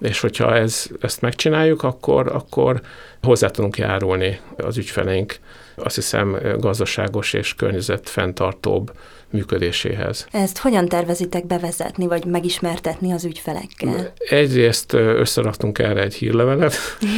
és 0.00 0.20
hogyha 0.20 0.56
ez, 0.56 0.86
ezt 1.00 1.20
megcsináljuk, 1.20 1.82
akkor, 1.82 2.26
akkor 2.26 2.80
hozzá 3.22 3.48
tudunk 3.48 3.78
járulni 3.78 4.40
az 4.56 4.76
ügyfeleink 4.76 5.38
azt 5.82 5.94
hiszem 5.94 6.38
gazdaságos 6.58 7.32
és 7.32 7.54
környezetfenntartóbb 7.54 8.92
működéséhez. 9.30 10.26
Ezt 10.30 10.58
hogyan 10.58 10.88
tervezitek 10.88 11.46
bevezetni, 11.46 12.06
vagy 12.06 12.24
megismertetni 12.24 13.12
az 13.12 13.24
ügyfelekkel? 13.24 14.12
Egyrészt 14.28 14.92
összeraktunk 14.92 15.78
erre 15.78 16.02
egy 16.02 16.14
hírlevelet 16.14 16.74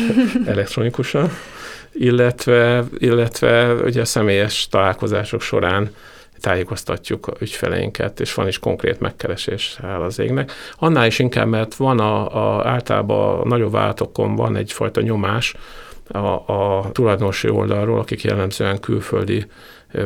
elektronikusan, 0.46 1.30
illetve, 1.92 2.84
illetve 2.98 3.74
ugye 3.74 4.04
személyes 4.04 4.68
találkozások 4.68 5.40
során 5.40 5.90
tájékoztatjuk 6.40 7.26
a 7.26 7.32
ügyfeleinket, 7.40 8.20
és 8.20 8.34
van 8.34 8.48
is 8.48 8.58
konkrét 8.58 9.00
megkeresés 9.00 9.78
áll 9.82 10.00
az 10.00 10.18
égnek. 10.18 10.52
Annál 10.76 11.06
is 11.06 11.18
inkább, 11.18 11.48
mert 11.48 11.74
van 11.74 12.00
a, 12.00 12.36
a 12.58 12.68
általában 12.68 13.40
a 13.40 13.48
nagyobb 13.48 13.72
váltokon 13.72 14.36
van 14.36 14.56
egyfajta 14.56 15.00
nyomás 15.00 15.54
a, 16.08 16.52
a 16.52 16.90
tulajdonosi 16.92 17.48
oldalról, 17.48 17.98
akik 17.98 18.22
jellemzően 18.22 18.80
külföldi 18.80 19.46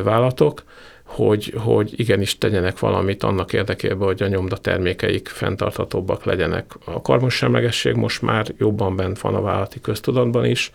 vállalatok, 0.03 0.63
hogy, 1.03 1.53
hogy 1.57 1.99
igenis 1.99 2.37
tegyenek 2.37 2.79
valamit 2.79 3.23
annak 3.23 3.53
érdekében, 3.53 4.07
hogy 4.07 4.23
a 4.23 4.27
nyomda 4.27 4.57
termékeik 4.57 5.27
fenntarthatóbbak 5.27 6.23
legyenek. 6.23 6.71
A 6.85 7.01
karbonsemlegesség 7.01 7.95
most 7.95 8.21
már 8.21 8.45
jobban 8.57 8.95
bent 8.95 9.19
van 9.19 9.35
a 9.35 9.41
vállalati 9.41 9.81
köztudatban 9.81 10.45
is. 10.45 10.71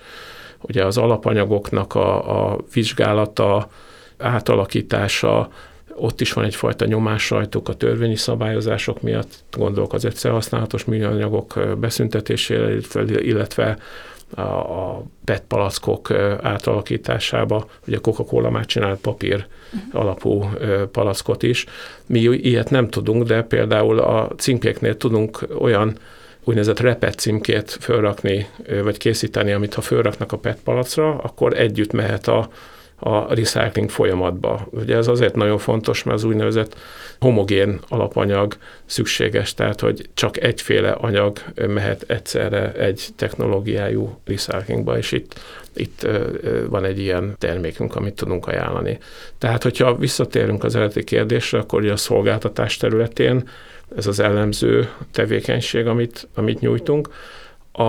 Ugye 0.60 0.84
az 0.84 0.98
alapanyagoknak 0.98 1.94
a, 1.94 2.50
a 2.52 2.58
vizsgálata, 2.72 3.68
átalakítása, 4.18 5.48
ott 5.94 6.20
is 6.20 6.32
van 6.32 6.44
egyfajta 6.44 6.86
nyomás 6.86 7.30
rajtuk 7.30 7.68
a 7.68 7.74
törvényi 7.74 8.16
szabályozások 8.16 9.02
miatt, 9.02 9.44
gondolok 9.50 9.92
az 9.92 10.04
egyszer 10.04 10.30
használatos 10.30 10.84
műanyagok 10.84 11.60
beszüntetésére, 11.78 12.76
illetve 13.04 13.78
a, 14.34 14.40
a 14.40 15.02
PET 15.24 15.42
palackok 15.48 16.10
átalakításába. 16.42 17.66
Ugye 17.86 17.96
a 17.96 18.00
Coca-Cola 18.00 18.50
már 18.50 18.66
csinált 18.66 19.00
papír 19.00 19.46
uh-huh. 19.72 20.00
alapú 20.00 20.50
palackot 20.92 21.42
is. 21.42 21.66
Mi 22.06 22.20
ilyet 22.20 22.70
nem 22.70 22.88
tudunk, 22.88 23.22
de 23.22 23.42
például 23.42 23.98
a 23.98 24.30
címkéknél 24.36 24.96
tudunk 24.96 25.46
olyan 25.58 25.96
úgynevezett 26.44 26.80
repet 26.80 27.18
címkét 27.18 27.70
fölrakni, 27.80 28.46
vagy 28.82 28.98
készíteni, 28.98 29.52
amit 29.52 29.74
ha 29.74 29.80
fölraknak 29.80 30.32
a 30.32 30.38
PET 30.38 30.58
palacra, 30.64 31.18
akkor 31.18 31.58
együtt 31.58 31.92
mehet 31.92 32.28
a, 32.28 32.50
a 33.00 33.34
recycling 33.34 33.90
folyamatba. 33.90 34.68
Ugye 34.70 34.96
ez 34.96 35.08
azért 35.08 35.34
nagyon 35.34 35.58
fontos, 35.58 36.02
mert 36.02 36.16
az 36.16 36.24
úgynevezett 36.24 36.76
homogén 37.20 37.80
alapanyag 37.88 38.56
szükséges, 38.84 39.54
tehát 39.54 39.80
hogy 39.80 40.08
csak 40.14 40.42
egyféle 40.42 40.90
anyag 40.90 41.38
mehet 41.54 42.04
egyszerre 42.06 42.72
egy 42.72 43.08
technológiájú 43.16 44.18
recyclingba, 44.24 44.98
és 44.98 45.12
itt, 45.12 45.40
itt 45.74 46.06
van 46.68 46.84
egy 46.84 46.98
ilyen 46.98 47.34
termékünk, 47.38 47.96
amit 47.96 48.14
tudunk 48.14 48.46
ajánlani. 48.46 48.98
Tehát, 49.38 49.62
hogyha 49.62 49.96
visszatérünk 49.96 50.64
az 50.64 50.76
eredeti 50.76 51.04
kérdésre, 51.04 51.58
akkor 51.58 51.80
ugye 51.80 51.92
a 51.92 51.96
szolgáltatás 51.96 52.76
területén 52.76 53.48
ez 53.96 54.06
az 54.06 54.20
ellenző 54.20 54.88
tevékenység, 55.12 55.86
amit, 55.86 56.28
amit 56.34 56.60
nyújtunk, 56.60 57.08
a, 57.72 57.82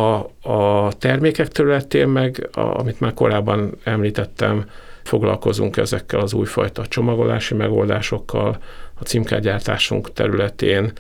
a 0.52 0.92
termékek 1.00 1.48
területén 1.48 2.08
meg, 2.08 2.50
a, 2.52 2.60
amit 2.60 3.00
már 3.00 3.14
korábban 3.14 3.78
említettem, 3.84 4.66
foglalkozunk 5.04 5.78
ezekkel 5.78 6.20
az 6.20 6.34
újfajta 6.34 6.86
csomagolási 6.86 7.54
megoldásokkal, 7.54 8.58
a 9.00 9.04
címkárgyártásunk 9.04 10.14
területén 10.14 10.92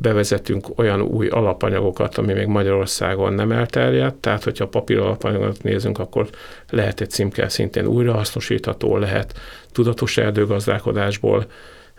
bevezetünk 0.00 0.78
olyan 0.78 1.00
új 1.00 1.28
alapanyagokat, 1.28 2.18
ami 2.18 2.32
még 2.32 2.46
Magyarországon 2.46 3.32
nem 3.32 3.52
elterjedt, 3.52 4.16
tehát 4.16 4.44
hogyha 4.44 4.68
papír 4.68 4.98
alapanyagot 4.98 5.62
nézünk, 5.62 5.98
akkor 5.98 6.28
lehet 6.70 7.00
egy 7.00 7.10
címke 7.10 7.48
szintén 7.48 7.86
újrahasznosítható, 7.86 8.96
lehet 8.96 9.40
tudatos 9.72 10.16
erdőgazdálkodásból 10.16 11.46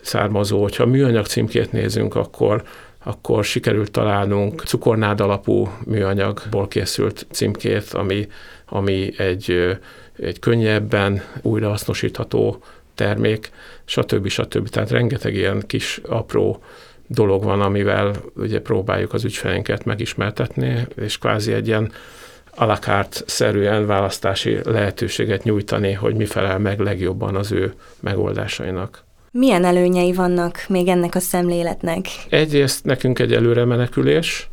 származó, 0.01 0.61
hogyha 0.61 0.85
műanyag 0.85 1.25
címkét 1.25 1.71
nézünk, 1.71 2.15
akkor 2.15 2.63
akkor 3.07 3.45
sikerült 3.45 3.91
találnunk 3.91 4.61
cukornád 4.65 5.21
alapú 5.21 5.69
műanyagból 5.85 6.67
készült 6.67 7.25
címkét, 7.31 7.93
ami, 7.93 8.27
ami 8.65 9.13
egy, 9.17 9.77
egy 10.19 10.39
könnyebben 10.39 11.21
újrahasznosítható 11.41 12.61
termék, 12.95 13.51
stb. 13.85 14.27
stb. 14.27 14.69
Tehát 14.69 14.89
rengeteg 14.89 15.35
ilyen 15.35 15.63
kis 15.67 16.01
apró 16.07 16.61
dolog 17.07 17.43
van, 17.43 17.61
amivel 17.61 18.15
ugye 18.35 18.61
próbáljuk 18.61 19.13
az 19.13 19.23
ügyfeleinket 19.23 19.85
megismertetni, 19.85 20.87
és 20.95 21.17
kvázi 21.17 21.53
egy 21.53 21.67
ilyen 21.67 21.91
alakárt 22.55 23.23
szerűen 23.25 23.85
választási 23.85 24.59
lehetőséget 24.63 25.43
nyújtani, 25.43 25.91
hogy 25.91 26.15
mi 26.15 26.25
felel 26.25 26.59
meg 26.59 26.79
legjobban 26.79 27.35
az 27.35 27.51
ő 27.51 27.73
megoldásainak. 27.99 29.05
Milyen 29.39 29.65
előnyei 29.65 30.13
vannak 30.13 30.65
még 30.67 30.87
ennek 30.87 31.15
a 31.15 31.19
szemléletnek? 31.19 32.05
Egyrészt 32.29 32.85
nekünk 32.85 33.19
egy 33.19 33.33
előre 33.33 33.65
menekülés, 33.65 34.49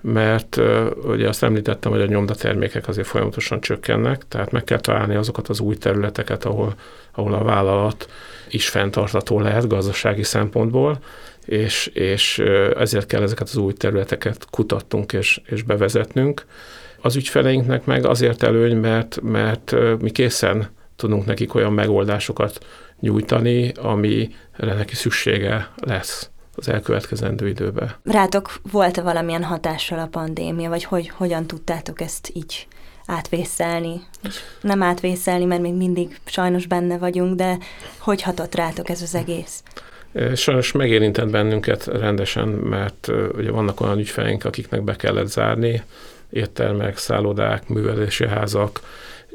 mert 0.00 0.60
ugye 1.04 1.28
azt 1.28 1.42
említettem, 1.42 1.92
hogy 1.92 2.00
a 2.00 2.06
nyomdatermékek 2.06 2.88
azért 2.88 3.06
folyamatosan 3.06 3.60
csökkennek, 3.60 4.22
tehát 4.28 4.50
meg 4.50 4.64
kell 4.64 4.80
találni 4.80 5.14
azokat 5.14 5.48
az 5.48 5.60
új 5.60 5.76
területeket, 5.76 6.44
ahol, 6.44 6.74
ahol 7.12 7.34
a 7.34 7.44
vállalat 7.44 8.08
is 8.48 8.68
fenntartató 8.68 9.40
lehet 9.40 9.68
gazdasági 9.68 10.22
szempontból, 10.22 10.98
és, 11.44 11.86
és 11.86 12.38
ezért 12.78 13.06
kell 13.06 13.22
ezeket 13.22 13.48
az 13.48 13.56
új 13.56 13.72
területeket 13.72 14.46
kutattunk 14.50 15.12
és, 15.12 15.40
és 15.44 15.62
bevezetnünk. 15.62 16.46
Az 17.00 17.16
ügyfeleinknek 17.16 17.84
meg 17.84 18.06
azért 18.06 18.42
előny, 18.42 18.76
mert, 18.76 19.18
mert 19.22 19.74
mi 20.00 20.10
készen 20.10 20.68
tudunk 20.96 21.26
nekik 21.26 21.54
olyan 21.54 21.72
megoldásokat 21.72 22.58
nyújtani, 23.00 23.72
amire 23.72 24.28
neki 24.56 24.94
szüksége 24.94 25.68
lesz 25.76 26.30
az 26.54 26.68
elkövetkezendő 26.68 27.48
időben. 27.48 27.94
Rátok 28.04 28.54
volt-e 28.70 29.02
valamilyen 29.02 29.44
hatással 29.44 29.98
a 29.98 30.06
pandémia, 30.06 30.68
vagy 30.68 30.84
hogy, 30.84 31.08
hogyan 31.08 31.46
tudtátok 31.46 32.00
ezt 32.00 32.30
így 32.32 32.66
átvészelni? 33.06 34.00
Nem 34.60 34.82
átvészelni, 34.82 35.44
mert 35.44 35.60
még 35.60 35.74
mindig 35.74 36.18
sajnos 36.24 36.66
benne 36.66 36.98
vagyunk, 36.98 37.36
de 37.36 37.58
hogy 37.98 38.22
hatott 38.22 38.54
rátok 38.54 38.88
ez 38.88 39.02
az 39.02 39.14
egész? 39.14 39.62
Sajnos 40.34 40.72
megérintett 40.72 41.30
bennünket 41.30 41.86
rendesen, 41.86 42.48
mert 42.48 43.10
ugye 43.34 43.50
vannak 43.50 43.80
olyan 43.80 43.98
ügyfeleink, 43.98 44.44
akiknek 44.44 44.82
be 44.82 44.96
kellett 44.96 45.26
zárni, 45.26 45.82
éttermek, 46.30 46.96
szállodák, 46.96 47.68
művelési 47.68 48.26
házak, 48.26 48.80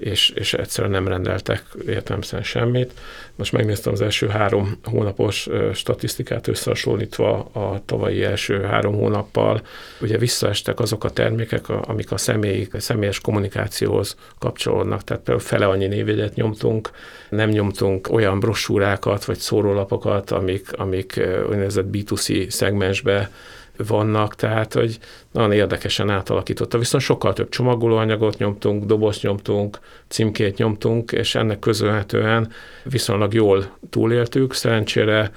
és, 0.01 0.29
és 0.29 0.53
egyszerűen 0.53 0.93
nem 0.93 1.07
rendeltek 1.07 1.63
értelmesen 1.87 2.43
semmit. 2.43 2.93
Most 3.35 3.51
megnéztem 3.51 3.93
az 3.93 4.01
első 4.01 4.27
három 4.27 4.79
hónapos 4.83 5.47
statisztikát 5.73 6.47
összehasonlítva 6.47 7.39
a 7.39 7.81
tavalyi 7.85 8.23
első 8.23 8.61
három 8.61 8.93
hónappal. 8.93 9.61
Ugye 10.01 10.17
visszaestek 10.17 10.79
azok 10.79 11.03
a 11.03 11.09
termékek, 11.09 11.69
amik 11.69 12.11
a 12.11 12.17
személy, 12.17 12.67
személyes 12.73 13.19
kommunikációhoz 13.19 14.15
kapcsolódnak. 14.39 15.03
Tehát 15.03 15.23
például 15.23 15.47
fele 15.47 15.65
annyi 15.67 15.87
névjegyet 15.87 16.35
nyomtunk, 16.35 16.89
nem 17.29 17.49
nyomtunk 17.49 18.11
olyan 18.11 18.39
brosúrákat 18.39 19.25
vagy 19.25 19.37
szórólapokat, 19.37 20.31
amik, 20.31 20.73
amik 20.77 21.21
úgynevezett 21.49 21.87
B2C 21.91 22.49
szegmensbe 22.49 23.29
vannak, 23.77 24.35
tehát 24.35 24.73
hogy 24.73 24.99
nagyon 25.31 25.51
érdekesen 25.51 26.09
átalakította. 26.09 26.77
Viszont 26.77 27.03
sokkal 27.03 27.33
több 27.33 27.49
csomagolóanyagot 27.49 28.37
nyomtunk, 28.37 28.85
dobozt 28.85 29.23
nyomtunk, 29.23 29.79
címkét 30.07 30.57
nyomtunk, 30.57 31.11
és 31.11 31.35
ennek 31.35 31.59
közölhetően 31.59 32.51
viszonylag 32.83 33.33
jól 33.33 33.77
túléltük. 33.89 34.53
Szerencsére 34.53 35.31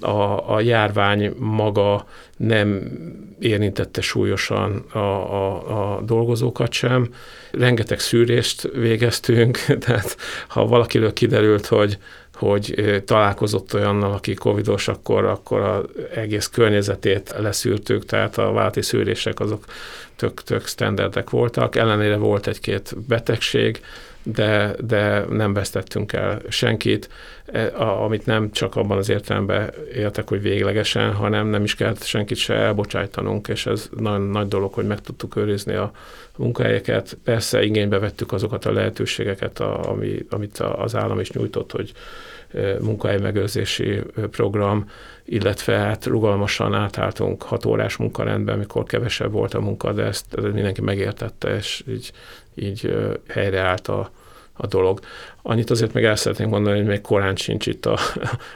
a, 0.00 0.54
a 0.54 0.60
járvány 0.60 1.34
maga 1.38 2.06
nem 2.36 2.90
érintette 3.38 4.00
súlyosan 4.00 4.84
a, 4.92 4.98
a, 4.98 5.96
a 5.96 6.00
dolgozókat 6.00 6.72
sem. 6.72 7.08
Rengeteg 7.50 7.98
szűrést 8.00 8.68
végeztünk, 8.72 9.56
tehát 9.86 10.16
ha 10.48 10.66
valakiről 10.66 11.12
kiderült, 11.12 11.66
hogy 11.66 11.98
hogy 12.36 13.02
találkozott 13.04 13.74
olyannal, 13.74 14.12
aki 14.12 14.34
covidos, 14.34 14.88
akkor, 14.88 15.24
akkor 15.24 15.60
az 15.60 15.84
egész 16.14 16.46
környezetét 16.46 17.34
leszűrtük, 17.38 18.04
tehát 18.04 18.38
a 18.38 18.52
válti 18.52 18.82
szűrések 18.82 19.40
azok 19.40 19.64
tök, 20.16 20.42
tök 20.42 20.66
standardek 20.66 21.30
voltak. 21.30 21.76
Ellenére 21.76 22.16
volt 22.16 22.46
egy-két 22.46 22.94
betegség, 23.08 23.80
de, 24.22 24.74
de 24.80 25.24
nem 25.28 25.52
vesztettünk 25.52 26.12
el 26.12 26.40
senkit, 26.48 27.08
e, 27.52 27.72
amit 27.78 28.26
nem 28.26 28.50
csak 28.50 28.76
abban 28.76 28.98
az 28.98 29.08
értelemben 29.08 29.72
éltek, 29.94 30.28
hogy 30.28 30.42
véglegesen, 30.42 31.12
hanem 31.12 31.46
nem 31.46 31.64
is 31.64 31.74
kellett 31.74 32.02
senkit 32.02 32.36
se 32.36 32.54
elbocsájtanunk, 32.54 33.48
és 33.48 33.66
ez 33.66 33.88
nagyon 33.96 34.20
nagy 34.20 34.48
dolog, 34.48 34.72
hogy 34.72 34.86
meg 34.86 35.00
tudtuk 35.00 35.36
őrizni 35.36 35.74
a 35.74 35.90
munkahelyeket. 36.36 37.18
Persze 37.24 37.62
igénybe 37.62 37.98
vettük 37.98 38.32
azokat 38.32 38.64
a 38.64 38.72
lehetőségeket, 38.72 39.60
ami, 39.60 40.26
amit 40.30 40.58
az 40.58 40.94
állam 40.94 41.20
is 41.20 41.30
nyújtott, 41.30 41.72
hogy 41.72 41.92
e, 42.54 42.76
munkahely 42.80 43.18
megőrzési 43.18 44.00
program, 44.30 44.90
illetve 45.24 45.76
hát 45.76 46.06
rugalmasan 46.06 46.74
átálltunk 46.74 47.42
hat 47.42 47.64
órás 47.64 47.96
munkarendbe, 47.96 48.52
amikor 48.52 48.84
kevesebb 48.84 49.32
volt 49.32 49.54
a 49.54 49.60
munka, 49.60 49.92
de 49.92 50.02
ezt, 50.02 50.34
ezt 50.34 50.52
mindenki 50.52 50.80
megértette, 50.80 51.56
és 51.56 51.84
így 51.88 52.12
így 52.56 52.96
helyreállt 53.28 53.88
a, 53.88 54.10
a 54.56 54.66
dolog. 54.66 55.00
Annyit 55.42 55.70
azért 55.70 55.92
meg 55.92 56.04
el 56.04 56.16
szeretnénk 56.16 56.50
mondani, 56.50 56.76
hogy 56.76 56.86
még 56.86 57.00
korán 57.00 57.36
sincs 57.36 57.66
itt 57.66 57.86
a, 57.86 57.98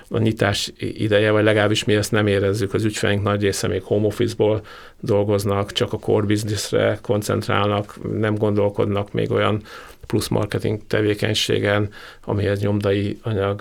a 0.09 0.19
nyitás 0.19 0.73
ideje, 0.79 1.31
vagy 1.31 1.45
legalábbis 1.45 1.85
mi 1.85 1.95
ezt 1.95 2.13
nem 2.13 2.27
érezzük. 2.27 2.75
Az 2.75 2.85
ügyfeleink 2.85 3.23
nagy 3.23 3.43
része 3.43 3.69
még 3.69 3.83
home 3.83 4.07
office-ból 4.07 4.61
dolgoznak, 5.01 5.73
csak 5.73 5.93
a 5.93 5.99
core 5.99 6.27
businessre 6.27 6.99
koncentrálnak, 7.03 8.19
nem 8.19 8.35
gondolkodnak 8.35 9.13
még 9.13 9.31
olyan 9.31 9.63
plusz 10.11 10.29
marketing 10.29 10.81
tevékenységen, 10.87 11.89
amihez 12.25 12.61
nyomdai 12.61 13.19
anyag 13.23 13.61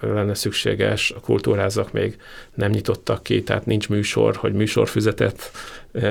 lenne 0.00 0.34
szükséges, 0.34 1.10
a 1.10 1.20
kultúrázak 1.20 1.92
még 1.92 2.16
nem 2.54 2.70
nyitottak 2.70 3.22
ki, 3.22 3.42
tehát 3.42 3.66
nincs 3.66 3.88
műsor, 3.88 4.36
hogy 4.36 4.52
műsorfüzetet 4.52 5.50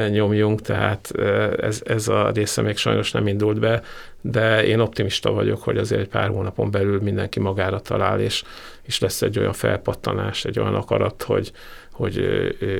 nyomjunk, 0.10 0.62
tehát 0.62 1.12
ez, 1.60 1.82
ez 1.86 2.08
a 2.08 2.30
része 2.30 2.62
még 2.62 2.78
sajnos 2.78 3.12
nem 3.12 3.28
indult 3.28 3.60
be, 3.60 3.82
de 4.22 4.66
én 4.66 4.80
optimista 4.80 5.32
vagyok, 5.32 5.64
hogy 5.64 5.78
azért 5.78 6.02
egy 6.02 6.08
pár 6.08 6.30
hónapon 6.30 6.72
belül 6.72 7.02
mindenki 7.02 7.40
magára 7.40 7.80
talál, 7.80 8.20
és, 8.20 8.44
és 8.82 9.00
lesz 9.00 9.22
egy 9.22 9.40
olyan 9.40 9.54
felpattanás, 9.54 10.46
egy 10.46 10.60
olyan 10.60 10.76
akarat, 10.76 11.24
hogy, 11.24 11.52
hogy 12.00 12.26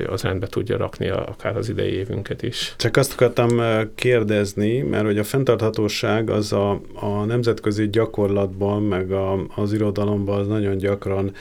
az 0.06 0.22
rendbe 0.22 0.46
tudja 0.46 0.76
rakni 0.76 1.08
akár 1.08 1.56
az 1.56 1.68
idei 1.68 1.92
évünket 1.92 2.42
is. 2.42 2.74
Csak 2.76 2.96
azt 2.96 3.12
akartam 3.12 3.60
kérdezni, 3.94 4.78
mert 4.78 5.04
hogy 5.04 5.18
a 5.18 5.24
fenntarthatóság 5.24 6.30
az 6.30 6.52
a, 6.52 6.80
a 6.94 7.24
nemzetközi 7.24 7.88
gyakorlatban, 7.88 8.82
meg 8.82 9.12
a, 9.12 9.46
az 9.54 9.72
irodalomban 9.72 10.38
az 10.38 10.46
nagyon 10.46 10.76
gyakran 10.76 11.32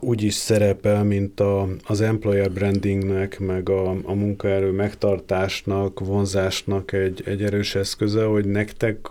úgy 0.00 0.22
is 0.22 0.34
szerepel, 0.34 1.04
mint 1.04 1.40
a, 1.40 1.68
az 1.86 2.00
employer 2.00 2.50
brandingnek, 2.50 3.38
meg 3.38 3.68
a, 3.68 3.90
a 3.90 4.14
munkaerő 4.14 4.70
megtartásnak, 4.70 6.00
vonzásnak 6.00 6.92
egy, 6.92 7.22
egy 7.24 7.42
erős 7.42 7.74
eszköze, 7.74 8.24
hogy 8.24 8.44
nektek 8.46 9.08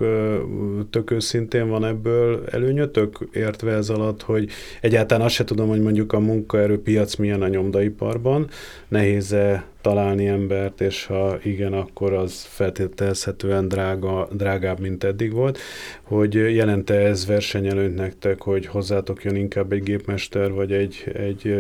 tök 0.89 1.11
őszintén 1.11 1.67
van 1.67 1.85
ebből 1.85 2.43
előnyötök, 2.51 3.17
értve 3.33 3.71
ez 3.71 3.89
alatt, 3.89 4.21
hogy 4.21 4.49
egyáltalán 4.81 5.25
azt 5.25 5.35
se 5.35 5.43
tudom, 5.43 5.67
hogy 5.67 5.81
mondjuk 5.81 6.13
a 6.13 6.19
munkaerőpiac 6.19 7.15
milyen 7.15 7.41
a 7.41 7.47
nyomdaiparban, 7.47 8.49
nehéz-e 8.87 9.65
találni 9.85 10.27
embert, 10.27 10.81
és 10.81 11.05
ha 11.05 11.37
igen, 11.43 11.73
akkor 11.73 12.13
az 12.13 12.45
feltételezhetően 12.49 13.67
drága, 13.67 14.27
drágább, 14.31 14.79
mint 14.79 15.03
eddig 15.03 15.33
volt, 15.33 15.57
hogy 16.03 16.33
jelente 16.33 16.93
ez 16.93 17.25
versenyelőnyt 17.25 17.95
nektek, 17.95 18.41
hogy 18.41 18.65
hozzátok 18.65 19.23
jön 19.23 19.35
inkább 19.35 19.71
egy 19.71 19.83
gépmester, 19.83 20.51
vagy 20.51 20.71
egy, 20.71 21.11
egy 21.13 21.55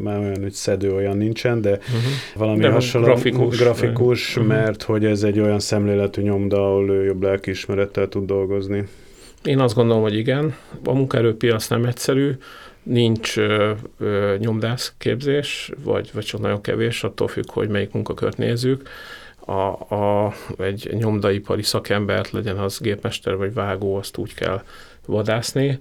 már 0.00 0.18
olyan, 0.18 0.42
hogy 0.42 0.52
szedő 0.52 0.94
olyan 0.94 1.16
nincsen, 1.16 1.60
de 1.60 1.70
uh-huh. 1.70 2.02
valami 2.34 2.60
de 2.60 2.70
hasonló 2.70 3.06
grafikus, 3.06 3.58
grafikus 3.58 4.36
uh-huh. 4.36 4.52
mert 4.52 4.82
hogy 4.82 5.04
ez 5.04 5.22
egy 5.22 5.40
olyan 5.40 5.60
szemléletű 5.60 6.22
nyomda, 6.22 6.70
ahol 6.70 6.90
ő 6.90 7.04
jobb 7.04 7.22
lelkiismerettel 7.22 8.08
tud 8.08 8.26
dolgozni. 8.26 8.84
Én 9.44 9.58
azt 9.58 9.74
gondolom, 9.74 10.02
hogy 10.02 10.16
igen. 10.16 10.54
A 10.84 10.92
munkaerőpiac 10.92 11.68
nem 11.68 11.84
egyszerű, 11.84 12.30
nincs 12.88 13.36
ö, 13.36 13.72
ö, 13.98 14.36
nyomdászképzés, 14.38 15.72
vagy, 15.84 16.10
vagy 16.12 16.24
csak 16.24 16.40
nagyon 16.40 16.60
kevés, 16.60 17.04
attól 17.04 17.28
függ, 17.28 17.50
hogy 17.50 17.68
melyik 17.68 17.92
munkakört 17.92 18.36
nézzük. 18.36 18.88
A, 19.38 19.94
a, 19.94 20.34
egy 20.58 20.88
nyomdaipari 20.92 21.62
szakembert, 21.62 22.30
legyen 22.30 22.58
az 22.58 22.78
gépmester 22.80 23.36
vagy 23.36 23.54
vágó, 23.54 23.96
azt 23.96 24.16
úgy 24.16 24.34
kell 24.34 24.62
vadászni. 25.06 25.78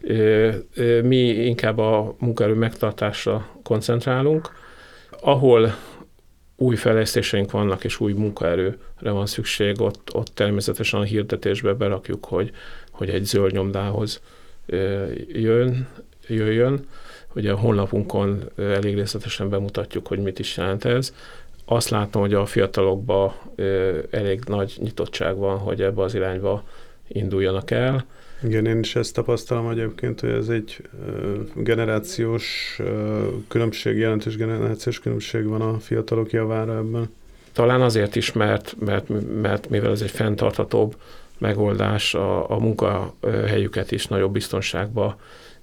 Ö, 0.00 0.50
ö, 0.74 1.02
mi 1.02 1.18
inkább 1.26 1.78
a 1.78 2.14
munkaerő 2.18 2.54
megtartásra 2.54 3.48
koncentrálunk, 3.62 4.50
ahol 5.20 5.74
új 6.56 6.76
fejlesztéseink 6.76 7.50
vannak, 7.50 7.84
és 7.84 8.00
új 8.00 8.12
munkaerőre 8.12 8.76
van 9.10 9.26
szükség, 9.26 9.80
ott, 9.80 10.14
ott 10.14 10.30
természetesen 10.34 11.00
a 11.00 11.04
hirdetésbe 11.04 11.72
berakjuk, 11.72 12.24
hogy, 12.24 12.50
hogy 12.90 13.10
egy 13.10 13.24
zöld 13.24 13.52
nyomdához 13.52 14.20
jön, 15.28 15.88
jöjjön. 16.34 16.86
Ugye 17.34 17.52
a 17.52 17.56
honlapunkon 17.56 18.50
elég 18.56 18.94
részletesen 18.94 19.48
bemutatjuk, 19.48 20.06
hogy 20.06 20.18
mit 20.18 20.38
is 20.38 20.56
jelent 20.56 20.84
ez. 20.84 21.14
Azt 21.64 21.88
látom, 21.88 22.22
hogy 22.22 22.34
a 22.34 22.46
fiatalokban 22.46 23.32
elég 24.10 24.42
nagy 24.46 24.74
nyitottság 24.80 25.36
van, 25.36 25.58
hogy 25.58 25.82
ebbe 25.82 26.02
az 26.02 26.14
irányba 26.14 26.64
induljanak 27.08 27.70
el. 27.70 28.04
Igen, 28.42 28.66
én 28.66 28.78
is 28.78 28.96
ezt 28.96 29.14
tapasztalom 29.14 29.70
egyébként, 29.70 30.20
hogy 30.20 30.30
ez 30.30 30.48
egy 30.48 30.82
generációs 31.54 32.78
különbség, 33.48 33.96
jelentős 33.96 34.36
generációs 34.36 35.00
különbség 35.00 35.46
van 35.46 35.60
a 35.60 35.78
fiatalok 35.78 36.30
javára 36.30 36.76
ebben. 36.76 37.10
Talán 37.52 37.80
azért 37.80 38.16
is, 38.16 38.32
mert, 38.32 38.76
mert, 38.78 39.08
mert 39.42 39.68
mivel 39.68 39.90
ez 39.90 40.00
egy 40.00 40.10
fenntarthatóbb 40.10 40.96
megoldás, 41.38 42.14
a, 42.14 42.50
a 42.50 42.58
munkahelyüket 42.58 43.92
is 43.92 44.06
nagyobb 44.06 44.32
biztonságba 44.32 45.16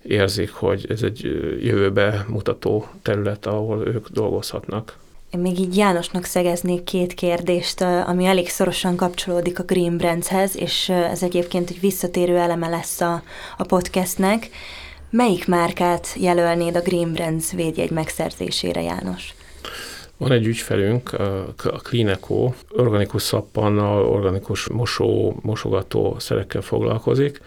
érzik, 0.03 0.51
hogy 0.51 0.85
ez 0.89 1.01
egy 1.01 1.21
jövőbe 1.61 2.25
mutató 2.27 2.87
terület, 3.01 3.45
ahol 3.45 3.87
ők 3.87 4.07
dolgozhatnak. 4.09 4.97
Én 5.31 5.39
még 5.39 5.59
így 5.59 5.77
Jánosnak 5.77 6.23
szegeznék 6.23 6.83
két 6.83 7.13
kérdést, 7.13 7.81
ami 7.81 8.25
elég 8.25 8.49
szorosan 8.49 8.95
kapcsolódik 8.95 9.59
a 9.59 9.63
Green 9.63 9.97
Brandshez, 9.97 10.57
és 10.57 10.89
ez 10.89 11.23
egyébként 11.23 11.69
egy 11.69 11.79
visszatérő 11.79 12.37
eleme 12.37 12.67
lesz 12.67 13.01
a, 13.01 13.23
a 13.57 13.63
podcastnek. 13.63 14.49
Melyik 15.09 15.47
márkát 15.47 16.07
jelölnéd 16.15 16.75
a 16.75 16.81
Green 16.81 17.11
Brands 17.11 17.51
védjegy 17.51 17.91
megszerzésére, 17.91 18.81
János? 18.81 19.33
Van 20.17 20.31
egy 20.31 20.45
ügyfelünk, 20.45 21.13
a 21.63 21.79
Cleaneco, 21.83 22.53
organikus 22.69 23.21
szappannal, 23.21 24.05
organikus 24.05 24.67
mosó, 24.67 25.39
mosogató 25.41 26.15
szerekkel 26.19 26.61
foglalkozik, 26.61 27.41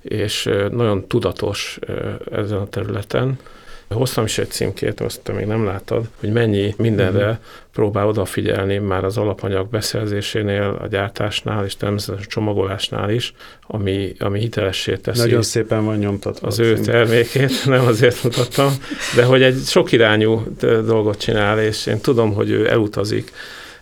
és 0.00 0.50
nagyon 0.70 1.06
tudatos 1.06 1.78
ezen 2.30 2.58
a 2.58 2.68
területen. 2.68 3.38
Hoztam 3.92 4.24
is 4.24 4.38
egy 4.38 4.50
címkét, 4.50 5.00
azt 5.00 5.20
te 5.20 5.32
még 5.32 5.46
nem 5.46 5.64
láttad, 5.64 6.08
hogy 6.20 6.32
mennyi 6.32 6.74
mindenre 6.76 7.24
uh-huh. 7.24 7.38
próbál 7.72 8.06
odafigyelni 8.06 8.78
már 8.78 9.04
az 9.04 9.16
alapanyag 9.16 9.68
beszerzésénél, 9.68 10.78
a 10.82 10.86
gyártásnál 10.86 11.64
és 11.64 11.76
természetesen 11.76 12.26
a 12.26 12.30
csomagolásnál 12.30 13.10
is, 13.10 13.34
ami, 13.66 14.12
ami 14.18 14.38
hitelessé 14.38 14.96
teszi. 14.96 15.20
Nagyon 15.20 15.42
szépen 15.42 15.84
van 15.84 15.96
nyomtatva. 15.96 16.46
Az 16.46 16.58
ő 16.58 16.78
termékét, 16.78 17.64
nem 17.64 17.86
azért 17.86 18.22
mutattam, 18.22 18.72
de 19.16 19.24
hogy 19.24 19.42
egy 19.42 19.62
sok 19.64 19.92
irányú 19.92 20.42
dolgot 20.60 21.18
csinál, 21.18 21.60
és 21.60 21.86
én 21.86 22.00
tudom, 22.00 22.32
hogy 22.32 22.50
ő 22.50 22.70
elutazik 22.70 23.32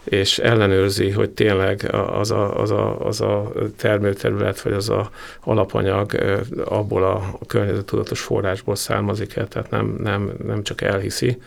és 0.04 0.38
ellenőrzi, 0.38 1.10
hogy 1.10 1.30
tényleg 1.30 1.94
az 2.10 2.30
a, 2.30 2.60
az 2.60 2.70
a, 2.70 3.06
az 3.06 3.20
a 3.20 3.52
termőterület, 3.76 4.60
vagy 4.60 4.72
az 4.72 4.88
a 4.88 5.10
alapanyag 5.40 6.14
abból 6.64 7.04
a 7.04 7.38
környezettudatos 7.46 8.20
forrásból 8.20 8.76
származik 8.76 9.36
el, 9.36 9.48
tehát 9.48 9.70
nem, 9.70 9.96
nem, 10.02 10.32
nem 10.46 10.62
csak 10.62 10.80
elhiszi, 10.80 11.38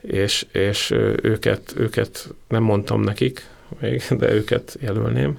és, 0.00 0.46
és 0.52 0.90
őket, 1.22 1.74
őket 1.76 2.28
nem 2.48 2.62
mondtam 2.62 3.00
nekik 3.00 3.46
még, 3.80 4.02
de 4.10 4.32
őket 4.32 4.76
jelölném 4.80 5.38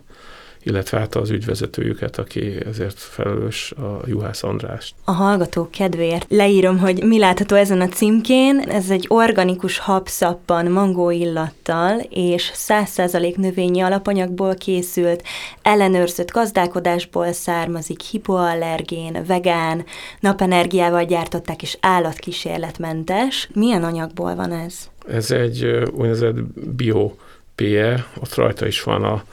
illetve 0.64 1.00
hát 1.00 1.16
az 1.16 1.30
ügyvezetőjüket, 1.30 2.18
aki 2.18 2.66
ezért 2.66 3.00
felelős, 3.00 3.72
a 3.72 4.02
Juhász 4.06 4.44
Andrást. 4.44 4.96
A 5.04 5.12
hallgató 5.12 5.70
kedvéért 5.72 6.26
leírom, 6.30 6.78
hogy 6.78 7.04
mi 7.04 7.20
látható 7.20 7.56
ezen 7.56 7.82
a 7.82 7.88
címkén. 7.88 8.60
Ez 8.60 8.90
egy 8.90 9.06
organikus 9.08 9.78
habszappan 9.78 10.66
mangó 10.66 11.10
illattal 11.10 12.00
és 12.10 12.52
100% 12.56 13.36
növényi 13.36 13.82
alapanyagból 13.82 14.56
készült, 14.56 15.24
ellenőrzött 15.62 16.32
gazdálkodásból 16.32 17.32
származik, 17.32 18.02
hipoallergén, 18.02 19.24
vegán, 19.28 19.86
napenergiával 20.20 21.04
gyártották 21.04 21.62
és 21.62 21.78
állatkísérletmentes. 21.82 23.50
Milyen 23.54 23.84
anyagból 23.84 24.36
van 24.36 24.52
ez? 24.52 24.90
Ez 25.08 25.32
egy 25.32 25.66
úgynevezett 25.92 26.36
bio 26.76 27.12
PE, 27.56 28.06
ott 28.22 28.36
rajta 28.36 28.68
is 28.68 28.84
van 28.84 29.04
a 29.04 29.24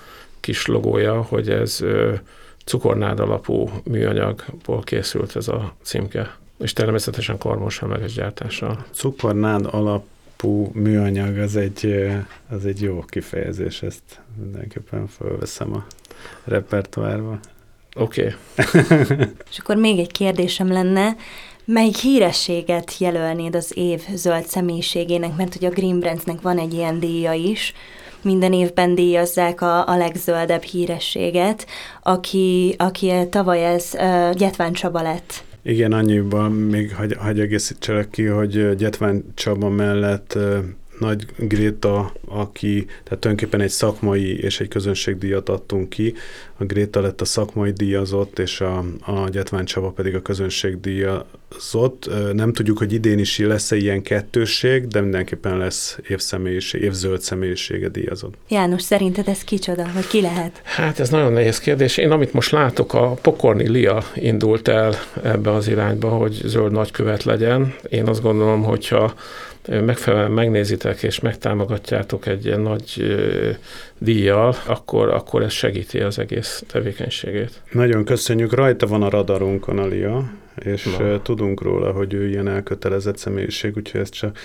kis 0.40 0.66
logója, 0.66 1.22
hogy 1.22 1.48
ez 1.48 1.80
cukornád 2.64 3.20
alapú 3.20 3.70
műanyagból 3.84 4.80
készült 4.82 5.36
ez 5.36 5.48
a 5.48 5.74
címke, 5.82 6.36
és 6.58 6.72
természetesen 6.72 7.38
karbonsemleges 7.38 8.12
gyártással. 8.12 8.84
Cukornád 8.92 9.66
alapú 9.70 10.70
műanyag, 10.72 11.38
az 11.38 11.56
egy, 11.56 12.06
az 12.48 12.66
egy 12.66 12.82
jó 12.82 13.04
kifejezés, 13.08 13.82
ezt 13.82 14.20
mindenképpen 14.40 15.06
felveszem 15.06 15.72
a 15.74 15.86
repertoárba. 16.44 17.38
Oké. 17.96 18.34
Okay. 18.56 18.74
és 19.50 19.58
akkor 19.58 19.76
még 19.76 19.98
egy 19.98 20.12
kérdésem 20.12 20.72
lenne, 20.72 21.16
Melyik 21.72 21.96
hírességet 21.96 22.98
jelölnéd 22.98 23.54
az 23.54 23.76
év 23.76 24.02
zöld 24.14 24.46
személyiségének, 24.46 25.36
mert 25.36 25.52
hogy 25.52 25.64
a 25.64 25.70
Green 25.70 26.00
Brandsnek 26.00 26.40
van 26.40 26.58
egy 26.58 26.74
ilyen 26.74 27.00
díja 27.00 27.32
is, 27.32 27.74
minden 28.22 28.52
évben 28.52 28.94
díjazzák 28.94 29.60
a, 29.60 29.88
a 29.88 29.96
legzöldebb 29.96 30.62
hírességet, 30.62 31.66
aki, 32.02 32.74
aki 32.78 33.12
tavaly 33.30 33.64
ez 33.64 33.90
uh, 33.94 34.32
Gyetván 34.34 34.72
Csaba 34.72 35.02
lett. 35.02 35.44
Igen, 35.62 35.92
annyiban 35.92 36.52
még 36.52 36.94
hagy, 36.94 37.16
hagy 37.18 37.40
egészítselek 37.40 38.10
ki, 38.10 38.24
hogy 38.24 38.74
Gyetván 38.76 39.24
Csaba 39.34 39.68
mellett 39.68 40.38
nagy 41.00 41.26
Gréta, 41.36 42.12
aki, 42.26 42.84
tehát 42.84 43.20
tulajdonképpen 43.20 43.60
egy 43.60 43.70
szakmai 43.70 44.38
és 44.42 44.60
egy 44.60 44.68
közönségdíjat 44.68 45.48
adtunk 45.48 45.88
ki. 45.88 46.14
A 46.60 46.64
Gréta 46.64 47.00
lett 47.00 47.20
a 47.20 47.24
szakmai 47.24 47.70
díjazott, 47.70 48.38
és 48.38 48.60
a, 48.60 48.84
a 49.00 49.28
Gyetván 49.28 49.64
Csaba 49.64 49.90
pedig 49.90 50.14
a 50.14 50.22
közönségdíjazott. 50.22 52.10
Nem 52.32 52.52
tudjuk, 52.52 52.78
hogy 52.78 52.92
idén 52.92 53.18
is 53.18 53.38
lesz-e 53.38 53.76
ilyen 53.76 54.02
kettősség, 54.02 54.86
de 54.86 55.00
mindenképpen 55.00 55.58
lesz 55.58 55.98
évszemélyiség, 56.08 56.82
évzöld 56.82 57.20
személyisége 57.20 57.88
díjazott. 57.88 58.34
János, 58.48 58.82
szerinted 58.82 59.28
ez 59.28 59.44
kicsoda, 59.44 59.86
vagy 59.94 60.06
ki 60.06 60.20
lehet? 60.20 60.60
Hát 60.64 61.00
ez 61.00 61.10
nagyon 61.10 61.32
nehéz 61.32 61.58
kérdés. 61.58 61.96
Én 61.96 62.10
amit 62.10 62.32
most 62.32 62.50
látok, 62.50 62.94
a 62.94 63.08
Pokorni 63.22 63.68
Lia 63.68 64.02
indult 64.14 64.68
el 64.68 64.94
ebbe 65.22 65.52
az 65.52 65.68
irányba, 65.68 66.08
hogy 66.08 66.40
zöld 66.44 66.72
nagykövet 66.72 67.22
legyen. 67.22 67.74
Én 67.88 68.06
azt 68.06 68.22
gondolom, 68.22 68.62
hogyha 68.62 69.14
megfelelően 69.68 70.30
megnézitek 70.30 71.02
és 71.02 71.20
megtámogatjátok 71.20 72.26
egy 72.26 72.44
ilyen 72.44 72.60
nagy 72.60 73.16
díjjal, 73.98 74.56
akkor, 74.66 75.08
akkor 75.08 75.42
ez 75.42 75.52
segíti 75.52 76.00
az 76.00 76.18
egész 76.18 76.49
tevékenységét. 76.66 77.62
Nagyon 77.72 78.04
köszönjük, 78.04 78.52
rajta 78.52 78.86
van 78.86 79.02
a 79.02 79.10
radarunkon 79.10 79.78
a 79.78 79.86
Lia, 79.86 80.30
és 80.64 80.96
Na. 80.98 81.22
tudunk 81.22 81.62
róla, 81.62 81.92
hogy 81.92 82.12
ő 82.12 82.28
ilyen 82.28 82.48
elkötelezett 82.48 83.18
személyiség, 83.18 83.76
úgyhogy 83.76 84.00
ezt 84.00 84.12
csak 84.12 84.38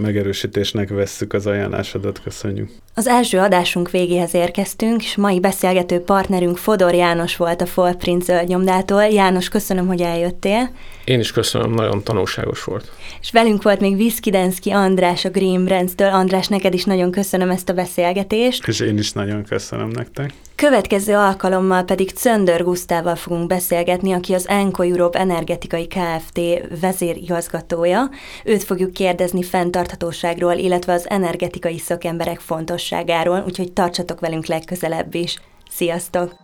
megerősítésnek 0.00 0.88
vesszük 0.88 1.32
az 1.32 1.46
ajánlásodat, 1.46 2.20
köszönjük. 2.22 2.70
Az 2.94 3.06
első 3.06 3.38
adásunk 3.38 3.90
végéhez 3.90 4.34
érkeztünk, 4.34 5.02
és 5.02 5.16
mai 5.16 5.40
beszélgető 5.40 5.98
partnerünk 5.98 6.56
Fodor 6.56 6.94
János 6.94 7.36
volt 7.36 7.60
a 7.60 7.66
Folprint 7.66 8.22
zöldnyomdától. 8.22 9.02
János, 9.02 9.48
köszönöm, 9.48 9.86
hogy 9.86 10.00
eljöttél. 10.00 10.70
Én 11.04 11.20
is 11.20 11.32
köszönöm, 11.32 11.72
nagyon 11.72 12.02
tanulságos 12.02 12.64
volt. 12.64 12.92
És 13.20 13.30
velünk 13.30 13.62
volt 13.62 13.80
még 13.80 13.96
Viszkidenszki 13.96 14.70
András 14.70 15.24
a 15.24 15.30
Green 15.30 15.64
Brands-től. 15.64 16.08
András, 16.08 16.48
neked 16.48 16.74
is 16.74 16.84
nagyon 16.84 17.10
köszönöm 17.10 17.50
ezt 17.50 17.68
a 17.68 17.72
beszélgetést. 17.72 18.68
És 18.68 18.80
én 18.80 18.98
is 18.98 19.12
nagyon 19.12 19.44
köszönöm 19.44 19.88
nektek. 19.88 20.32
Következő 20.54 21.14
alkalommal 21.14 21.82
pedig 21.82 22.12
Czöndör 22.12 22.62
Gusztával 22.62 23.16
fogunk 23.16 23.46
beszélgetni, 23.46 24.12
aki 24.12 24.34
az 24.34 24.48
Enco 24.48 24.82
Europe 25.02 25.18
Energetikai 25.18 25.86
Kft. 25.86 26.40
vezérigazgatója. 26.80 28.10
Őt 28.44 28.62
fogjuk 28.62 28.92
kérdezni 28.92 29.42
fenntarthatóságról, 29.42 30.52
illetve 30.52 30.92
az 30.92 31.10
energetikai 31.10 31.78
szakemberek 31.78 32.40
fontosságáról, 32.40 33.42
úgyhogy 33.46 33.72
tartsatok 33.72 34.20
velünk 34.20 34.46
legközelebb 34.46 35.14
is. 35.14 35.38
Sziasztok! 35.70 36.36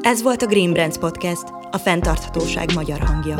Ez 0.00 0.22
volt 0.22 0.42
a 0.42 0.46
Green 0.46 0.72
Brands 0.72 0.98
Podcast, 0.98 1.44
a 1.70 1.78
fenntarthatóság 1.78 2.74
magyar 2.74 2.98
hangja. 2.98 3.36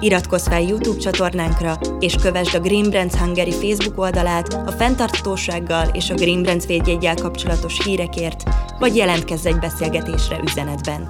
Iratkozz 0.00 0.48
fel 0.48 0.60
YouTube 0.60 0.98
csatornánkra, 0.98 1.78
és 2.00 2.14
kövesd 2.14 2.54
a 2.54 2.60
Green 2.60 2.90
Brands 2.90 3.14
Hungary 3.14 3.52
Facebook 3.52 3.98
oldalát 3.98 4.52
a 4.66 4.70
fenntarthatósággal 4.70 5.88
és 5.92 6.10
a 6.10 6.14
Green 6.14 6.42
Brands 6.42 6.66
védjegyel 6.66 7.14
kapcsolatos 7.14 7.84
hírekért, 7.84 8.42
vagy 8.78 8.96
jelentkezz 8.96 9.46
egy 9.46 9.58
beszélgetésre 9.58 10.40
üzenetben. 10.44 11.08